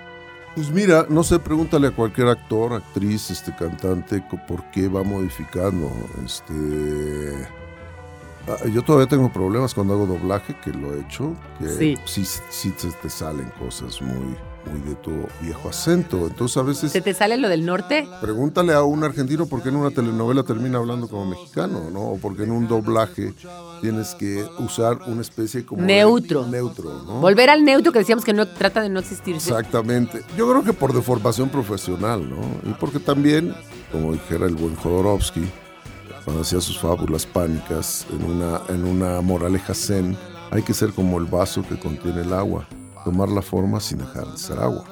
Pues 0.55 0.71
mira, 0.71 1.05
no 1.07 1.23
sé, 1.23 1.37
pregúntale 1.37 1.87
a 1.87 1.91
cualquier 1.91 2.29
actor, 2.29 2.73
actriz, 2.73 3.29
este 3.29 3.55
cantante, 3.55 4.23
por 4.47 4.63
qué 4.71 4.87
va 4.87 5.03
modificando. 5.03 5.91
Este, 6.25 7.47
ah, 8.47 8.67
yo 8.73 8.81
todavía 8.81 9.07
tengo 9.07 9.31
problemas 9.31 9.75
cuando 9.75 9.93
hago 9.93 10.07
doblaje, 10.07 10.55
que 10.63 10.71
lo 10.71 10.95
he 10.95 11.01
hecho, 11.01 11.35
que 11.59 11.67
Sí. 11.69 11.97
sí, 12.05 12.25
sí 12.49 12.71
te, 12.71 12.89
te 12.89 13.07
salen 13.07 13.51
cosas 13.59 14.01
muy, 14.01 14.35
muy 14.69 14.81
de 14.81 14.95
tu 14.95 15.11
viejo 15.41 15.69
acento. 15.69 16.27
Entonces 16.27 16.57
a 16.57 16.61
veces 16.63 16.91
¿Se 16.91 17.01
te 17.01 17.13
sale 17.13 17.37
lo 17.37 17.49
del 17.49 17.65
norte? 17.65 18.07
pregúntale 18.21 18.73
a 18.73 18.83
un 18.83 19.03
argentino 19.03 19.45
por 19.47 19.63
qué 19.63 19.69
en 19.69 19.75
una 19.77 19.91
telenovela 19.91 20.43
termina 20.43 20.77
hablando 20.77 21.07
como 21.07 21.25
mexicano, 21.25 21.89
¿no? 21.91 22.01
O 22.11 22.17
por 22.17 22.35
qué 22.35 22.43
en 22.43 22.51
un 22.51 22.67
doblaje 22.67 23.33
tienes 23.81 24.15
que 24.15 24.45
usar 24.59 24.99
una 25.07 25.21
especie 25.21 25.65
como 25.65 25.81
de- 25.81 25.87
Neutro. 25.87 26.45
neutro, 26.47 27.03
¿no? 27.05 27.21
Volver 27.21 27.49
al 27.49 27.63
neutro 27.63 27.91
que 27.91 27.99
decíamos 27.99 28.23
que 28.25 28.33
no 28.33 28.47
trata 28.47 28.81
de 28.81 28.89
no 28.89 28.99
existirse. 28.99 29.49
Exactamente. 29.49 30.21
Yo 30.37 30.49
creo 30.49 30.63
que 30.63 30.73
por 30.73 30.93
deformación 30.93 31.49
profesional, 31.49 32.29
¿no? 32.29 32.69
Y 32.69 32.73
porque 32.73 32.99
también, 32.99 33.53
como 33.91 34.13
dijera 34.13 34.45
el 34.45 34.55
buen 34.55 34.75
Jodorowsky, 34.75 35.43
cuando 36.25 36.41
hacía 36.41 36.59
sus 36.59 36.77
fábulas 36.79 37.25
pánicas 37.25 38.05
en 38.11 38.23
una, 38.29 38.61
en 38.69 38.83
una 38.83 39.21
moraleja 39.21 39.73
zen, 39.73 40.17
hay 40.51 40.61
que 40.61 40.73
ser 40.73 40.91
como 40.91 41.17
el 41.19 41.25
vaso 41.25 41.61
que 41.67 41.77
contiene 41.79 42.21
el 42.21 42.33
agua, 42.33 42.67
tomar 43.03 43.29
la 43.29 43.41
forma 43.41 43.79
sin 43.79 43.99
dejar 43.99 44.27
de 44.31 44.37
ser 44.37 44.59
agua. 44.59 44.83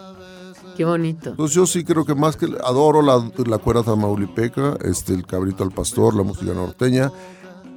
Qué 0.75 0.83
bonito. 0.85 1.29
Entonces 1.29 1.55
yo 1.55 1.65
sí 1.65 1.83
creo 1.85 2.05
que 2.05 2.15
más 2.15 2.35
que 2.35 2.47
adoro 2.63 3.01
la, 3.01 3.29
la 3.45 3.57
cuerda 3.59 3.83
tamaulipeca, 3.83 4.77
este, 4.83 5.13
el 5.13 5.25
cabrito 5.25 5.63
al 5.63 5.71
pastor, 5.71 6.13
la 6.15 6.23
música 6.23 6.53
norteña, 6.53 7.11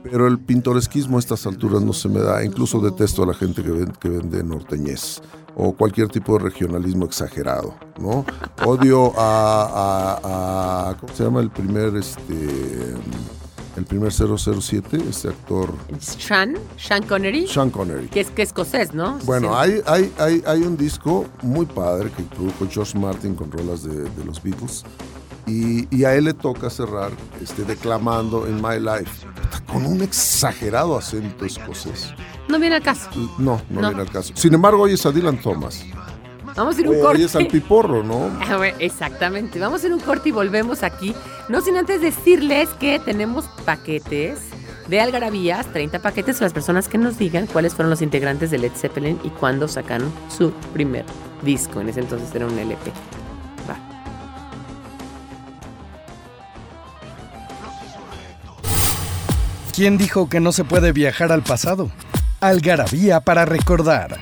pero 0.02 0.26
el 0.26 0.38
pintoresquismo 0.38 1.16
a 1.16 1.20
estas 1.20 1.46
alturas 1.46 1.82
no 1.82 1.92
se 1.92 2.08
me 2.08 2.20
da. 2.20 2.44
Incluso 2.44 2.80
detesto 2.80 3.22
a 3.22 3.26
la 3.26 3.34
gente 3.34 3.62
que, 3.62 3.70
ven- 3.70 3.92
que 4.00 4.08
vende 4.08 4.42
norteñez 4.42 5.20
o 5.56 5.72
cualquier 5.72 6.08
tipo 6.08 6.34
de 6.34 6.40
regionalismo 6.44 7.04
exagerado, 7.04 7.74
¿no? 8.00 8.24
Odio 8.64 9.12
a, 9.18 9.62
a- 10.22 10.90
a- 10.90 10.96
¿cómo 10.98 11.12
se 11.14 11.24
llama 11.24 11.40
el 11.40 11.50
primer, 11.50 11.96
este, 11.96 12.94
el 13.78 13.84
primer 13.86 14.12
007, 14.12 14.98
este 15.08 15.28
actor, 15.28 15.72
Sean, 16.00 16.56
Sean 16.76 17.02
Connery, 17.04 17.46
Sean 17.46 17.70
Connery. 17.70 18.08
que 18.08 18.20
es 18.20 18.30
que 18.30 18.42
escocés, 18.42 18.92
¿no? 18.94 19.18
Bueno, 19.24 19.48
Sí. 19.50 19.54
hay, 19.56 19.82
hay, 19.86 20.12
hay, 20.18 20.42
hay 20.46 20.62
un 20.62 20.76
disco 20.76 21.26
muy 21.42 21.66
padre 21.66 22.10
que 22.10 22.22
produjo 22.24 22.66
George 22.70 22.98
Martin 22.98 23.34
con 23.34 23.50
rolas 23.50 23.82
de, 23.84 24.04
de 24.04 24.24
los 24.24 24.42
Beatles. 24.42 24.84
Y, 25.46 25.88
y 25.96 26.04
a 26.04 26.14
él 26.14 26.24
le 26.24 26.34
toca 26.34 26.68
cerrar 26.68 27.10
este, 27.42 27.64
declamando 27.64 28.46
In 28.46 28.56
My 28.56 28.78
Life, 28.78 29.26
con 29.72 29.86
un 29.86 30.02
exagerado 30.02 30.94
acento 30.98 31.46
escocés. 31.46 32.12
No 32.48 32.58
viene 32.58 32.76
al 32.76 32.82
caso. 32.82 33.08
No, 33.38 33.60
no, 33.70 33.80
No. 33.80 33.88
viene 33.88 34.02
al 34.02 34.10
caso. 34.10 34.32
Sin 34.36 34.52
embargo, 34.52 34.82
hoy 34.82 34.92
es 34.92 35.06
a 35.06 35.10
Dylan 35.10 35.40
Thomas. 35.40 35.82
Vamos 36.58 36.76
a 36.76 36.80
ir 36.80 36.88
un 36.88 36.96
Hoy 36.96 37.00
corte. 37.02 37.22
es 37.24 37.36
al 37.36 37.46
piporro, 37.46 38.02
¿no? 38.02 38.30
Ah, 38.48 38.56
bueno, 38.56 38.76
Exactamente. 38.80 39.60
Vamos 39.60 39.84
a 39.84 39.86
ir 39.86 39.92
un 39.92 40.00
corte 40.00 40.30
y 40.30 40.32
volvemos 40.32 40.82
aquí. 40.82 41.14
No 41.48 41.60
sin 41.60 41.76
antes 41.76 42.00
decirles 42.00 42.68
que 42.80 42.98
tenemos 42.98 43.44
paquetes 43.64 44.40
de 44.88 45.00
algarabías, 45.00 45.66
30 45.72 46.00
paquetes 46.00 46.40
a 46.40 46.44
las 46.44 46.52
personas 46.52 46.88
que 46.88 46.98
nos 46.98 47.16
digan 47.16 47.46
cuáles 47.46 47.74
fueron 47.74 47.90
los 47.90 48.02
integrantes 48.02 48.50
de 48.50 48.58
Led 48.58 48.72
Zeppelin 48.74 49.20
y 49.22 49.30
cuándo 49.30 49.68
sacaron 49.68 50.12
su 50.36 50.50
primer 50.72 51.04
disco. 51.42 51.80
En 51.80 51.90
ese 51.90 52.00
entonces 52.00 52.34
era 52.34 52.46
un 52.46 52.58
LP. 52.58 52.90
Va. 53.70 53.76
¿Quién 59.72 59.96
dijo 59.96 60.28
que 60.28 60.40
no 60.40 60.50
se 60.50 60.64
puede 60.64 60.90
viajar 60.90 61.30
al 61.30 61.42
pasado? 61.42 61.88
Algarabía 62.40 63.20
para 63.20 63.44
recordar. 63.44 64.18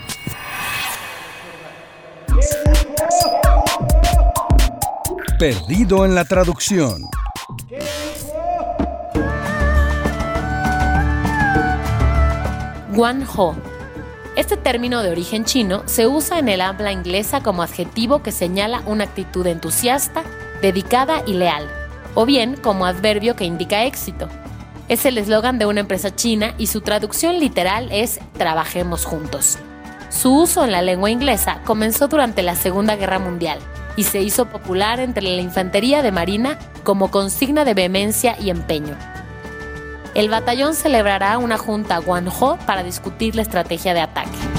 Perdido 5.38 6.04
en 6.04 6.14
la 6.14 6.24
traducción. 6.24 7.02
Guanho. 12.94 13.54
Este 14.36 14.56
término 14.56 15.02
de 15.02 15.10
origen 15.10 15.44
chino 15.44 15.82
se 15.86 16.06
usa 16.06 16.38
en 16.38 16.48
el 16.48 16.60
habla 16.62 16.92
inglesa 16.92 17.42
como 17.42 17.62
adjetivo 17.62 18.22
que 18.22 18.32
señala 18.32 18.82
una 18.86 19.04
actitud 19.04 19.46
entusiasta, 19.46 20.24
dedicada 20.62 21.22
y 21.26 21.34
leal, 21.34 21.68
o 22.14 22.24
bien 22.24 22.56
como 22.56 22.86
adverbio 22.86 23.36
que 23.36 23.44
indica 23.44 23.84
éxito. 23.84 24.28
Es 24.88 25.04
el 25.04 25.18
eslogan 25.18 25.58
de 25.58 25.66
una 25.66 25.80
empresa 25.80 26.14
china 26.14 26.54
y 26.56 26.68
su 26.68 26.80
traducción 26.80 27.38
literal 27.38 27.88
es 27.92 28.20
trabajemos 28.38 29.04
juntos. 29.04 29.58
Su 30.08 30.34
uso 30.34 30.64
en 30.64 30.72
la 30.72 30.82
lengua 30.82 31.10
inglesa 31.10 31.60
comenzó 31.64 32.08
durante 32.08 32.42
la 32.42 32.54
Segunda 32.54 32.96
Guerra 32.96 33.18
Mundial 33.18 33.58
y 33.96 34.04
se 34.04 34.22
hizo 34.22 34.46
popular 34.46 35.00
entre 35.00 35.22
la 35.22 35.42
infantería 35.42 36.02
de 36.02 36.12
marina 36.12 36.58
como 36.84 37.10
consigna 37.10 37.64
de 37.64 37.74
vehemencia 37.74 38.36
y 38.38 38.50
empeño. 38.50 38.96
El 40.14 40.30
batallón 40.30 40.74
celebrará 40.74 41.38
una 41.38 41.58
junta 41.58 41.98
Guanjo 41.98 42.56
para 42.66 42.82
discutir 42.82 43.36
la 43.36 43.42
estrategia 43.42 43.92
de 43.92 44.00
ataque. 44.00 44.55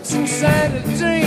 it's 0.00 0.14
insanity. 0.14 1.19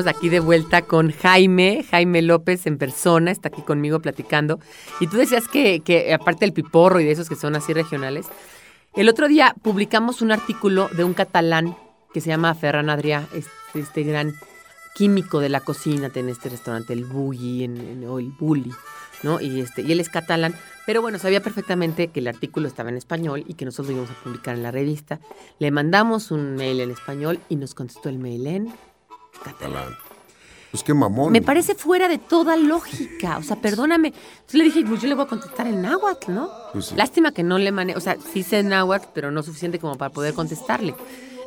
Estamos 0.00 0.16
aquí 0.18 0.30
de 0.30 0.40
vuelta 0.40 0.80
con 0.80 1.12
Jaime, 1.12 1.84
Jaime 1.90 2.22
López 2.22 2.66
en 2.66 2.78
persona, 2.78 3.30
está 3.30 3.48
aquí 3.48 3.60
conmigo 3.60 4.00
platicando. 4.00 4.58
Y 4.98 5.08
tú 5.08 5.18
decías 5.18 5.46
que, 5.46 5.80
que 5.80 6.14
aparte 6.14 6.46
del 6.46 6.54
piporro 6.54 7.00
y 7.00 7.04
de 7.04 7.10
esos 7.10 7.28
que 7.28 7.36
son 7.36 7.54
así 7.54 7.74
regionales, 7.74 8.24
el 8.94 9.10
otro 9.10 9.28
día 9.28 9.54
publicamos 9.60 10.22
un 10.22 10.32
artículo 10.32 10.88
de 10.96 11.04
un 11.04 11.12
catalán 11.12 11.76
que 12.14 12.22
se 12.22 12.28
llama 12.28 12.54
Ferran 12.54 12.86
Adrià, 12.88 13.26
este, 13.34 13.50
este 13.74 14.02
gran 14.04 14.32
químico 14.94 15.38
de 15.38 15.50
la 15.50 15.60
cocina 15.60 16.10
en 16.14 16.30
este 16.30 16.48
restaurante, 16.48 16.94
el 16.94 17.04
Bulli 17.04 17.64
en- 17.64 17.76
en- 17.76 18.08
o 18.08 18.18
el 18.20 18.32
Bulli, 18.40 18.72
¿no? 19.22 19.38
Y, 19.38 19.60
este, 19.60 19.82
y 19.82 19.92
él 19.92 20.00
es 20.00 20.08
catalán, 20.08 20.54
pero 20.86 21.02
bueno, 21.02 21.18
sabía 21.18 21.42
perfectamente 21.42 22.08
que 22.08 22.20
el 22.20 22.28
artículo 22.28 22.66
estaba 22.68 22.88
en 22.88 22.96
español 22.96 23.44
y 23.46 23.52
que 23.52 23.66
nosotros 23.66 23.88
lo 23.88 23.92
íbamos 24.02 24.10
a 24.18 24.24
publicar 24.24 24.54
en 24.56 24.62
la 24.62 24.70
revista. 24.70 25.20
Le 25.58 25.70
mandamos 25.70 26.30
un 26.30 26.54
mail 26.54 26.80
en 26.80 26.90
español 26.90 27.38
y 27.50 27.56
nos 27.56 27.74
contestó 27.74 28.08
el 28.08 28.18
mail 28.18 28.46
en 28.46 28.72
catalán. 29.44 29.96
Pues 30.70 30.84
qué 30.84 30.94
mamón. 30.94 31.32
Me 31.32 31.42
parece 31.42 31.74
fuera 31.74 32.06
de 32.08 32.18
toda 32.18 32.56
lógica. 32.56 33.38
O 33.38 33.42
sea, 33.42 33.56
perdóname. 33.56 34.08
Entonces 34.08 34.54
le 34.54 34.64
dije, 34.64 34.84
pues 34.86 35.00
yo 35.02 35.08
le 35.08 35.14
voy 35.16 35.24
a 35.24 35.28
contestar 35.28 35.66
en 35.66 35.82
náhuatl, 35.82 36.32
¿no? 36.32 36.48
Pues 36.72 36.86
sí. 36.86 36.94
Lástima 36.94 37.32
que 37.32 37.42
no 37.42 37.58
le 37.58 37.72
manejo. 37.72 37.98
O 37.98 38.00
sea, 38.00 38.16
sí 38.32 38.44
sé 38.44 38.62
náhuatl, 38.62 39.08
pero 39.12 39.32
no 39.32 39.42
suficiente 39.42 39.80
como 39.80 39.96
para 39.96 40.12
poder 40.12 40.32
contestarle. 40.32 40.94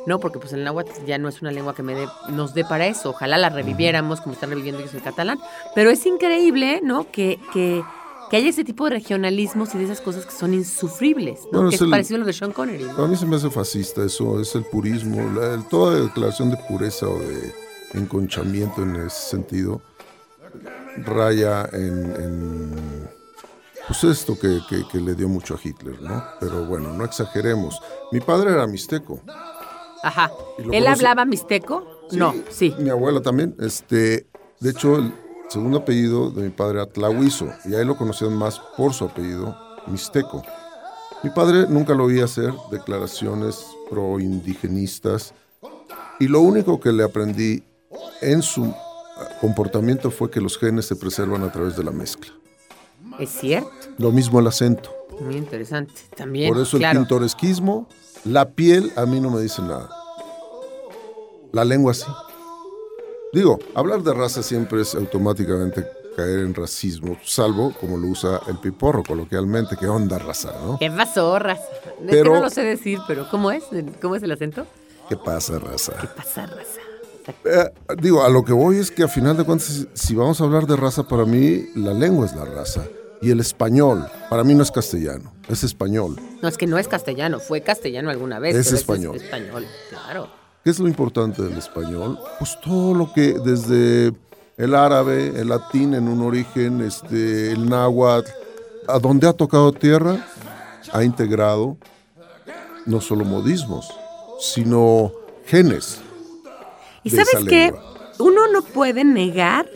No, 0.06 0.20
porque 0.20 0.38
pues 0.38 0.52
el 0.52 0.62
náhuatl 0.62 1.06
ya 1.06 1.16
no 1.16 1.30
es 1.30 1.40
una 1.40 1.50
lengua 1.52 1.74
que 1.74 1.82
me 1.82 1.94
dé- 1.94 2.08
nos 2.28 2.52
dé 2.52 2.66
para 2.66 2.86
eso. 2.86 3.08
Ojalá 3.10 3.38
la 3.38 3.48
reviviéramos 3.48 4.20
como 4.20 4.34
están 4.34 4.50
reviviendo 4.50 4.82
ellos 4.82 4.92
el 4.92 5.00
catalán. 5.02 5.38
Pero 5.74 5.88
es 5.88 6.04
increíble, 6.04 6.80
¿no? 6.84 7.10
Que, 7.10 7.40
que, 7.54 7.82
que 8.28 8.36
haya 8.36 8.50
ese 8.50 8.64
tipo 8.64 8.84
de 8.84 8.90
regionalismos 8.90 9.74
y 9.74 9.78
de 9.78 9.84
esas 9.84 10.02
cosas 10.02 10.26
que 10.26 10.32
son 10.32 10.52
insufribles, 10.52 11.40
¿no? 11.44 11.60
Bueno, 11.60 11.68
que 11.70 11.76
es 11.76 11.80
es 11.80 11.84
el- 11.86 11.90
parecido 11.90 12.16
a 12.16 12.20
lo 12.20 12.26
de 12.26 12.32
Sean 12.34 12.52
Connery. 12.52 12.84
¿no? 12.84 13.04
A 13.04 13.08
mí 13.08 13.16
se 13.16 13.24
me 13.24 13.36
hace 13.36 13.48
fascista 13.48 14.04
eso, 14.04 14.38
es 14.38 14.54
el 14.54 14.64
purismo, 14.66 15.22
la- 15.40 15.54
el- 15.54 15.64
toda 15.64 15.98
declaración 15.98 16.50
de 16.50 16.58
pureza 16.68 17.08
o 17.08 17.18
de 17.18 17.54
enconchamiento 17.94 18.82
en 18.82 18.96
ese 18.96 19.30
sentido 19.30 19.80
raya 21.04 21.68
en, 21.72 22.14
en- 22.16 23.10
pues 23.86 24.04
esto 24.04 24.38
que, 24.38 24.60
que- 24.68 24.86
que 24.88 24.98
le 24.98 25.14
dio 25.14 25.28
mucho 25.28 25.54
a 25.54 25.58
Hitler, 25.62 26.00
¿no? 26.00 26.22
Pero 26.40 26.64
bueno, 26.66 26.92
no 26.92 27.04
exageremos. 27.04 27.80
Mi 28.12 28.20
padre 28.20 28.52
era 28.52 28.66
mixteco. 28.66 29.20
Ajá. 30.02 30.30
¿Y 30.58 30.62
lo 30.62 30.72
¿Él 30.72 30.84
conoce? 30.84 30.88
hablaba 31.00 31.24
mixteco? 31.24 31.84
No, 32.12 32.34
sí. 32.50 32.74
Mi 32.78 32.88
abuela 32.90 33.20
también. 33.20 33.54
Este, 33.58 34.26
de 34.60 34.70
hecho, 34.70 34.96
el 34.96 35.12
segundo 35.48 35.78
apellido 35.78 36.30
de 36.30 36.42
mi 36.44 36.50
padre 36.50 36.80
era 36.82 36.86
Tlahuizo, 36.86 37.48
y 37.66 37.74
a 37.74 37.80
él 37.80 37.88
lo 37.88 37.96
conocían 37.96 38.34
más 38.36 38.58
por 38.76 38.92
su 38.94 39.04
apellido 39.04 39.54
mixteco. 39.86 40.42
Mi 41.22 41.30
padre 41.30 41.66
nunca 41.68 41.94
lo 41.94 42.04
oí 42.04 42.20
hacer 42.20 42.52
declaraciones 42.70 43.66
pro-indigenistas, 43.90 45.34
y 46.20 46.28
lo 46.28 46.40
único 46.40 46.80
que 46.80 46.92
le 46.92 47.02
aprendí 47.02 47.64
en 48.20 48.42
su 48.42 48.74
comportamiento 49.40 50.10
fue 50.10 50.30
que 50.30 50.40
los 50.40 50.58
genes 50.58 50.86
se 50.86 50.96
preservan 50.96 51.42
a 51.44 51.52
través 51.52 51.76
de 51.76 51.84
la 51.84 51.90
mezcla. 51.90 52.32
Es 53.18 53.30
cierto. 53.30 53.70
Lo 53.98 54.10
mismo 54.10 54.40
el 54.40 54.46
acento. 54.46 54.90
Muy 55.20 55.36
interesante. 55.36 55.92
También. 56.16 56.52
Por 56.52 56.60
eso 56.60 56.76
el 56.76 56.90
pintoresquismo, 56.90 57.88
la 58.24 58.48
piel 58.50 58.92
a 58.96 59.06
mí 59.06 59.20
no 59.20 59.30
me 59.30 59.40
dice 59.40 59.62
nada. 59.62 59.88
La 61.52 61.64
lengua 61.64 61.94
sí. 61.94 62.06
Digo, 63.32 63.58
hablar 63.74 64.02
de 64.02 64.12
raza 64.14 64.42
siempre 64.42 64.82
es 64.82 64.94
automáticamente 64.94 65.86
caer 66.16 66.40
en 66.40 66.54
racismo, 66.54 67.16
salvo 67.24 67.72
como 67.80 67.96
lo 67.96 68.06
usa 68.08 68.40
el 68.46 68.58
piporro 68.58 69.02
coloquialmente, 69.02 69.76
que 69.76 69.86
onda 69.88 70.18
raza, 70.18 70.52
¿no? 70.64 70.78
¿Qué 70.78 70.88
pasó, 70.90 71.36
raza? 71.40 71.62
Es 71.62 72.10
Pero- 72.10 72.32
que 72.32 72.38
no 72.38 72.44
lo 72.44 72.50
sé 72.50 72.62
decir, 72.62 73.00
pero 73.08 73.28
¿cómo 73.30 73.50
es? 73.50 73.64
¿Cómo 74.00 74.14
es 74.14 74.22
el 74.22 74.30
acento? 74.30 74.66
¿Qué 75.08 75.16
pasa, 75.16 75.58
raza? 75.58 75.92
¿Qué 76.00 76.06
pasa, 76.06 76.46
raza? 76.46 76.80
Eh, 77.44 77.70
digo, 78.00 78.22
a 78.22 78.28
lo 78.28 78.44
que 78.44 78.52
voy 78.52 78.78
es 78.78 78.90
que 78.90 79.02
a 79.02 79.08
final 79.08 79.36
de 79.36 79.44
cuentas, 79.44 79.86
si- 79.94 80.14
vamos 80.14 80.40
a 80.40 80.44
hablar 80.44 80.66
de 80.66 80.76
raza, 80.76 81.02
para 81.08 81.24
mí 81.24 81.66
la 81.74 81.94
lengua 81.94 82.26
es 82.26 82.34
la 82.34 82.44
raza. 82.44 82.84
Y 83.22 83.30
el 83.30 83.40
español, 83.40 84.06
para 84.28 84.44
mí 84.44 84.54
no 84.54 84.62
es 84.62 84.70
castellano, 84.70 85.32
es 85.48 85.64
español. 85.64 86.16
No, 86.42 86.48
es 86.48 86.58
que 86.58 86.66
no 86.66 86.76
es 86.76 86.88
castellano. 86.88 87.40
Fue 87.40 87.62
castellano 87.62 88.10
alguna 88.10 88.38
vez. 88.38 88.54
Es 88.54 88.66
pero 88.66 88.76
español. 88.76 89.16
español, 89.16 89.66
claro. 89.88 90.28
¿Qué 90.62 90.70
es 90.70 90.78
lo 90.78 90.88
importante 90.88 91.42
del 91.42 91.56
español? 91.56 92.18
Pues 92.38 92.58
todo 92.62 92.92
lo 92.94 93.10
que 93.14 93.38
desde 93.42 94.12
el 94.58 94.74
árabe, 94.74 95.28
el 95.40 95.48
latín 95.48 95.94
en 95.94 96.06
un 96.08 96.20
origen, 96.22 96.82
este, 96.82 97.52
el 97.52 97.66
náhuatl, 97.68 98.30
a 98.88 98.98
donde 98.98 99.26
ha 99.26 99.32
tocado 99.32 99.72
tierra, 99.72 100.18
ha 100.92 101.02
integrado 101.02 101.78
no 102.84 103.00
solo 103.00 103.24
modismos, 103.24 103.88
sino 104.38 105.12
genes. 105.46 106.00
Y 107.04 107.10
de 107.10 107.24
sabes 107.24 107.44
qué? 107.48 107.74
Uno 108.18 108.48
no 108.52 108.62
puede 108.62 109.04
negar 109.04 109.66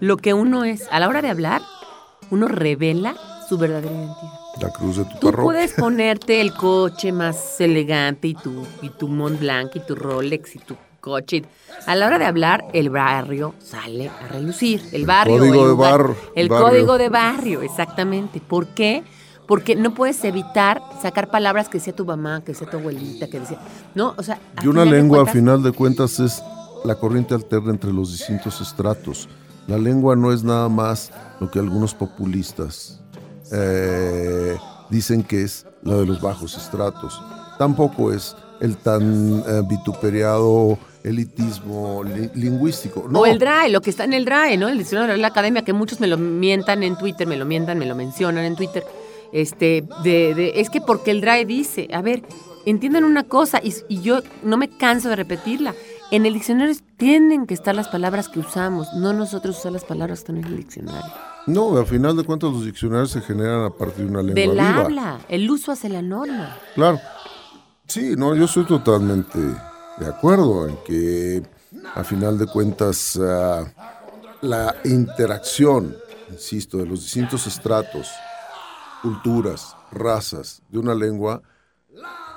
lo 0.00 0.16
que 0.16 0.34
uno 0.34 0.64
es. 0.64 0.88
A 0.90 0.98
la 1.00 1.08
hora 1.08 1.22
de 1.22 1.28
hablar, 1.30 1.62
uno 2.30 2.48
revela 2.48 3.14
su 3.48 3.58
verdadera 3.58 3.92
identidad. 3.94 4.32
La 4.60 4.70
cruz 4.70 4.96
de 4.96 5.04
tu 5.04 5.10
Tú 5.18 5.26
parroquia. 5.30 5.42
puedes 5.44 5.72
ponerte 5.74 6.40
el 6.40 6.52
coche 6.54 7.12
más 7.12 7.60
elegante 7.60 8.28
y 8.28 8.34
tu, 8.34 8.66
y 8.82 8.90
tu 8.90 9.08
Mont 9.08 9.38
Blanc 9.40 9.74
y 9.76 9.80
tu 9.80 9.94
Rolex 9.94 10.56
y 10.56 10.58
tu 10.58 10.76
coche. 11.00 11.42
A 11.86 11.94
la 11.96 12.06
hora 12.06 12.18
de 12.18 12.26
hablar, 12.26 12.64
el 12.72 12.90
barrio 12.90 13.54
sale 13.58 14.08
a 14.08 14.28
relucir. 14.28 14.82
El 14.92 15.06
barrio. 15.06 15.38
código 15.38 15.54
el 15.54 15.60
de 15.62 15.66
lugar- 15.68 16.02
bar- 16.08 16.16
El 16.34 16.48
barrio. 16.48 16.66
código 16.68 16.98
de 16.98 17.08
barrio, 17.08 17.62
exactamente. 17.62 18.40
¿Por 18.40 18.66
qué? 18.68 19.02
Porque 19.48 19.74
no 19.76 19.94
puedes 19.94 20.22
evitar 20.24 20.80
sacar 21.02 21.28
palabras 21.30 21.68
que 21.68 21.78
decía 21.78 21.94
tu 21.96 22.04
mamá, 22.04 22.40
que 22.44 22.52
decía 22.52 22.68
tu 22.70 22.76
abuelita, 22.76 23.28
que 23.28 23.40
decía. 23.40 23.58
No, 23.94 24.14
o 24.16 24.22
sea. 24.22 24.38
al 24.56 24.64
Y 24.64 24.68
una 24.68 24.84
lengua, 24.84 25.18
a 25.18 25.22
cuentas, 25.22 25.34
final 25.34 25.62
de 25.62 25.72
cuentas, 25.72 26.20
es 26.20 26.42
la 26.84 26.94
corriente 26.96 27.34
alterna 27.34 27.70
entre 27.70 27.92
los 27.92 28.12
distintos 28.12 28.60
estratos. 28.60 29.28
La 29.66 29.78
lengua 29.78 30.16
no 30.16 30.32
es 30.32 30.42
nada 30.42 30.68
más 30.68 31.10
lo 31.40 31.50
que 31.50 31.58
algunos 31.58 31.94
populistas 31.94 33.00
eh, 33.52 34.56
dicen 34.88 35.22
que 35.22 35.42
es 35.42 35.66
la 35.82 35.96
de 35.96 36.06
los 36.06 36.20
bajos 36.20 36.56
estratos. 36.56 37.20
Tampoco 37.58 38.12
es 38.12 38.34
el 38.60 38.76
tan 38.76 39.40
eh, 39.46 39.62
vituperiado 39.68 40.78
elitismo 41.04 42.02
li- 42.04 42.30
lingüístico. 42.34 43.06
No, 43.08 43.20
O 43.20 43.26
el 43.26 43.38
DRAE, 43.38 43.70
lo 43.70 43.80
que 43.80 43.90
está 43.90 44.04
en 44.04 44.12
el 44.12 44.24
DRAE, 44.24 44.56
¿no? 44.56 44.68
El 44.68 44.78
Diccionario 44.78 45.12
de 45.14 45.20
la 45.20 45.28
Academia, 45.28 45.62
que 45.62 45.72
muchos 45.72 46.00
me 46.00 46.06
lo 46.06 46.16
mientan 46.18 46.82
en 46.82 46.96
Twitter, 46.96 47.26
me 47.26 47.36
lo 47.36 47.44
mientan, 47.44 47.78
me 47.78 47.86
lo 47.86 47.94
mencionan 47.94 48.44
en 48.44 48.56
Twitter. 48.56 48.84
Este, 49.32 49.84
es 50.60 50.68
que 50.70 50.80
porque 50.80 51.10
el 51.10 51.20
DRAE 51.20 51.44
dice, 51.46 51.88
a 51.92 52.02
ver, 52.02 52.22
entiendan 52.66 53.04
una 53.04 53.24
cosa, 53.24 53.60
y 53.62 54.00
yo 54.00 54.20
no 54.42 54.56
me 54.56 54.68
canso 54.68 55.08
de 55.08 55.16
repetirla. 55.16 55.74
En 56.10 56.26
el 56.26 56.34
diccionario 56.34 56.74
tienen 56.96 57.46
que 57.46 57.54
estar 57.54 57.74
las 57.74 57.88
palabras 57.88 58.28
que 58.28 58.40
usamos, 58.40 58.92
no 58.94 59.12
nosotros 59.12 59.58
usar 59.58 59.70
las 59.70 59.84
palabras 59.84 60.18
que 60.18 60.22
están 60.22 60.38
en 60.38 60.44
el 60.44 60.56
diccionario. 60.56 61.12
no, 61.46 61.76
a 61.76 61.84
final 61.84 62.16
de 62.16 62.24
cuentas 62.24 62.52
los 62.52 62.64
diccionarios 62.64 63.12
se 63.12 63.20
generan 63.20 63.64
a 63.64 63.70
partir 63.70 64.06
de 64.06 64.10
una 64.10 64.22
lengua 64.22 64.34
Del 64.34 64.50
viva. 64.50 64.80
habla, 64.80 65.20
el 65.28 65.48
uso 65.48 65.70
hace 65.70 65.88
la 65.88 66.02
norma. 66.02 66.56
Claro. 66.74 66.98
Sí, 67.86 68.14
no, 68.16 68.34
yo 68.34 68.44
estoy 68.44 68.64
totalmente 68.64 69.38
de 69.38 70.06
acuerdo 70.06 70.68
en 70.68 70.76
que 70.84 71.42
a 71.94 72.02
final 72.02 72.38
de 72.38 72.46
cuentas 72.46 73.18
ah, 73.22 73.64
la 74.40 74.74
interacción, 74.84 75.96
insisto, 76.30 76.78
de 76.78 76.86
los 76.86 77.02
distintos 77.02 77.46
estratos, 77.46 78.08
culturas, 79.02 79.76
razas 79.92 80.62
de 80.68 80.78
una 80.78 80.94
lengua, 80.94 81.40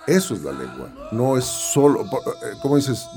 eso 0.05 0.33
es 0.33 0.43
la 0.43 0.51
lengua. 0.51 1.09
No 1.11 1.37
es 1.37 1.45
solo, 1.45 2.01
eh, 2.03 2.53
¿cómo 2.61 2.75
dices? 2.75 3.07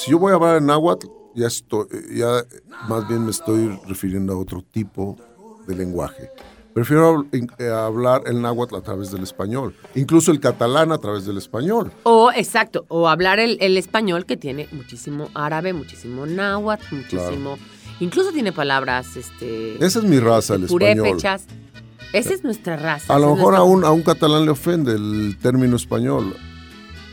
Si 0.00 0.10
yo 0.10 0.18
voy 0.18 0.32
a 0.32 0.36
hablar 0.36 0.56
en 0.56 0.64
náhuatl, 0.64 1.08
ya 1.34 1.46
estoy, 1.46 1.86
ya 2.14 2.42
más 2.88 3.06
bien 3.06 3.22
me 3.26 3.30
estoy 3.30 3.78
refiriendo 3.86 4.32
a 4.32 4.38
otro 4.38 4.62
tipo 4.62 5.18
de 5.66 5.76
lenguaje. 5.76 6.30
Prefiero 6.72 7.26
eh, 7.32 7.68
hablar 7.68 8.22
el 8.24 8.40
náhuatl 8.40 8.76
a 8.76 8.80
través 8.80 9.10
del 9.10 9.24
español, 9.24 9.74
incluso 9.94 10.30
el 10.30 10.40
catalán 10.40 10.90
a 10.90 10.96
través 10.96 11.26
del 11.26 11.36
español. 11.36 11.92
O, 12.04 12.32
exacto, 12.34 12.86
o 12.88 13.10
hablar 13.10 13.40
el, 13.40 13.58
el 13.60 13.76
español 13.76 14.24
que 14.24 14.38
tiene 14.38 14.68
muchísimo 14.72 15.28
árabe, 15.34 15.74
muchísimo 15.74 16.24
náhuatl, 16.24 16.94
muchísimo... 16.94 17.58
Incluso 18.00 18.32
tiene 18.32 18.52
palabras, 18.52 19.16
este... 19.16 19.84
Esa 19.84 19.98
es 19.98 20.04
mi 20.06 20.18
raza, 20.18 20.54
el 20.54 20.64
español. 20.64 20.96
purépechas. 21.02 21.44
Esa 22.14 22.32
es 22.32 22.42
nuestra 22.42 22.78
raza. 22.78 23.14
A 23.14 23.18
lo 23.18 23.34
mejor 23.34 23.54
a 23.54 23.62
un, 23.64 23.84
a 23.84 23.90
un 23.90 24.00
catalán 24.00 24.46
le 24.46 24.52
ofende 24.52 24.94
el 24.94 25.36
término 25.42 25.76
español. 25.76 26.34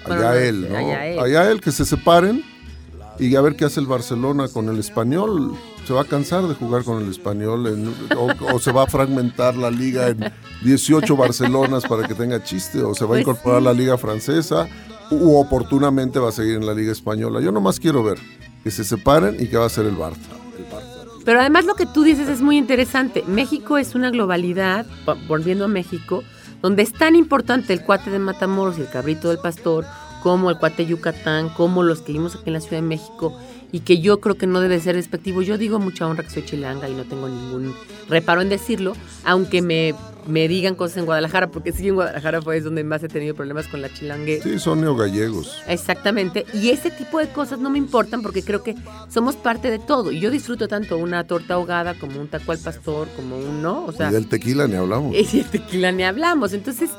Allá 0.06 0.42
él, 0.42 0.70
¿no? 0.70 0.78
allá 0.78 1.06
él. 1.06 1.20
Allá 1.20 1.52
él, 1.52 1.60
que 1.60 1.74
se 1.74 1.84
separen 1.84 2.42
y 3.20 3.36
a 3.36 3.42
ver 3.42 3.56
qué 3.56 3.66
hace 3.66 3.80
el 3.80 3.88
Barcelona 3.88 4.48
con 4.48 4.70
el 4.70 4.80
español. 4.80 5.54
Se 5.86 5.94
va 5.94 6.02
a 6.02 6.06
cansar 6.06 6.48
de 6.48 6.54
jugar 6.56 6.84
con 6.84 7.02
el 7.04 7.10
español 7.10 7.68
en- 7.68 7.94
o, 8.18 8.28
o 8.56 8.60
se 8.60 8.72
va 8.72 8.84
a 8.84 8.88
fragmentar 8.88 9.56
la 9.56 9.72
liga 9.72 10.08
en 10.10 10.32
18 10.64 11.16
Barcelonas 11.16 11.84
para 11.86 12.08
que 12.08 12.14
tenga 12.14 12.44
chiste 12.44 12.82
o 12.82 12.94
se 12.94 13.04
va 13.06 13.08
a 13.08 13.10
Pues 13.10 13.22
incorporar 13.22 13.62
la 13.62 13.74
liga 13.74 13.98
francesa 13.98 14.68
u 15.12 15.38
oportunamente 15.38 16.20
va 16.20 16.30
a 16.30 16.32
seguir 16.34 16.56
en 16.56 16.66
la 16.66 16.74
liga 16.74 16.92
española. 16.92 17.40
Yo 17.42 17.52
nomás 17.52 17.80
quiero 17.80 18.04
ver 18.04 18.18
que 18.64 18.72
se 18.72 18.84
separen 18.84 19.38
y 19.40 19.48
que 19.48 19.58
va 19.58 19.66
a 19.66 19.70
ser 19.70 19.86
el 19.86 19.96
Barça. 19.96 20.18
El 20.58 20.66
Barça. 20.66 21.06
Pero 21.24 21.40
además 21.40 21.66
lo 21.66 21.76
que 21.76 21.86
tú 21.86 22.04
dices 22.04 22.28
es 22.30 22.42
muy 22.42 22.58
interesante. 22.58 23.24
México 23.28 23.78
es 23.78 23.96
una 23.96 24.10
globalidad, 24.12 24.86
vo- 25.06 25.18
volviendo 25.28 25.66
a 25.66 25.68
México, 25.70 26.24
donde 26.62 26.84
es 26.84 26.92
tan 26.92 27.16
importante 27.16 27.72
el 27.74 27.82
cuate 27.84 28.10
de 28.10 28.20
Matamoros 28.20 28.78
y 28.78 28.82
el 28.82 28.90
cabrito 28.90 29.30
del 29.30 29.38
pastor, 29.40 29.86
como 30.28 30.50
el 30.50 30.58
cuate 30.58 30.86
Yucatán, 30.86 31.48
como 31.48 31.84
los 31.84 32.02
que 32.02 32.12
vivimos 32.12 32.36
aquí 32.36 32.44
en 32.48 32.54
la 32.54 32.60
Ciudad 32.60 32.80
de 32.80 32.82
México, 32.82 33.34
y 33.72 33.80
que 33.80 34.00
yo 34.00 34.20
creo 34.20 34.36
que 34.36 34.46
no 34.46 34.60
debe 34.60 34.78
ser 34.82 34.98
despectivo. 34.98 35.42
Yo 35.42 35.58
digo 35.58 35.80
mucha 35.80 36.06
honra 36.06 36.24
que 36.24 36.32
soy 36.32 36.44
chilanga 36.44 36.90
y 36.90 36.96
no 36.96 37.06
tengo 37.06 37.30
ningún 37.30 37.74
reparo 38.10 38.42
en 38.42 38.50
decirlo, 38.50 38.92
aunque 39.24 39.62
me, 39.62 39.96
me 40.28 40.50
digan 40.50 40.76
cosas 40.76 40.98
en 40.98 41.06
Guadalajara, 41.06 41.48
porque 41.50 41.72
sí, 41.72 41.88
en 41.88 41.96
Guadalajara 41.96 42.42
fue 42.42 42.60
donde 42.60 42.84
más 42.84 43.02
he 43.04 43.08
tenido 43.08 43.36
problemas 43.36 43.68
con 43.68 43.82
la 43.82 43.88
chilangue. 43.88 44.42
Sí, 44.42 44.60
son 44.60 44.82
neogallegos. 44.82 45.62
Exactamente. 45.66 46.46
Y 46.54 46.72
ese 46.72 46.92
tipo 46.92 47.20
de 47.20 47.30
cosas 47.30 47.60
no 47.60 47.70
me 47.70 47.78
importan 47.78 48.22
porque 48.22 48.44
creo 48.44 48.64
que 48.64 48.76
somos 49.08 49.38
parte 49.38 49.72
de 49.72 49.80
todo. 49.80 50.12
Y 50.12 50.20
yo 50.20 50.30
disfruto 50.30 50.68
tanto 50.68 50.98
una 50.98 51.24
torta 51.24 51.54
ahogada 51.54 51.94
como 51.94 52.20
un 52.20 52.28
taco 52.28 52.52
al 52.52 52.60
pastor, 52.60 53.08
como 53.16 53.38
un 53.38 53.62
no. 53.62 53.86
O 53.86 53.94
sea, 53.94 54.10
y 54.10 54.12
del 54.12 54.28
tequila 54.28 54.68
ni 54.68 54.76
hablamos. 54.76 55.16
y 55.34 55.40
el 55.40 55.46
tequila 55.46 55.94
ni 55.94 56.04
hablamos. 56.04 56.52
Entonces, 56.52 56.90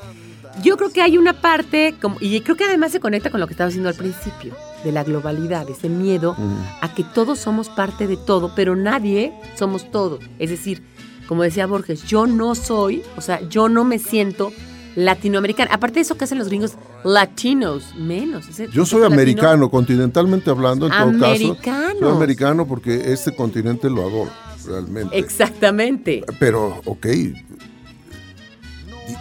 yo 0.62 0.76
creo 0.76 0.90
que 0.90 1.02
hay 1.02 1.18
una 1.18 1.32
parte, 1.40 1.94
como, 2.00 2.16
y 2.20 2.40
creo 2.40 2.56
que 2.56 2.64
además 2.64 2.92
se 2.92 3.00
conecta 3.00 3.30
con 3.30 3.40
lo 3.40 3.46
que 3.46 3.52
estaba 3.54 3.68
diciendo 3.68 3.88
al 3.88 3.94
principio, 3.94 4.54
de 4.84 4.92
la 4.92 5.02
globalidad, 5.04 5.68
ese 5.70 5.88
miedo 5.88 6.36
a 6.80 6.94
que 6.94 7.02
todos 7.04 7.38
somos 7.38 7.68
parte 7.68 8.06
de 8.06 8.16
todo, 8.16 8.52
pero 8.54 8.76
nadie 8.76 9.32
somos 9.56 9.90
todo. 9.90 10.18
Es 10.38 10.50
decir, 10.50 10.82
como 11.26 11.42
decía 11.42 11.66
Borges, 11.66 12.04
yo 12.04 12.26
no 12.26 12.54
soy, 12.54 13.02
o 13.16 13.20
sea, 13.20 13.40
yo 13.48 13.68
no 13.68 13.84
me 13.84 13.98
siento 13.98 14.52
latinoamericana. 14.96 15.70
Aparte 15.72 15.96
de 15.96 16.00
eso 16.02 16.16
que 16.16 16.24
hacen 16.24 16.38
los 16.38 16.48
gringos, 16.48 16.74
latinos, 17.04 17.94
menos. 17.96 18.48
Ese 18.48 18.68
Yo 18.68 18.84
soy 18.84 19.00
latino- 19.02 19.14
americano, 19.14 19.70
continentalmente 19.70 20.50
hablando, 20.50 20.86
en 20.86 20.92
todo 20.92 21.02
Americano. 21.02 21.56
caso. 21.62 21.98
Soy 22.00 22.12
americano 22.12 22.66
porque 22.66 23.12
este 23.12 23.34
continente 23.34 23.90
lo 23.90 24.02
adoro, 24.02 24.30
realmente. 24.66 25.16
Exactamente. 25.18 26.24
Pero, 26.40 26.80
ok, 26.84 27.06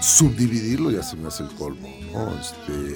subdividirlo 0.02 0.92
ya 0.92 1.04
se 1.04 1.16
me 1.16 1.28
hace 1.28 1.44
el 1.44 1.50
colmo, 1.50 1.88
¿no? 2.14 2.30
Este, 2.40 2.96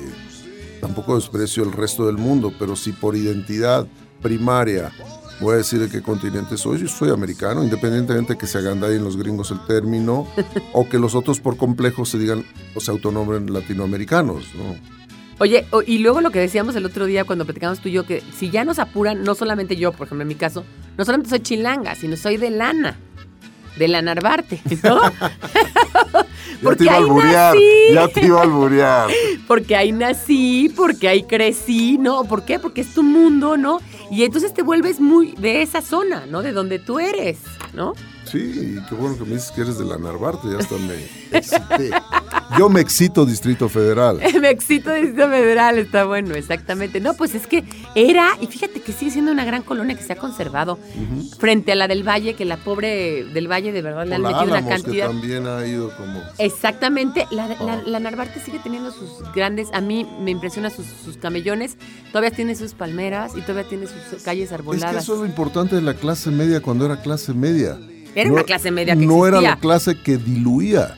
tampoco 0.79 1.15
desprecio 1.15 1.63
el 1.63 1.71
resto 1.71 2.05
del 2.05 2.17
mundo, 2.17 2.53
pero 2.57 2.75
si 2.75 2.91
por 2.91 3.15
identidad 3.15 3.87
primaria 4.21 4.91
voy 5.41 5.55
a 5.55 5.57
decir 5.57 5.79
de 5.79 5.89
qué 5.89 6.01
continente 6.01 6.55
soy. 6.55 6.79
Yo 6.79 6.87
soy 6.87 7.09
americano, 7.09 7.63
independientemente 7.63 8.33
de 8.33 8.39
que 8.39 8.47
se 8.47 8.59
agandallen 8.59 9.03
los 9.03 9.17
gringos 9.17 9.51
el 9.51 9.59
término 9.65 10.27
o 10.73 10.87
que 10.87 10.99
los 10.99 11.15
otros 11.15 11.39
por 11.39 11.57
complejo 11.57 12.05
se 12.05 12.19
digan 12.19 12.45
o 12.75 12.79
se 12.79 12.91
autonombren 12.91 13.51
latinoamericanos, 13.51 14.53
¿no? 14.55 15.01
Oye, 15.39 15.65
y 15.87 15.97
luego 15.97 16.21
lo 16.21 16.29
que 16.29 16.37
decíamos 16.37 16.75
el 16.75 16.85
otro 16.85 17.07
día 17.07 17.23
cuando 17.23 17.45
platicamos 17.45 17.79
tú 17.79 17.89
y 17.89 17.93
yo, 17.93 18.05
que 18.05 18.21
si 18.37 18.51
ya 18.51 18.63
nos 18.63 18.77
apuran, 18.77 19.23
no 19.23 19.33
solamente 19.33 19.75
yo, 19.75 19.91
por 19.91 20.05
ejemplo, 20.05 20.21
en 20.21 20.27
mi 20.27 20.35
caso, 20.35 20.63
no 20.99 21.03
solamente 21.03 21.31
soy 21.31 21.39
chilanga, 21.39 21.95
sino 21.95 22.15
soy 22.15 22.37
de 22.37 22.51
lana, 22.51 22.99
de 23.77 23.87
la 23.87 24.01
Narvarte, 24.01 24.61
¿no? 24.83 24.99
Porque 26.63 26.85
ya 26.85 26.97
te 26.97 27.03
iba 27.03 27.47
a 27.47 27.51
ahí 27.51 27.59
nací. 27.59 27.93
ya 27.93 28.07
te 28.07 28.25
iba 28.25 28.39
a 28.39 28.43
alburear. 28.43 29.09
porque 29.47 29.75
ahí 29.75 29.91
nací, 29.91 30.71
porque 30.75 31.07
ahí 31.07 31.23
crecí, 31.23 31.97
¿no? 31.97 32.23
¿Por 32.25 32.45
qué? 32.45 32.59
Porque 32.59 32.81
es 32.81 32.93
tu 32.93 33.03
mundo, 33.03 33.57
¿no? 33.57 33.79
Y 34.11 34.23
entonces 34.23 34.53
te 34.53 34.61
vuelves 34.61 34.99
muy 34.99 35.31
de 35.33 35.61
esa 35.61 35.81
zona, 35.81 36.25
¿no? 36.27 36.41
De 36.41 36.51
donde 36.51 36.79
tú 36.79 36.99
eres, 36.99 37.39
¿no? 37.73 37.93
Sí, 38.31 38.77
qué 38.87 38.95
bueno 38.95 39.17
que 39.17 39.23
me 39.25 39.33
dices 39.35 39.51
que 39.51 39.61
eres 39.61 39.77
de 39.77 39.85
la 39.85 39.97
Narvarte, 39.97 40.47
ya 40.49 40.57
hasta 40.59 40.75
me 40.77 41.37
excité. 41.37 41.91
Yo 42.57 42.69
me 42.69 42.81
excito 42.81 43.25
Distrito 43.25 43.69
Federal. 43.69 44.19
Me 44.41 44.49
excito 44.49 44.91
Distrito 44.91 45.29
Federal, 45.29 45.77
está 45.79 46.03
bueno, 46.05 46.35
exactamente. 46.35 46.99
No, 46.99 47.13
pues 47.13 47.33
es 47.35 47.47
que 47.47 47.63
era, 47.95 48.29
y 48.41 48.47
fíjate 48.47 48.81
que 48.81 48.91
sigue 48.91 49.11
siendo 49.11 49.31
una 49.31 49.45
gran 49.45 49.63
colonia 49.63 49.95
que 49.95 50.03
se 50.03 50.13
ha 50.13 50.15
conservado 50.17 50.77
frente 51.39 51.71
a 51.71 51.75
la 51.75 51.87
del 51.87 52.05
Valle, 52.07 52.33
que 52.35 52.43
la 52.43 52.57
pobre 52.57 53.23
del 53.25 53.49
Valle 53.49 53.71
de 53.71 53.81
verdad 53.81 54.05
le 54.05 54.15
han 54.15 54.21
la 54.23 54.29
metido 54.29 54.45
una 54.47 54.57
Álamos, 54.57 54.73
que 54.75 54.81
cantidad. 54.83 55.07
también 55.07 55.47
ha 55.47 55.65
ido 55.65 55.95
como... 55.95 56.21
Exactamente, 56.39 57.25
la, 57.31 57.47
la, 57.47 57.55
Ah. 57.73 57.81
la 57.85 57.99
Narvarte 57.99 58.39
sigue 58.41 58.59
teniendo 58.59 58.91
sus 58.91 59.23
grandes, 59.33 59.69
a 59.73 59.79
mí 59.81 60.05
me 60.21 60.31
impresiona 60.31 60.69
sus, 60.69 60.85
sus 60.85 61.15
camellones, 61.17 61.77
todavía 62.11 62.31
tiene 62.31 62.55
sus 62.55 62.73
palmeras 62.73 63.31
y 63.37 63.41
todavía 63.41 63.69
tiene 63.69 63.87
sus 63.87 64.21
calles 64.23 64.43
Es 64.45 64.49
que 64.49 64.55
arboladas. 64.55 65.03
eso 65.03 65.13
es 65.13 65.19
lo 65.21 65.25
importante 65.25 65.75
de 65.75 65.81
la 65.81 65.93
clase 65.93 66.31
media 66.31 66.59
cuando 66.61 66.85
era 66.85 67.01
clase 67.01 67.33
media. 67.33 67.77
Era 68.15 68.31
una 68.31 68.43
clase 68.43 68.71
media 68.71 68.95
que 68.95 69.05
No 69.05 69.25
era 69.27 69.41
la 69.41 69.57
clase 69.57 69.97
que 70.01 70.17
diluía. 70.17 70.95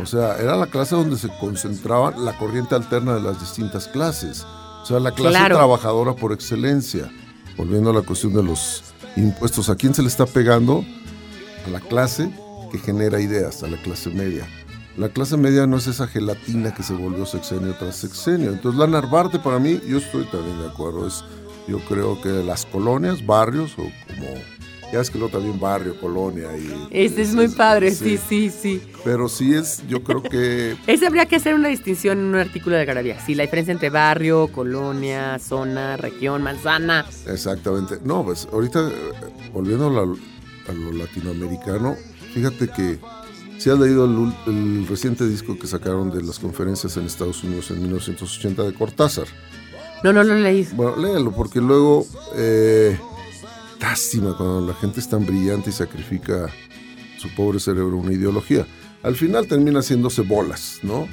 O 0.00 0.06
sea, 0.06 0.36
era 0.38 0.56
la 0.56 0.66
clase 0.66 0.94
donde 0.94 1.16
se 1.16 1.28
concentraba 1.40 2.12
la 2.16 2.36
corriente 2.38 2.74
alterna 2.74 3.14
de 3.14 3.20
las 3.20 3.40
distintas 3.40 3.88
clases. 3.88 4.44
O 4.82 4.86
sea, 4.86 5.00
la 5.00 5.10
clase 5.10 5.30
Claro. 5.30 5.56
trabajadora 5.56 6.14
por 6.14 6.32
excelencia. 6.32 7.10
Volviendo 7.56 7.90
a 7.90 7.92
la 7.92 8.02
cuestión 8.02 8.32
de 8.34 8.42
los 8.44 8.84
impuestos, 9.16 9.68
¿a 9.68 9.74
quién 9.74 9.92
se 9.94 10.02
le 10.02 10.08
está 10.08 10.26
pegando? 10.26 10.84
A 11.66 11.70
la 11.70 11.80
clase 11.80 12.30
que 12.70 12.78
genera 12.78 13.20
ideas, 13.20 13.62
a 13.64 13.66
la 13.66 13.76
clase 13.78 14.10
media. 14.10 14.46
La 14.96 15.08
clase 15.08 15.36
media 15.36 15.66
no 15.66 15.76
es 15.78 15.86
esa 15.88 16.06
gelatina 16.06 16.72
que 16.74 16.82
se 16.84 16.92
volvió 16.92 17.26
sexenio 17.26 17.74
tras 17.78 17.96
sexenio. 17.96 18.50
Entonces, 18.50 18.78
la 18.78 18.86
Narvarte 18.86 19.38
para 19.40 19.58
mí, 19.58 19.80
yo 19.88 19.98
estoy 19.98 20.24
también 20.26 20.60
de 20.60 20.68
acuerdo, 20.68 21.06
es 21.06 21.24
yo 21.66 21.78
creo 21.88 22.20
que 22.20 22.28
las 22.28 22.64
colonias, 22.64 23.24
barrios 23.26 23.72
o 23.74 23.82
como 23.82 24.26
ya 24.92 25.00
es 25.00 25.10
que 25.10 25.18
luego 25.18 25.32
también 25.38 25.60
barrio, 25.60 25.98
colonia 26.00 26.48
y 26.56 26.88
Este 26.90 27.22
es 27.22 27.34
muy 27.34 27.48
padre, 27.48 27.90
sí, 27.90 28.18
sí, 28.28 28.50
sí. 28.50 28.80
Pero 29.04 29.28
sí 29.28 29.54
es, 29.54 29.82
yo 29.88 30.02
creo 30.02 30.22
que 30.22 30.76
Ese 30.86 31.06
habría 31.06 31.26
que 31.26 31.36
hacer 31.36 31.54
una 31.54 31.68
distinción 31.68 32.18
en 32.18 32.24
un 32.26 32.34
artículo 32.36 32.76
de 32.76 32.84
Garabía. 32.84 33.20
Sí, 33.24 33.34
la 33.34 33.42
diferencia 33.42 33.72
entre 33.72 33.90
barrio, 33.90 34.48
colonia, 34.48 35.38
zona, 35.38 35.96
región, 35.96 36.42
manzana. 36.42 37.04
exactamente. 37.26 37.98
No, 38.04 38.24
pues 38.24 38.48
ahorita 38.52 38.88
eh, 38.88 39.50
volviendo 39.52 39.86
a, 39.88 39.90
la- 39.90 40.16
a 40.68 40.72
lo 40.72 40.92
latinoamericano, 40.92 41.96
fíjate 42.34 42.68
que 42.68 42.98
si 43.58 43.70
has 43.70 43.78
leído 43.78 44.04
el, 44.04 44.32
el 44.46 44.86
reciente 44.86 45.26
disco 45.26 45.58
que 45.58 45.66
sacaron 45.66 46.10
de 46.10 46.22
las 46.22 46.38
conferencias 46.38 46.96
en 46.96 47.06
Estados 47.06 47.42
Unidos 47.44 47.70
en 47.70 47.82
1980 47.82 48.62
de 48.62 48.72
Cortázar. 48.74 49.26
No, 50.04 50.12
no 50.12 50.22
lo 50.22 50.34
leí. 50.36 50.66
Bueno, 50.74 50.94
léelo, 50.96 51.32
porque 51.32 51.60
luego, 51.60 52.06
eh, 52.36 52.96
lástima 53.80 54.36
cuando 54.36 54.66
la 54.66 54.74
gente 54.74 55.00
es 55.00 55.08
tan 55.08 55.24
brillante 55.26 55.70
y 55.70 55.72
sacrifica 55.72 56.48
su 57.18 57.28
pobre 57.34 57.60
cerebro 57.60 57.96
una 57.96 58.12
ideología. 58.12 58.66
Al 59.02 59.16
final 59.16 59.46
termina 59.46 59.80
haciéndose 59.80 60.22
bolas, 60.22 60.80
¿no? 60.82 61.08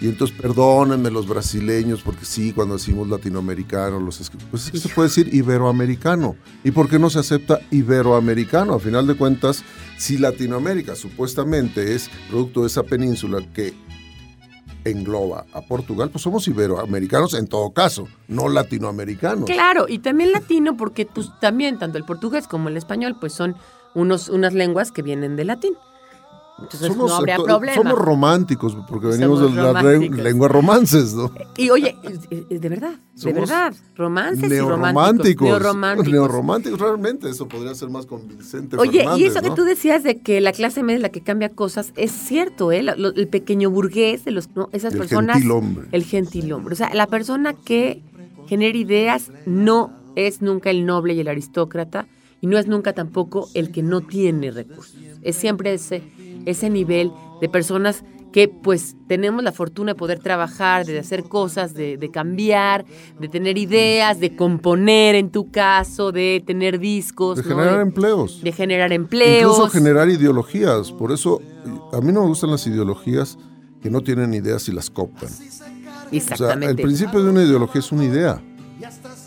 Y 0.00 0.08
entonces, 0.08 0.36
perdónenme 0.36 1.10
los 1.10 1.26
brasileños, 1.26 2.02
porque 2.02 2.24
sí, 2.24 2.52
cuando 2.52 2.74
decimos 2.74 3.08
latinoamericano, 3.08 4.00
los 4.00 4.30
pues 4.50 4.66
es 4.66 4.70
que 4.70 4.78
se 4.78 4.88
puede 4.88 5.08
decir 5.08 5.32
iberoamericano. 5.32 6.36
¿Y 6.64 6.72
por 6.72 6.88
qué 6.88 6.98
no 6.98 7.10
se 7.10 7.20
acepta 7.20 7.60
iberoamericano? 7.70 8.74
A 8.74 8.80
final 8.80 9.06
de 9.06 9.14
cuentas, 9.14 9.62
si 9.96 10.18
Latinoamérica 10.18 10.96
supuestamente 10.96 11.94
es 11.94 12.10
producto 12.28 12.62
de 12.62 12.66
esa 12.66 12.82
península 12.82 13.40
que 13.54 13.72
engloba 14.84 15.46
a 15.52 15.62
Portugal, 15.62 16.10
pues 16.10 16.22
somos 16.22 16.46
iberoamericanos 16.48 17.34
en 17.34 17.46
todo 17.46 17.72
caso, 17.72 18.08
no 18.28 18.48
latinoamericanos. 18.48 19.46
Claro, 19.46 19.86
y 19.88 19.98
también 19.98 20.32
latino, 20.32 20.76
porque 20.76 21.06
pues 21.06 21.28
también 21.40 21.78
tanto 21.78 21.98
el 21.98 22.04
portugués 22.04 22.46
como 22.46 22.68
el 22.68 22.76
español, 22.76 23.16
pues 23.18 23.32
son 23.32 23.56
unos, 23.94 24.28
unas 24.28 24.54
lenguas 24.54 24.92
que 24.92 25.02
vienen 25.02 25.36
del 25.36 25.48
latín. 25.48 25.74
Entonces 26.56 26.96
no 26.96 27.12
habría 27.12 27.36
problema. 27.36 27.74
somos 27.74 27.98
románticos, 27.98 28.76
porque 28.88 29.08
venimos 29.08 29.40
Somos 29.40 29.56
de 29.56 29.62
la 29.62 30.22
lengua 30.22 30.46
romances, 30.48 31.12
¿no? 31.12 31.32
Y 31.56 31.70
oye, 31.70 31.96
de 32.48 32.68
verdad, 32.68 32.92
de 32.92 33.20
Somos 33.20 33.34
verdad, 33.34 33.74
romances 33.96 34.44
y 34.44 34.48
Neorrománticos. 34.54 35.60
románticos. 35.62 36.12
Neorrománticos. 36.12 36.78
Realmente, 36.80 37.28
eso 37.28 37.48
podría 37.48 37.74
ser 37.74 37.90
más 37.90 38.06
convincente. 38.06 38.76
Oye, 38.76 39.04
y 39.16 39.24
eso 39.24 39.42
que 39.42 39.50
tú 39.50 39.64
decías 39.64 40.04
de 40.04 40.20
que 40.20 40.40
la 40.40 40.52
clase 40.52 40.82
media 40.84 40.96
es 40.98 41.02
la 41.02 41.08
que 41.08 41.22
cambia 41.22 41.48
cosas, 41.48 41.92
es 41.96 42.12
cierto, 42.12 42.70
¿eh? 42.70 42.82
Lo- 42.84 43.12
el 43.14 43.26
pequeño 43.28 43.68
burgués 43.70 44.24
de 44.24 44.30
los, 44.30 44.48
¿no? 44.54 44.68
esas 44.72 44.92
El 44.92 45.00
personas. 45.00 45.34
gentilhombre. 45.36 45.88
El 45.90 46.04
gentilhombre. 46.04 46.72
O 46.74 46.76
sea, 46.76 46.94
la 46.94 47.08
persona 47.08 47.54
que 47.54 48.00
genera 48.46 48.78
ideas 48.78 49.32
no 49.44 49.90
es 50.14 50.40
nunca 50.40 50.70
el 50.70 50.86
noble 50.86 51.14
y 51.14 51.20
el 51.20 51.26
aristócrata 51.28 52.06
y 52.44 52.46
no 52.46 52.58
es 52.58 52.66
nunca 52.66 52.92
tampoco 52.92 53.48
el 53.54 53.70
que 53.72 53.82
no 53.82 54.02
tiene 54.02 54.50
recursos. 54.50 54.98
Es 55.22 55.34
siempre 55.34 55.72
ese, 55.72 56.02
ese 56.44 56.68
nivel 56.68 57.10
de 57.40 57.48
personas 57.48 58.04
que 58.34 58.48
pues 58.48 58.96
tenemos 59.08 59.42
la 59.42 59.50
fortuna 59.50 59.92
de 59.92 59.94
poder 59.94 60.18
trabajar, 60.18 60.84
de 60.84 60.98
hacer 60.98 61.24
cosas, 61.24 61.72
de, 61.72 61.96
de 61.96 62.10
cambiar, 62.10 62.84
de 63.18 63.28
tener 63.28 63.56
ideas, 63.56 64.20
de 64.20 64.36
componer 64.36 65.14
en 65.14 65.30
tu 65.30 65.50
caso, 65.50 66.12
de 66.12 66.44
tener 66.46 66.78
discos. 66.78 67.38
De 67.38 67.44
¿no? 67.44 67.48
generar 67.48 67.80
empleos. 67.80 68.42
de 68.42 68.52
generar 68.52 68.92
empleos. 68.92 69.54
Incluso 69.54 69.70
generar 69.70 70.10
ideologías. 70.10 70.92
Por 70.92 71.12
eso, 71.12 71.40
a 71.94 72.00
mí 72.02 72.12
no 72.12 72.20
me 72.20 72.26
gustan 72.26 72.50
las 72.50 72.66
ideologías 72.66 73.38
que 73.80 73.88
no 73.88 74.02
tienen 74.02 74.34
ideas 74.34 74.68
y 74.68 74.72
las 74.72 74.90
cooptan. 74.90 75.30
O 75.30 75.32
sea, 75.32 75.66
el 76.10 76.16
Exactamente. 76.18 76.82
principio 76.82 77.24
de 77.24 77.30
una 77.30 77.42
ideología 77.42 77.78
es 77.78 77.90
una 77.90 78.04
idea. 78.04 78.42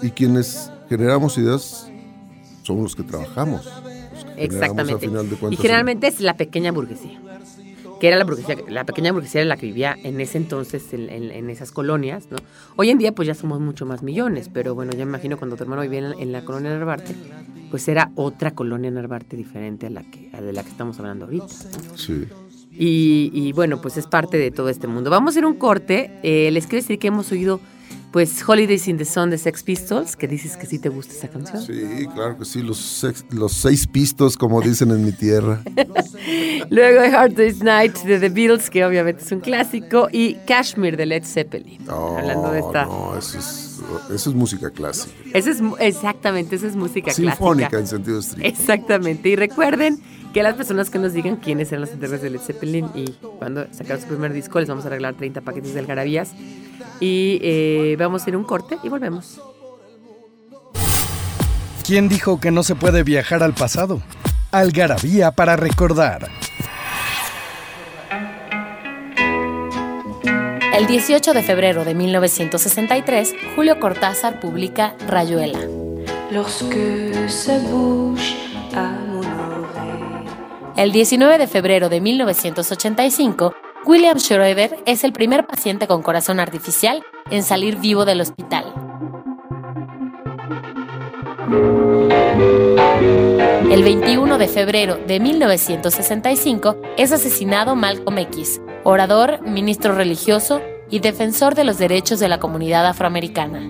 Y 0.04 0.12
quienes 0.12 0.72
generamos 0.88 1.36
ideas 1.40 1.92
somos 2.68 2.84
los 2.84 2.96
que 2.96 3.04
trabajamos. 3.04 3.66
los 3.66 3.74
que 3.74 3.80
generamos, 3.82 4.36
a 4.38 4.42
Exactamente. 4.44 5.08
final 5.08 5.30
de 5.30 5.36
Y 5.54 5.56
generalmente 5.58 6.08
es 6.08 6.20
la 6.22 6.36
pequeña 6.36 6.72
burguesía. 6.72 7.20
Que 8.00 8.10
era 8.10 8.18
la 8.18 8.26
burguesía, 8.26 8.56
la 8.70 8.86
pequeña 8.86 9.12
burguesía 9.12 9.42
era 9.42 9.48
la 9.50 9.58
que 9.58 9.66
vivía 9.66 9.98
en 10.04 10.22
ese 10.22 10.38
entonces 10.38 10.94
en, 10.94 11.10
en- 11.10 11.32
en 11.32 11.50
esas 11.50 11.72
colonias, 11.72 12.28
¿no? 12.30 12.38
Hoy 12.76 12.92
en 12.92 13.00
día 13.00 13.12
pues 13.12 13.28
ya 13.28 13.34
somos 13.34 13.60
mucho 13.60 13.88
más 13.88 14.04
millones, 14.04 14.52
pero 14.54 14.76
bueno, 14.76 14.92
ya 14.92 15.00
me 15.04 15.10
imagino 15.10 15.38
cuando 15.40 15.56
tu 15.56 15.64
hermano 15.64 15.82
vivía 15.82 16.00
en, 16.00 16.10
la- 16.12 16.16
en 16.22 16.32
la 16.32 16.46
colonia 16.46 16.70
Narvarte, 16.70 17.16
pues 17.72 17.88
era 17.88 18.12
otra 18.14 18.52
colonia 18.52 18.92
Narvarte 18.92 19.36
diferente 19.36 19.88
a 19.88 19.90
la 19.90 20.04
que 20.04 20.30
a 20.32 20.42
de 20.42 20.54
la 20.54 20.62
que 20.64 20.70
estamos 20.70 21.00
hablando 21.00 21.26
ahorita. 21.26 21.48
Sí. 21.96 22.26
Y, 22.72 23.32
y, 23.34 23.52
bueno, 23.54 23.82
pues 23.82 23.98
es 23.98 24.06
parte 24.06 24.38
de 24.38 24.52
todo 24.52 24.70
este 24.70 24.86
mundo. 24.86 25.10
Vamos 25.10 25.36
a 25.36 25.40
a 25.40 25.48
un 25.48 25.56
corte. 25.56 26.12
Eh, 26.22 26.52
les 26.52 26.68
quiero 26.68 26.84
decir 26.84 27.00
que 27.00 27.08
hemos 27.08 27.32
oído 27.32 27.60
pues 28.12 28.42
Holidays 28.48 28.88
in 28.88 28.98
the 28.98 29.06
Sun 29.06 29.30
de 29.30 29.38
Sex 29.38 29.64
Pistols, 29.64 30.16
que 30.16 30.28
dices 30.28 30.56
que 30.58 30.66
sí 30.66 30.80
te 30.80 30.90
gusta 30.90 31.14
esa 31.14 31.28
canción. 31.28 31.62
Sí, 31.62 32.08
claro 32.14 32.38
que 32.38 32.46
sí, 32.46 32.62
los, 32.62 32.78
sex- 32.78 33.26
los 33.32 33.52
seis 33.54 33.86
pistos, 33.86 34.38
como 34.38 34.62
dicen 34.62 34.92
en 34.92 35.06
mi 35.06 35.12
tierra. 35.12 35.62
Luego 36.70 37.02
Hard 37.18 37.34
Day's 37.34 37.62
Night 37.64 37.98
de 38.04 38.20
The 38.20 38.30
Beatles, 38.30 38.70
que 38.70 38.84
obviamente 38.86 39.24
es 39.24 39.32
un 39.32 39.40
clásico, 39.40 40.08
y 40.12 40.36
Kashmir 40.48 40.98
de 40.98 41.06
Led 41.06 41.24
Zeppelin. 41.24 41.84
No, 41.86 42.18
Hablando 42.18 42.52
de 42.52 42.60
esta. 42.60 42.86
no, 42.86 43.18
eso 43.18 43.38
es, 43.38 43.80
eso 44.14 44.30
es 44.30 44.36
música 44.36 44.70
clásica. 44.72 45.14
Esa 45.34 45.52
es, 45.52 45.62
exactamente, 45.80 46.56
esa 46.56 46.68
es 46.68 46.76
música 46.76 47.12
Sinfónica 47.12 47.70
clásica. 47.70 47.80
en 47.80 47.88
sentido 47.88 48.20
estricto. 48.20 48.48
Exactamente. 48.48 49.30
Y 49.30 49.36
recuerden 49.36 50.00
que 50.34 50.44
las 50.44 50.56
personas 50.56 50.90
que 50.90 51.00
nos 51.00 51.14
digan 51.14 51.38
quiénes 51.38 51.70
eran 51.72 51.82
los 51.82 51.92
integrantes 51.92 52.22
de 52.24 52.30
Led 52.32 52.42
Zeppelin 52.42 52.88
y 52.96 53.12
cuando 53.40 53.66
sacaron 53.72 54.02
su 54.02 54.08
primer 54.08 54.34
disco, 54.34 54.60
les 54.60 54.68
vamos 54.70 54.86
a 54.86 54.90
regalar 54.90 55.16
30 55.16 55.42
paquetes 55.42 55.74
de 55.74 55.80
algarabías. 55.80 56.32
Y 57.00 57.40
eh, 57.42 57.96
vamos 58.00 58.26
a 58.26 58.30
ir 58.30 58.36
a 58.36 58.38
un 58.38 58.44
corte 58.44 58.78
y 58.84 58.90
volvemos. 58.90 59.40
¿Quién 61.86 62.10
dijo 62.10 62.40
que 62.40 62.52
no 62.52 62.64
se 62.64 62.76
puede 62.76 63.04
viajar 63.04 63.44
al 63.44 63.54
pasado? 63.54 64.02
Algarabía 64.52 65.32
para 65.32 65.56
recordar. 65.56 66.30
El 70.78 70.86
18 70.86 71.34
de 71.34 71.42
febrero 71.42 71.86
de 71.86 71.96
1963, 71.96 73.34
Julio 73.56 73.80
Cortázar 73.80 74.40
publica 74.40 74.96
Rayuela. 75.08 75.60
El 80.76 80.92
19 80.92 81.38
de 81.40 81.48
febrero 81.48 81.90
de 81.90 82.00
1985, 82.00 83.56
William 83.88 84.20
Schroeder 84.20 84.78
es 84.86 85.06
el 85.06 85.14
primer 85.14 85.48
paciente 85.48 85.88
con 85.88 86.02
corazón 86.02 86.42
artificial 86.42 87.06
en 87.32 87.42
salir 87.42 87.78
vivo 87.78 88.04
del 88.04 88.20
hospital. 88.20 88.66
El 93.72 93.84
21 93.84 94.38
de 94.38 94.48
febrero 94.50 94.98
de 95.08 95.22
1965 95.22 96.76
es 96.98 97.14
asesinado 97.14 97.78
Malcolm 97.78 98.18
X, 98.18 98.60
orador, 98.84 99.42
ministro 99.44 99.96
religioso 99.96 100.62
y 100.90 101.00
defensor 101.00 101.56
de 101.56 101.64
los 101.64 101.78
derechos 101.78 102.20
de 102.20 102.28
la 102.28 102.40
comunidad 102.42 102.86
afroamericana. 102.88 103.62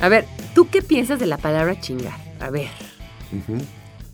A 0.00 0.08
ver, 0.08 0.26
¿tú 0.54 0.68
qué 0.70 0.82
piensas 0.82 1.18
de 1.18 1.26
la 1.26 1.38
palabra 1.38 1.80
chingar? 1.80 2.18
A 2.40 2.50
ver. 2.50 2.68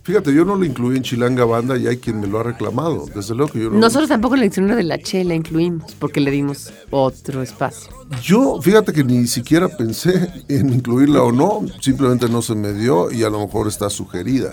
Fíjate, 0.02 0.34
yo 0.34 0.44
no 0.44 0.56
lo 0.56 0.64
incluí 0.64 0.98
en 0.98 1.02
Chilanga 1.02 1.44
Banda 1.44 1.78
y 1.78 1.86
hay 1.86 1.96
quien 1.96 2.20
me 2.20 2.26
lo 2.26 2.38
ha 2.38 2.42
reclamado. 2.42 3.06
Desde 3.14 3.34
luego 3.34 3.52
que 3.52 3.62
yo 3.62 3.70
no. 3.70 3.78
Nosotros 3.78 4.08
tampoco 4.08 4.34
en 4.34 4.40
la 4.40 4.44
diccionario 4.44 4.76
de 4.76 4.82
la 4.82 4.98
Che 4.98 5.24
la 5.24 5.34
incluimos 5.34 5.94
porque 5.94 6.20
le 6.20 6.30
dimos 6.30 6.72
otro 6.90 7.42
espacio. 7.42 7.90
Yo, 8.22 8.60
fíjate 8.60 8.92
que 8.92 9.02
ni 9.02 9.26
siquiera 9.26 9.68
pensé 9.68 10.30
en 10.48 10.72
incluirla 10.72 11.22
o 11.22 11.32
no, 11.32 11.62
simplemente 11.80 12.28
no 12.28 12.42
se 12.42 12.54
me 12.54 12.72
dio 12.72 13.10
y 13.10 13.22
a 13.22 13.30
lo 13.30 13.40
mejor 13.40 13.66
está 13.66 13.88
sugerida. 13.88 14.52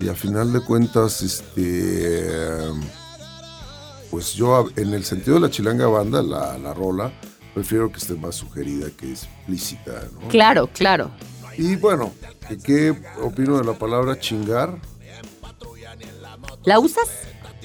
Y 0.00 0.08
a 0.08 0.14
final 0.14 0.52
de 0.52 0.60
cuentas, 0.60 1.22
este, 1.22 2.28
pues 4.10 4.34
yo, 4.34 4.66
en 4.76 4.94
el 4.94 5.04
sentido 5.04 5.34
de 5.34 5.40
la 5.40 5.50
chilanga 5.50 5.86
banda, 5.86 6.22
la, 6.22 6.58
la 6.58 6.74
rola, 6.74 7.12
prefiero 7.54 7.90
que 7.90 7.98
esté 7.98 8.14
más 8.14 8.34
sugerida 8.34 8.88
que 8.90 9.10
explícita. 9.12 10.02
¿no? 10.20 10.28
Claro, 10.28 10.68
claro. 10.72 11.10
Y 11.56 11.76
bueno, 11.76 12.12
¿qué- 12.48 12.58
¿qué 12.58 12.94
opino 13.22 13.58
de 13.58 13.64
la 13.64 13.78
palabra 13.78 14.18
chingar? 14.18 14.76
¿La 16.64 16.78
usas? 16.80 17.08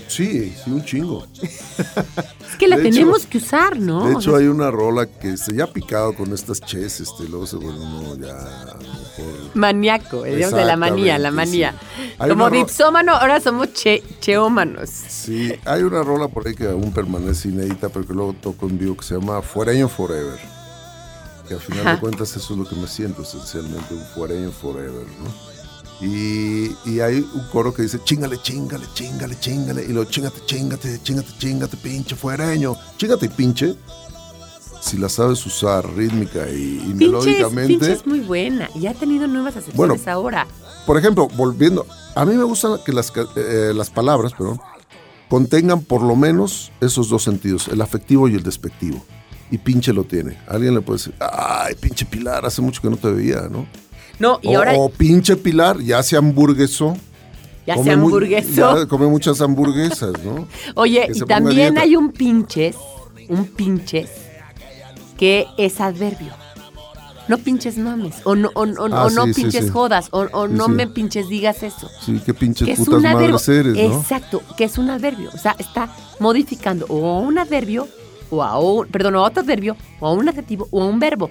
Sí, 0.08 0.56
sí, 0.64 0.72
un 0.72 0.84
chingo. 0.86 1.28
Que 2.60 2.68
la 2.68 2.76
De 2.76 2.90
hecho- 2.90 3.00
tenemos 3.00 3.26
que 3.26 3.38
usar, 3.38 3.80
¿no? 3.80 4.06
De 4.08 4.14
hecho, 4.16 4.36
hay 4.36 4.48
una 4.48 4.70
rola 4.70 5.06
que 5.08 5.38
se 5.38 5.56
ya 5.56 5.64
ha 5.64 5.68
picado 5.74 6.14
con 6.14 6.34
estas 6.34 6.60
ches, 6.60 7.00
este, 7.00 7.24
luego 7.30 7.48
se 7.48 7.56
vuelve 7.56 7.80
uno 7.80 8.16
ya 8.18 8.34
mejor 8.78 9.56
Maníaco, 9.56 10.24
digamos 10.24 10.56
de 10.60 10.66
la 10.66 10.76
manía, 10.76 11.18
la 11.18 11.32
manía. 11.32 11.74
Sí. 12.22 12.28
Como 12.30 12.50
dipsómano, 12.50 13.14
ahora 13.14 13.40
somos 13.40 13.72
che, 13.74 14.04
cheómanos. 14.20 14.90
Sí, 14.90 15.54
hay 15.66 15.84
una 15.84 16.04
rola 16.04 16.28
por 16.28 16.48
ahí 16.48 16.54
que 16.54 16.68
aún 16.68 16.92
permanece 16.94 17.48
inédita, 17.48 17.88
pero 17.90 18.06
que 18.06 18.14
luego 18.14 18.34
toco 18.34 18.68
en 18.68 18.78
vivo 18.78 18.98
que 18.98 19.06
se 19.06 19.16
llama 19.16 19.42
Fuereño 19.42 19.88
Forever. 19.88 20.38
Que 21.48 21.54
al 21.56 21.62
final 21.62 21.82
Ajá. 21.82 21.94
de 21.96 22.00
cuentas 22.02 22.36
eso 22.36 22.54
es 22.54 22.60
lo 22.60 22.66
que 22.66 22.76
me 22.76 22.88
siento 22.88 23.24
esencialmente, 23.24 23.94
un 23.96 24.04
fuereño 24.14 24.52
forever, 24.52 25.06
¿no? 25.24 25.49
Y, 26.02 26.72
y 26.86 27.02
hay 27.02 27.18
un 27.20 27.44
coro 27.52 27.74
que 27.74 27.82
dice, 27.82 28.00
chingale, 28.04 28.42
chingale, 28.42 28.86
chingale, 28.94 29.38
chingale, 29.40 29.84
y 29.84 29.90
lo 29.92 30.06
chingate, 30.06 30.40
chingate, 30.46 31.02
chingate, 31.04 31.30
chingate, 31.38 31.78
pinche 31.78 32.16
fuereño, 32.16 32.76
chingate 32.98 33.26
y 33.26 33.30
pinche. 33.30 33.76
Si 34.82 34.98
la 34.98 35.10
sabes 35.10 35.46
usar 35.46 35.86
rítmica 35.94 36.48
y, 36.50 36.54
y 36.54 36.80
Pinche 36.80 36.92
es, 36.94 36.96
melódicamente. 37.12 37.68
Pinche 37.68 37.92
es 37.92 38.08
muy 38.08 38.22
buena 38.22 38.70
y 38.76 38.88
ha 38.88 38.94
tenido 38.94 39.28
nuevas 39.28 39.58
acepciones 39.58 39.76
Bueno. 40.06 40.12
ahora. 40.12 40.48
Por 40.86 40.98
ejemplo, 40.98 41.28
volviendo, 41.36 41.86
a 42.16 42.24
mí 42.26 42.34
me 42.36 42.46
gusta 42.46 42.80
que 42.86 42.94
las, 42.94 43.12
ca- 43.12 43.28
eh, 43.36 43.74
las 43.76 43.90
palabras, 43.90 44.32
perdón, 44.32 44.62
contengan 45.30 45.82
por 45.82 46.02
lo 46.02 46.16
menos 46.16 46.72
esos 46.80 47.10
dos 47.10 47.24
sentidos, 47.24 47.68
el 47.68 47.82
afectivo 47.82 48.30
y 48.30 48.36
el 48.36 48.44
despectivo. 48.44 49.04
Y 49.52 49.58
pinche 49.58 49.92
lo 49.92 50.06
tiene. 50.06 50.38
Alguien 50.48 50.74
le 50.76 50.82
puede 50.82 51.00
decir, 51.00 51.14
ay, 51.20 51.76
pinche 51.76 52.06
Pilar, 52.06 52.46
hace 52.46 52.62
mucho 52.62 52.82
que 52.82 52.90
no 52.90 52.96
te 52.96 53.12
veía, 53.12 53.50
¿no? 53.52 53.68
No, 54.20 54.40
y 54.42 54.54
o, 54.56 54.58
ahora 54.60 54.74
o 54.76 54.90
pinche 54.90 55.36
Pilar, 55.38 55.80
ya 55.80 56.04
se 56.04 56.18
hamburguesó. 56.18 56.96
ya 57.66 57.76
come 57.76 57.86
se 57.86 57.92
hamburguesó. 57.92 58.78
ya 58.80 58.86
come 58.88 59.08
muchas 59.08 59.40
hamburguesas, 59.42 60.14
¿no? 60.24 60.48
Oye, 60.76 61.08
que 61.12 61.18
y 61.20 61.22
también 61.22 61.78
hay 61.78 61.96
un 61.96 62.12
pinches, 62.12 62.76
un 63.30 63.46
pinches, 63.46 64.10
que 65.18 65.46
es 65.58 65.80
adverbio. 65.80 66.34
No 67.28 67.38
pinches 67.38 67.78
mames, 67.78 68.16
o 68.24 68.36
no, 68.36 68.50
o, 68.56 68.64
o- 68.64 68.90
Ah, 68.92 69.06
o 69.06 69.10
no 69.12 69.26
sí, 69.26 69.34
pinches 69.34 69.66
sí. 69.66 69.70
jodas, 69.72 70.08
o, 70.12 70.22
o 70.32 70.48
Sí, 70.48 70.54
no 70.56 70.68
me 70.68 70.88
pinches 70.88 71.30
digas 71.30 71.62
eso. 71.62 71.88
Sí, 72.04 72.20
qué 72.26 72.34
pinches 72.34 72.68
Que 72.68 72.76
putas 72.76 73.04
madres 73.04 73.48
eres, 73.50 73.76
¿no? 73.76 74.00
Exacto, 74.02 74.42
que 74.58 74.64
es 74.64 74.80
un 74.80 74.90
adverbio. 74.90 75.30
O 75.32 75.38
sea, 75.38 75.56
está 75.60 75.94
modificando 76.20 76.88
o 76.90 77.20
un 77.20 77.38
adverbio, 77.38 77.88
o 78.32 78.42
a 78.44 78.60
un, 78.60 78.88
perdón, 78.88 79.14
a 79.16 79.22
otro 79.22 79.44
adverbio, 79.44 79.78
o 80.00 80.08
a 80.08 80.12
un 80.14 80.28
adjetivo, 80.28 80.68
o 80.72 80.82
a 80.82 80.86
un 80.88 81.00
verbo. 81.00 81.30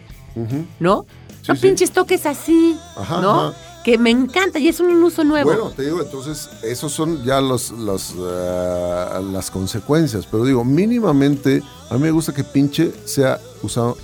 ¿no? 0.78 1.04
No 1.48 1.56
sí. 1.56 1.62
pinches 1.62 1.90
toques 1.92 2.26
así, 2.26 2.76
Ajá, 2.96 3.20
¿no? 3.20 3.40
ajá. 3.48 3.56
Que 3.84 3.96
me 3.96 4.10
encanta 4.10 4.58
y 4.58 4.68
es 4.68 4.80
un 4.80 5.02
uso 5.02 5.24
nuevo. 5.24 5.48
Bueno, 5.48 5.70
te 5.70 5.84
digo, 5.84 6.02
entonces, 6.02 6.50
esos 6.62 6.92
son 6.92 7.24
ya 7.24 7.40
los, 7.40 7.70
los, 7.70 8.14
eh, 8.18 9.20
las 9.32 9.50
consecuencias. 9.50 10.26
Pero 10.26 10.44
digo, 10.44 10.64
mínimamente, 10.64 11.62
a 11.88 11.94
mí 11.94 12.00
me 12.00 12.10
gusta 12.10 12.34
que 12.34 12.44
pinche 12.44 12.92
sea 13.06 13.40
usado 13.62 13.96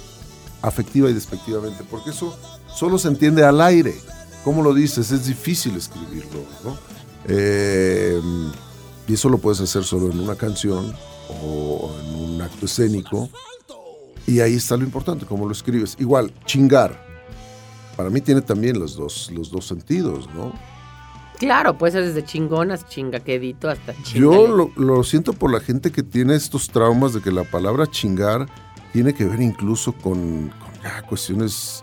afectiva 0.62 1.10
y 1.10 1.12
despectivamente, 1.12 1.84
porque 1.90 2.10
eso 2.10 2.34
solo 2.72 2.96
se 2.98 3.08
entiende 3.08 3.44
al 3.44 3.60
aire. 3.60 3.94
¿Cómo 4.42 4.62
lo 4.62 4.72
dices? 4.72 5.10
Es 5.10 5.26
difícil 5.26 5.76
escribirlo, 5.76 6.40
¿no? 6.64 6.78
Eh, 7.26 8.20
y 9.06 9.14
eso 9.14 9.28
lo 9.28 9.38
puedes 9.38 9.60
hacer 9.60 9.84
solo 9.84 10.10
en 10.10 10.20
una 10.20 10.36
canción 10.36 10.94
o 11.28 11.90
en 12.00 12.14
un 12.14 12.42
acto 12.42 12.64
escénico. 12.66 13.28
Y 14.26 14.40
ahí 14.40 14.54
está 14.54 14.76
lo 14.78 14.84
importante, 14.84 15.26
cómo 15.26 15.44
lo 15.46 15.52
escribes. 15.52 15.96
Igual, 15.98 16.32
chingar. 16.46 17.03
Para 17.96 18.10
mí 18.10 18.20
tiene 18.20 18.42
también 18.42 18.78
los 18.78 18.96
dos, 18.96 19.30
los 19.32 19.50
dos 19.50 19.66
sentidos, 19.66 20.28
¿no? 20.34 20.52
Claro, 21.38 21.76
puede 21.76 21.92
ser 21.92 22.04
desde 22.06 22.24
chingonas, 22.24 22.86
chingaquedito 22.88 23.68
hasta 23.68 23.92
Yo 23.92 24.02
chingale. 24.04 24.48
lo, 24.48 24.70
lo 24.76 25.02
siento 25.04 25.32
por 25.32 25.52
la 25.52 25.60
gente 25.60 25.90
que 25.90 26.02
tiene 26.02 26.34
estos 26.36 26.68
traumas 26.68 27.12
de 27.12 27.20
que 27.20 27.32
la 27.32 27.44
palabra 27.44 27.86
chingar 27.88 28.46
tiene 28.92 29.12
que 29.14 29.24
ver 29.24 29.40
incluso 29.42 29.92
con, 29.92 30.48
con 30.50 30.82
ya 30.82 31.02
cuestiones 31.02 31.82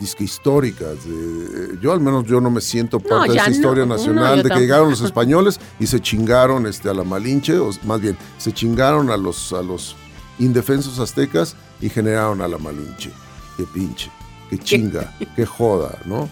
disque 0.00 0.24
históricas. 0.24 1.04
de- 1.04 1.78
yo 1.80 1.92
al 1.92 2.00
menos 2.00 2.24
yo 2.26 2.40
no 2.40 2.50
me 2.50 2.60
siento 2.60 3.00
parte 3.00 3.32
de 3.32 3.38
esa 3.38 3.50
historia 3.50 3.84
no, 3.86 3.96
nacional 3.96 4.30
yo 4.30 4.36
de 4.36 4.42
que 4.42 4.48
tampoco. 4.50 4.60
llegaron 4.60 4.90
los 4.90 5.00
españoles 5.00 5.58
y 5.80 5.86
se 5.86 6.00
chingaron 6.00 6.66
este, 6.66 6.88
a 6.90 6.94
la 6.94 7.02
Malinche, 7.04 7.58
o 7.58 7.70
más 7.84 8.00
bien, 8.00 8.16
se 8.38 8.52
chingaron 8.52 9.10
a 9.10 9.16
los, 9.16 9.52
a 9.52 9.62
los 9.62 9.96
indefensos 10.38 10.98
aztecas 11.00 11.56
y 11.80 11.88
generaron 11.88 12.40
a 12.40 12.48
la 12.48 12.58
Malinche. 12.58 13.10
Qué 13.56 13.64
pinche, 13.64 14.10
qué 14.50 14.58
chinga, 14.58 15.12
qué 15.36 15.46
joda, 15.46 15.98
¿no? 16.04 16.28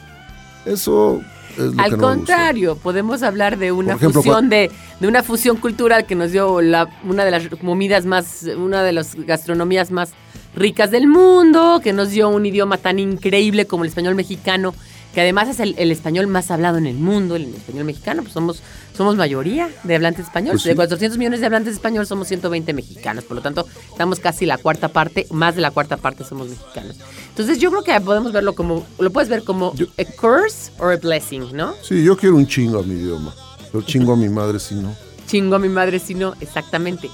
Eso 0.65 1.23
es 1.57 1.75
lo 1.75 1.83
Al 1.83 1.91
que 1.91 1.97
no 1.97 2.09
me 2.09 2.15
gusta. 2.15 2.15
contrario, 2.15 2.77
podemos 2.77 3.23
hablar 3.23 3.59
de 3.59 3.73
una 3.73 3.95
ejemplo, 3.95 4.23
fusión 4.23 4.49
de, 4.49 4.71
de 5.01 5.09
una 5.09 5.23
fusión 5.23 5.57
cultural 5.57 6.07
que 6.07 6.15
nos 6.15 6.33
dio 6.33 6.61
la, 6.61 6.89
una 7.05 7.25
de 7.25 7.31
las 7.31 7.49
comidas 7.49 8.07
más, 8.07 8.45
una 8.57 8.83
de 8.83 8.93
las 8.93 9.15
gastronomías 9.15 9.91
más 9.91 10.11
ricas 10.55 10.91
del 10.91 11.07
mundo, 11.09 11.81
que 11.83 11.93
nos 11.93 12.11
dio 12.11 12.29
un 12.29 12.47
idioma 12.47 12.77
tan 12.79 12.99
increíble 12.99 13.67
como 13.67 13.85
el 13.85 13.89
español 13.89 14.15
mexicano, 14.15 14.75
que 15.15 15.21
además 15.21 15.49
es 15.49 15.61
el, 15.61 15.75
el 15.79 15.91
español 15.91 16.27
más 16.27 16.51
hablado 16.51 16.79
en 16.79 16.87
el 16.87 16.97
mundo, 16.97 17.37
el 17.37 17.55
español 17.55 17.85
mexicano, 17.85 18.23
pues 18.23 18.33
somos, 18.33 18.63
somos 18.97 19.17
mayoría 19.17 19.71
de 19.85 19.95
hablantes 19.95 20.27
españoles. 20.27 20.55
Pues 20.55 20.63
sí. 20.65 20.69
De 20.71 20.77
400 20.77 21.19
millones 21.19 21.41
de 21.41 21.47
hablantes 21.47 21.73
español 21.75 22.07
somos 22.07 22.29
120 22.29 22.73
mexicanos, 22.75 23.25
por 23.25 23.37
lo 23.37 23.43
tanto, 23.43 23.67
estamos 23.91 24.21
casi 24.21 24.45
la 24.47 24.59
cuarta 24.59 24.89
parte, 24.89 25.27
más 25.31 25.55
de 25.55 25.61
la 25.63 25.71
cuarta 25.71 25.97
parte 25.97 26.25
somos 26.25 26.49
mexicanos. 26.49 26.97
Entonces 27.31 27.59
yo 27.59 27.71
creo 27.71 27.83
que 27.83 28.01
podemos 28.01 28.33
verlo 28.33 28.55
como, 28.55 28.87
lo 28.99 29.11
puedes 29.11 29.29
ver 29.31 29.45
como 29.45 29.75
Yo- 29.75 29.87
a 29.99 30.05
curse 30.21 30.71
or 30.79 30.93
a 30.93 30.97
blessing, 30.97 31.55
¿no? 31.57 31.75
Sí, 31.83 32.05
yo 32.05 32.17
quiero 32.17 32.37
un 32.37 32.47
chingo 32.47 32.81
a 32.81 32.83
mi 32.83 32.95
idioma. 32.95 33.35
Pero 33.71 33.83
chingo 33.85 34.13
a 34.13 34.17
mi 34.17 34.29
madre 34.29 34.59
si 34.59 34.75
no. 34.75 34.95
Chingo 35.27 35.55
a 35.57 35.59
mi 35.59 35.69
madre 35.71 35.99
si 35.99 36.15
no, 36.15 36.35
exactamente. 36.41 37.09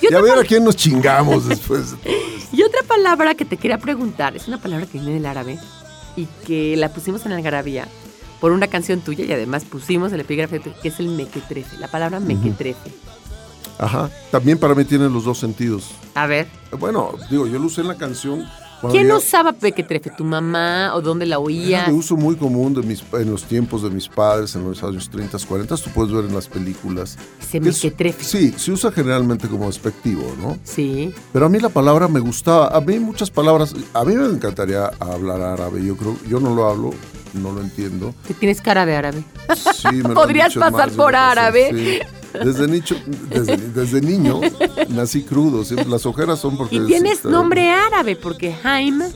Y 0.00 0.12
Y 0.12 0.14
a 0.14 0.20
ver 0.20 0.38
a 0.38 0.42
quién 0.44 0.62
nos 0.64 0.76
chingamos 0.76 1.48
después 1.48 1.90
de 1.90 1.96
todo 1.96 2.12
esto. 2.12 2.56
y 2.56 2.62
otra 2.62 2.82
palabra 2.86 3.34
que 3.34 3.44
te 3.44 3.56
quería 3.56 3.78
preguntar, 3.78 4.36
es 4.36 4.46
una 4.46 4.58
palabra 4.58 4.86
que 4.86 4.98
viene 4.98 5.14
del 5.14 5.26
árabe 5.26 5.58
y 6.16 6.26
que 6.46 6.76
la 6.76 6.90
pusimos 6.92 7.26
en 7.26 7.32
Algarabía 7.32 7.88
por 8.44 8.52
una 8.52 8.66
canción 8.66 9.00
tuya 9.00 9.24
y 9.24 9.32
además 9.32 9.64
pusimos 9.64 10.12
el 10.12 10.20
epígrafe 10.20 10.60
que 10.60 10.88
es 10.88 11.00
el 11.00 11.08
mequetrefe, 11.08 11.78
la 11.78 11.88
palabra 11.88 12.20
mequetrefe. 12.20 12.92
Ajá. 13.78 14.10
También 14.30 14.58
para 14.58 14.74
mí 14.74 14.84
tiene 14.84 15.08
los 15.08 15.24
dos 15.24 15.38
sentidos. 15.38 15.92
A 16.14 16.26
ver, 16.26 16.46
Bueno, 16.78 17.12
digo, 17.30 17.46
yo 17.46 17.58
lo 17.58 17.64
usé 17.64 17.80
en 17.80 17.88
la 17.88 17.96
canción. 17.96 18.46
Cuando 18.88 18.98
¿quién 18.98 19.08
ya- 19.08 19.16
usaba 19.16 19.54
mequetrefe? 19.60 20.10
¿Tu 20.10 20.24
mamá 20.24 20.92
o 20.94 21.00
dónde 21.00 21.26
la 21.26 21.38
oías? 21.38 21.86
de 21.86 21.92
uso 21.92 22.16
muy 22.16 22.36
común 22.36 22.74
de 22.74 22.82
mis, 22.82 23.02
en 23.12 23.30
los 23.30 23.44
tiempos 23.44 23.82
de 23.82 23.90
mis 23.90 24.08
padres, 24.08 24.54
en 24.54 24.64
los 24.64 24.82
años 24.82 25.08
30, 25.10 25.38
40. 25.46 25.76
Tú 25.76 25.90
puedes 25.90 26.12
ver 26.12 26.24
en 26.26 26.34
las 26.34 26.48
películas. 26.48 27.16
Ese 27.40 27.60
que 27.60 27.68
es- 27.68 27.76
mequetrefe. 27.84 28.24
Sí, 28.24 28.54
se 28.56 28.72
usa 28.72 28.92
generalmente 28.92 29.48
como 29.48 29.66
despectivo, 29.66 30.22
¿no? 30.40 30.58
Sí. 30.64 31.12
Pero 31.32 31.46
a 31.46 31.48
mí 31.48 31.58
la 31.60 31.68
palabra 31.68 32.08
me 32.08 32.20
gustaba. 32.20 32.68
A 32.68 32.80
mí 32.80 32.98
muchas 32.98 33.30
palabras. 33.30 33.74
A 33.94 34.04
mí 34.04 34.14
me 34.14 34.26
encantaría 34.26 34.86
hablar 35.00 35.40
árabe. 35.40 35.84
Yo 35.84 35.96
creo, 35.96 36.16
yo 36.28 36.40
no 36.40 36.54
lo 36.54 36.68
hablo, 36.68 36.90
no 37.34 37.52
lo 37.52 37.60
entiendo. 37.60 38.14
Que 38.26 38.34
tienes 38.34 38.60
cara 38.60 38.86
de 38.86 38.96
árabe. 38.96 39.24
Sí, 39.74 39.88
me 39.96 40.08
Podrías 40.14 40.54
pasar 40.54 40.90
por 40.92 41.16
árabe. 41.16 41.70
sí. 41.72 42.23
Desde, 42.42 42.66
nicho, 42.66 42.96
desde, 43.28 43.56
desde 43.74 44.00
niño 44.00 44.40
nací 44.88 45.22
crudo. 45.22 45.62
Las 45.86 46.06
ojeras 46.06 46.40
son 46.40 46.56
porque... 46.56 46.76
Y 46.76 46.78
es, 46.78 46.86
tienes 46.86 47.12
este, 47.14 47.28
nombre 47.28 47.70
árabe, 47.70 48.16
porque 48.16 48.52
Jaime, 48.52 49.06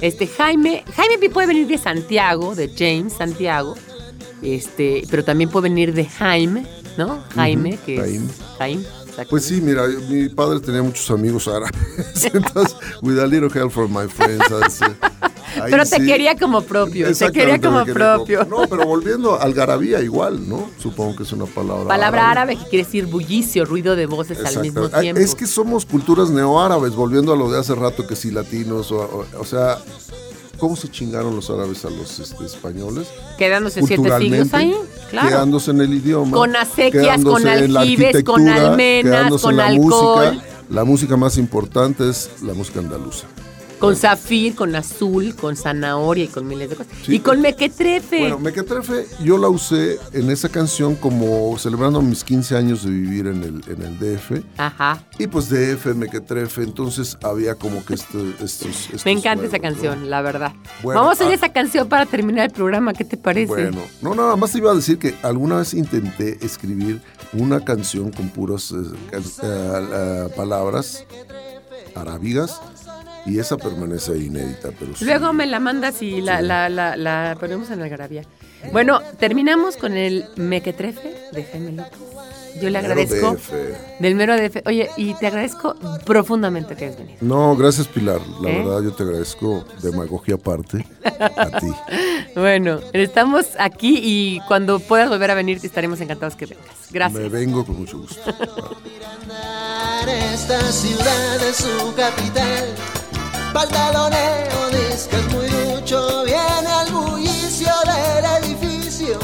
este 0.00 0.26
Jaime, 0.26 0.84
Jaime 0.94 1.30
puede 1.30 1.46
venir 1.46 1.66
de 1.66 1.78
Santiago, 1.78 2.54
de 2.54 2.70
James 2.76 3.14
Santiago, 3.14 3.74
Este, 4.42 5.04
pero 5.10 5.24
también 5.24 5.50
puede 5.50 5.68
venir 5.68 5.94
de 5.94 6.04
Jaime, 6.04 6.66
¿no? 6.98 7.22
Jaime, 7.34 7.78
que 7.84 7.96
Jaime. 7.96 8.26
es 8.26 8.58
Jaime. 8.58 8.84
Pues 9.30 9.46
sí, 9.46 9.60
mira, 9.62 9.86
mi 10.10 10.28
padre 10.28 10.60
tenía 10.60 10.82
muchos 10.82 11.10
amigos 11.10 11.48
árabes, 11.48 11.72
entonces, 12.34 12.76
with 13.00 13.18
a 13.18 13.26
little 13.26 13.48
help 13.48 13.72
from 13.72 13.90
my 13.90 14.06
friends. 14.06 14.44
Ahí 15.60 15.70
Pero 15.70 15.84
te 15.84 15.96
sí. 15.96 16.06
quería 16.06 16.36
como 16.36 16.60
propio, 16.62 17.12
te 17.14 17.32
quería 17.32 17.60
como 17.60 17.84
propio. 17.84 18.44
No, 18.44 18.68
pero 18.68 18.86
volviendo 18.86 19.40
al 19.40 19.52
garabía 19.54 20.00
igual, 20.02 20.48
¿no? 20.48 20.70
Supongo 20.78 21.16
que 21.16 21.22
es 21.24 21.32
una 21.32 21.46
palabra 21.46 21.86
Palabra 21.88 22.30
árabe 22.30 22.56
que 22.56 22.64
quiere 22.64 22.84
decir 22.84 23.06
bullicio, 23.06 23.64
ruido 23.64 23.96
de 23.96 24.06
voces 24.06 24.38
al 24.44 24.60
mismo 24.62 24.88
tiempo. 24.88 25.20
Es 25.20 25.34
que 25.34 25.46
somos 25.46 25.84
culturas 25.86 26.30
neoárabes, 26.30 26.94
volviendo 26.94 27.32
a 27.32 27.36
lo 27.36 27.50
de 27.50 27.58
hace 27.60 27.74
rato, 27.74 28.06
que 28.06 28.16
si 28.16 28.30
latinos, 28.30 28.90
o, 28.92 28.96
o- 29.00 29.40
o 29.40 29.44
sea, 29.44 29.78
¿cómo 30.58 30.76
se 30.76 30.90
chingaron 30.90 31.34
los 31.36 31.50
árabes 31.50 31.84
a 31.84 31.90
los 31.90 32.18
este, 32.18 32.44
españoles? 32.44 33.08
Quedándose 33.38 33.82
siete 33.82 34.18
siglos 34.18 34.54
ahí, 34.54 34.74
claro. 35.10 35.28
quedándose 35.28 35.70
en 35.72 35.80
el 35.82 35.94
idioma. 35.94 36.36
Con 36.36 36.56
acequias, 36.56 37.22
con 37.22 37.46
aljibes, 37.46 38.22
con 38.24 38.48
almenas, 38.48 39.40
con 39.42 39.50
en 39.52 39.56
la 39.56 39.66
alcohol. 39.66 40.34
Música. 40.34 40.46
La 40.70 40.82
música 40.84 41.16
más 41.16 41.38
importante 41.38 42.08
es 42.10 42.28
la 42.42 42.52
música 42.52 42.80
andaluza. 42.80 43.26
Con 43.78 43.94
zafir, 43.94 44.54
con 44.54 44.74
azul, 44.74 45.34
con 45.36 45.54
zanahoria 45.56 46.24
y 46.24 46.28
con 46.28 46.46
miles 46.48 46.70
de 46.70 46.76
cosas. 46.76 46.92
Sí, 47.04 47.16
y 47.16 47.18
con 47.20 47.40
pues, 47.40 47.52
mequetrefe. 47.54 48.20
Bueno, 48.20 48.38
Mequetrefe 48.38 49.06
yo 49.22 49.36
la 49.36 49.48
usé 49.48 49.98
en 50.12 50.30
esa 50.30 50.48
canción 50.48 50.94
como 50.96 51.58
celebrando 51.58 52.00
mis 52.00 52.24
15 52.24 52.56
años 52.56 52.84
de 52.84 52.90
vivir 52.90 53.26
en 53.26 53.42
el, 53.42 53.62
en 53.68 53.82
el 53.82 53.98
DF. 53.98 54.42
Ajá. 54.56 55.04
Y 55.18 55.26
pues 55.26 55.48
DF, 55.50 55.94
Mequetrefe, 55.94 56.62
entonces 56.62 57.18
había 57.22 57.54
como 57.54 57.84
que 57.84 57.94
este- 57.94 58.30
estos, 58.42 58.86
estos 58.86 59.04
Me 59.04 59.12
encanta 59.12 59.44
esa 59.44 59.58
canción, 59.58 60.08
la 60.08 60.22
verdad. 60.22 60.52
Bueno, 60.82 61.02
Vamos 61.02 61.20
a 61.20 61.24
oír 61.24 61.32
ah. 61.32 61.36
esa 61.36 61.52
canción 61.52 61.88
para 61.88 62.06
terminar 62.06 62.46
el 62.46 62.52
programa. 62.52 62.92
¿Qué 62.94 63.04
te 63.04 63.16
parece? 63.18 63.46
Bueno, 63.46 63.82
no, 64.00 64.14
nada 64.14 64.36
más 64.36 64.52
te 64.52 64.58
iba 64.58 64.70
a 64.72 64.74
decir 64.74 64.98
que 64.98 65.14
alguna 65.22 65.56
vez 65.58 65.74
intenté 65.74 66.38
escribir 66.44 67.02
una 67.34 67.62
canción 67.64 68.10
con 68.10 68.30
puras 68.30 68.72
eh, 68.72 68.76
can- 69.10 69.22
eh, 69.22 69.88
eh, 69.92 70.28
palabras 70.34 71.04
arábigas 71.94 72.60
y 73.26 73.38
esa 73.38 73.56
permanece 73.56 74.16
inédita. 74.16 74.70
Pero 74.78 74.96
sí. 74.96 75.04
Luego 75.04 75.32
me 75.32 75.46
la 75.46 75.60
mandas 75.60 76.00
y 76.02 76.20
la, 76.20 76.40
la, 76.40 76.68
la, 76.68 76.96
la 76.96 77.36
ponemos 77.38 77.70
en 77.70 77.80
la 77.80 77.88
garabía. 77.88 78.22
Bueno, 78.72 79.00
terminamos 79.18 79.76
con 79.76 79.94
el 79.96 80.24
mequetrefe 80.36 81.14
de 81.32 81.44
Jaime 81.44 81.72
López. 81.72 81.98
Yo 82.60 82.70
le 82.70 82.80
Mero 82.80 82.92
agradezco. 82.92 83.32
DF. 83.34 83.52
Del 84.00 84.14
mero 84.14 84.34
DF. 84.34 84.62
Oye, 84.64 84.88
y 84.96 85.12
te 85.14 85.26
agradezco 85.26 85.74
profundamente 86.06 86.74
que 86.74 86.86
hayas 86.86 86.96
venido. 86.96 87.18
No, 87.20 87.54
gracias 87.54 87.86
Pilar. 87.86 88.18
La 88.40 88.48
¿Eh? 88.48 88.58
verdad 88.62 88.82
yo 88.82 88.92
te 88.94 89.02
agradezco 89.02 89.66
demagogia 89.82 90.36
aparte 90.36 90.86
a 91.04 91.60
ti. 91.60 91.66
Bueno, 92.34 92.80
estamos 92.92 93.46
aquí 93.58 93.98
y 94.02 94.40
cuando 94.46 94.78
puedas 94.78 95.08
volver 95.08 95.30
a 95.30 95.34
venir 95.34 95.58
te 95.60 95.66
estaremos 95.66 96.00
encantados 96.02 96.34
que 96.36 96.44
vengas. 96.46 96.66
Gracias. 96.90 97.22
Me 97.22 97.28
vengo 97.30 97.64
con 97.64 97.78
mucho 97.78 97.98
gusto. 97.98 98.20
Esta 100.34 100.60
ciudad 100.72 101.42
es 101.42 101.56
su 101.56 101.94
capital. 101.94 102.74
Pantaloneo, 103.56 104.68
discos 104.68 105.32
muy 105.32 105.46
ducho, 105.46 106.24
viene 106.24 106.70
al 106.70 106.92
bullicio 106.92 107.72
del 107.86 108.44
edificio. 108.44 109.18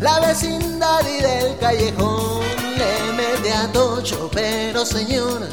La 0.00 0.20
vecindad 0.20 1.00
y 1.08 1.22
del 1.22 1.56
callejón 1.56 2.42
le 2.76 3.12
mete 3.14 3.50
a 3.54 3.72
tocho, 3.72 4.28
pero 4.34 4.84
señora, 4.84 5.46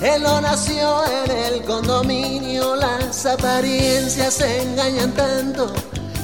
él 0.00 0.22
no 0.22 0.40
nació 0.40 1.04
en 1.04 1.30
el 1.30 1.62
condominio, 1.64 2.76
las 2.76 3.26
apariencias 3.26 4.40
engañan 4.40 5.12
tanto. 5.12 5.70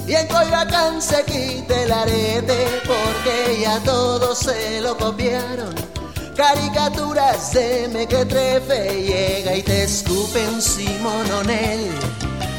Y 0.09 0.15
en 0.15 0.27
Coyoacán 0.29 1.03
se 1.03 1.23
quita 1.25 1.83
el 1.83 1.93
arete 1.93 2.81
porque 2.87 3.61
ya 3.61 3.79
todos 3.81 4.39
se 4.39 4.81
lo 4.81 4.97
copiaron. 4.97 5.96
Caricaturas 6.37 7.55
de 7.55 7.89
mequetrefe 7.89 9.03
llega 9.07 9.57
y 9.57 9.63
te 9.63 9.85
escupe 9.85 10.47
un 10.47 10.61
simononel. 10.61 11.89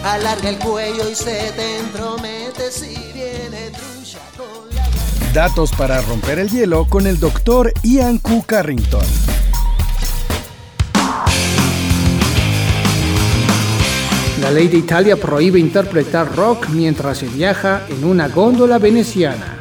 Alarga 0.03 0.49
el 0.49 0.57
cuello 0.57 1.07
y 1.07 1.13
se 1.13 1.51
te 1.55 1.77
entromete 1.77 2.71
si 2.71 2.95
viene 3.13 3.69
trucha 3.69 4.19
con 4.35 4.75
la 4.75 4.87
Datos 5.31 5.71
para 5.73 6.01
romper 6.01 6.39
el 6.39 6.49
hielo 6.49 6.87
con 6.89 7.05
el 7.05 7.19
doctor 7.19 7.71
Ian 7.83 8.17
Q. 8.17 8.45
Carrington. 8.47 9.05
La 14.41 14.49
ley 14.49 14.69
de 14.69 14.77
Italia 14.77 15.17
prohíbe 15.17 15.59
interpretar 15.59 16.35
rock 16.35 16.67
mientras 16.69 17.19
se 17.19 17.27
viaja 17.27 17.83
en 17.89 18.05
una 18.05 18.27
góndola 18.27 18.79
veneciana. 18.79 19.57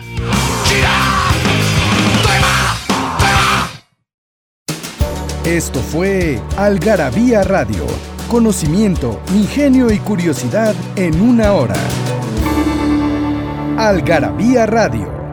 Esto 5.46 5.78
fue 5.78 6.40
Algarabía 6.56 7.44
Radio. 7.44 7.86
Conocimiento, 8.28 9.20
ingenio 9.32 9.92
y 9.92 10.00
curiosidad 10.00 10.74
en 10.96 11.20
una 11.20 11.52
hora. 11.52 11.76
Algarabía 13.78 14.66
Radio 14.66 15.25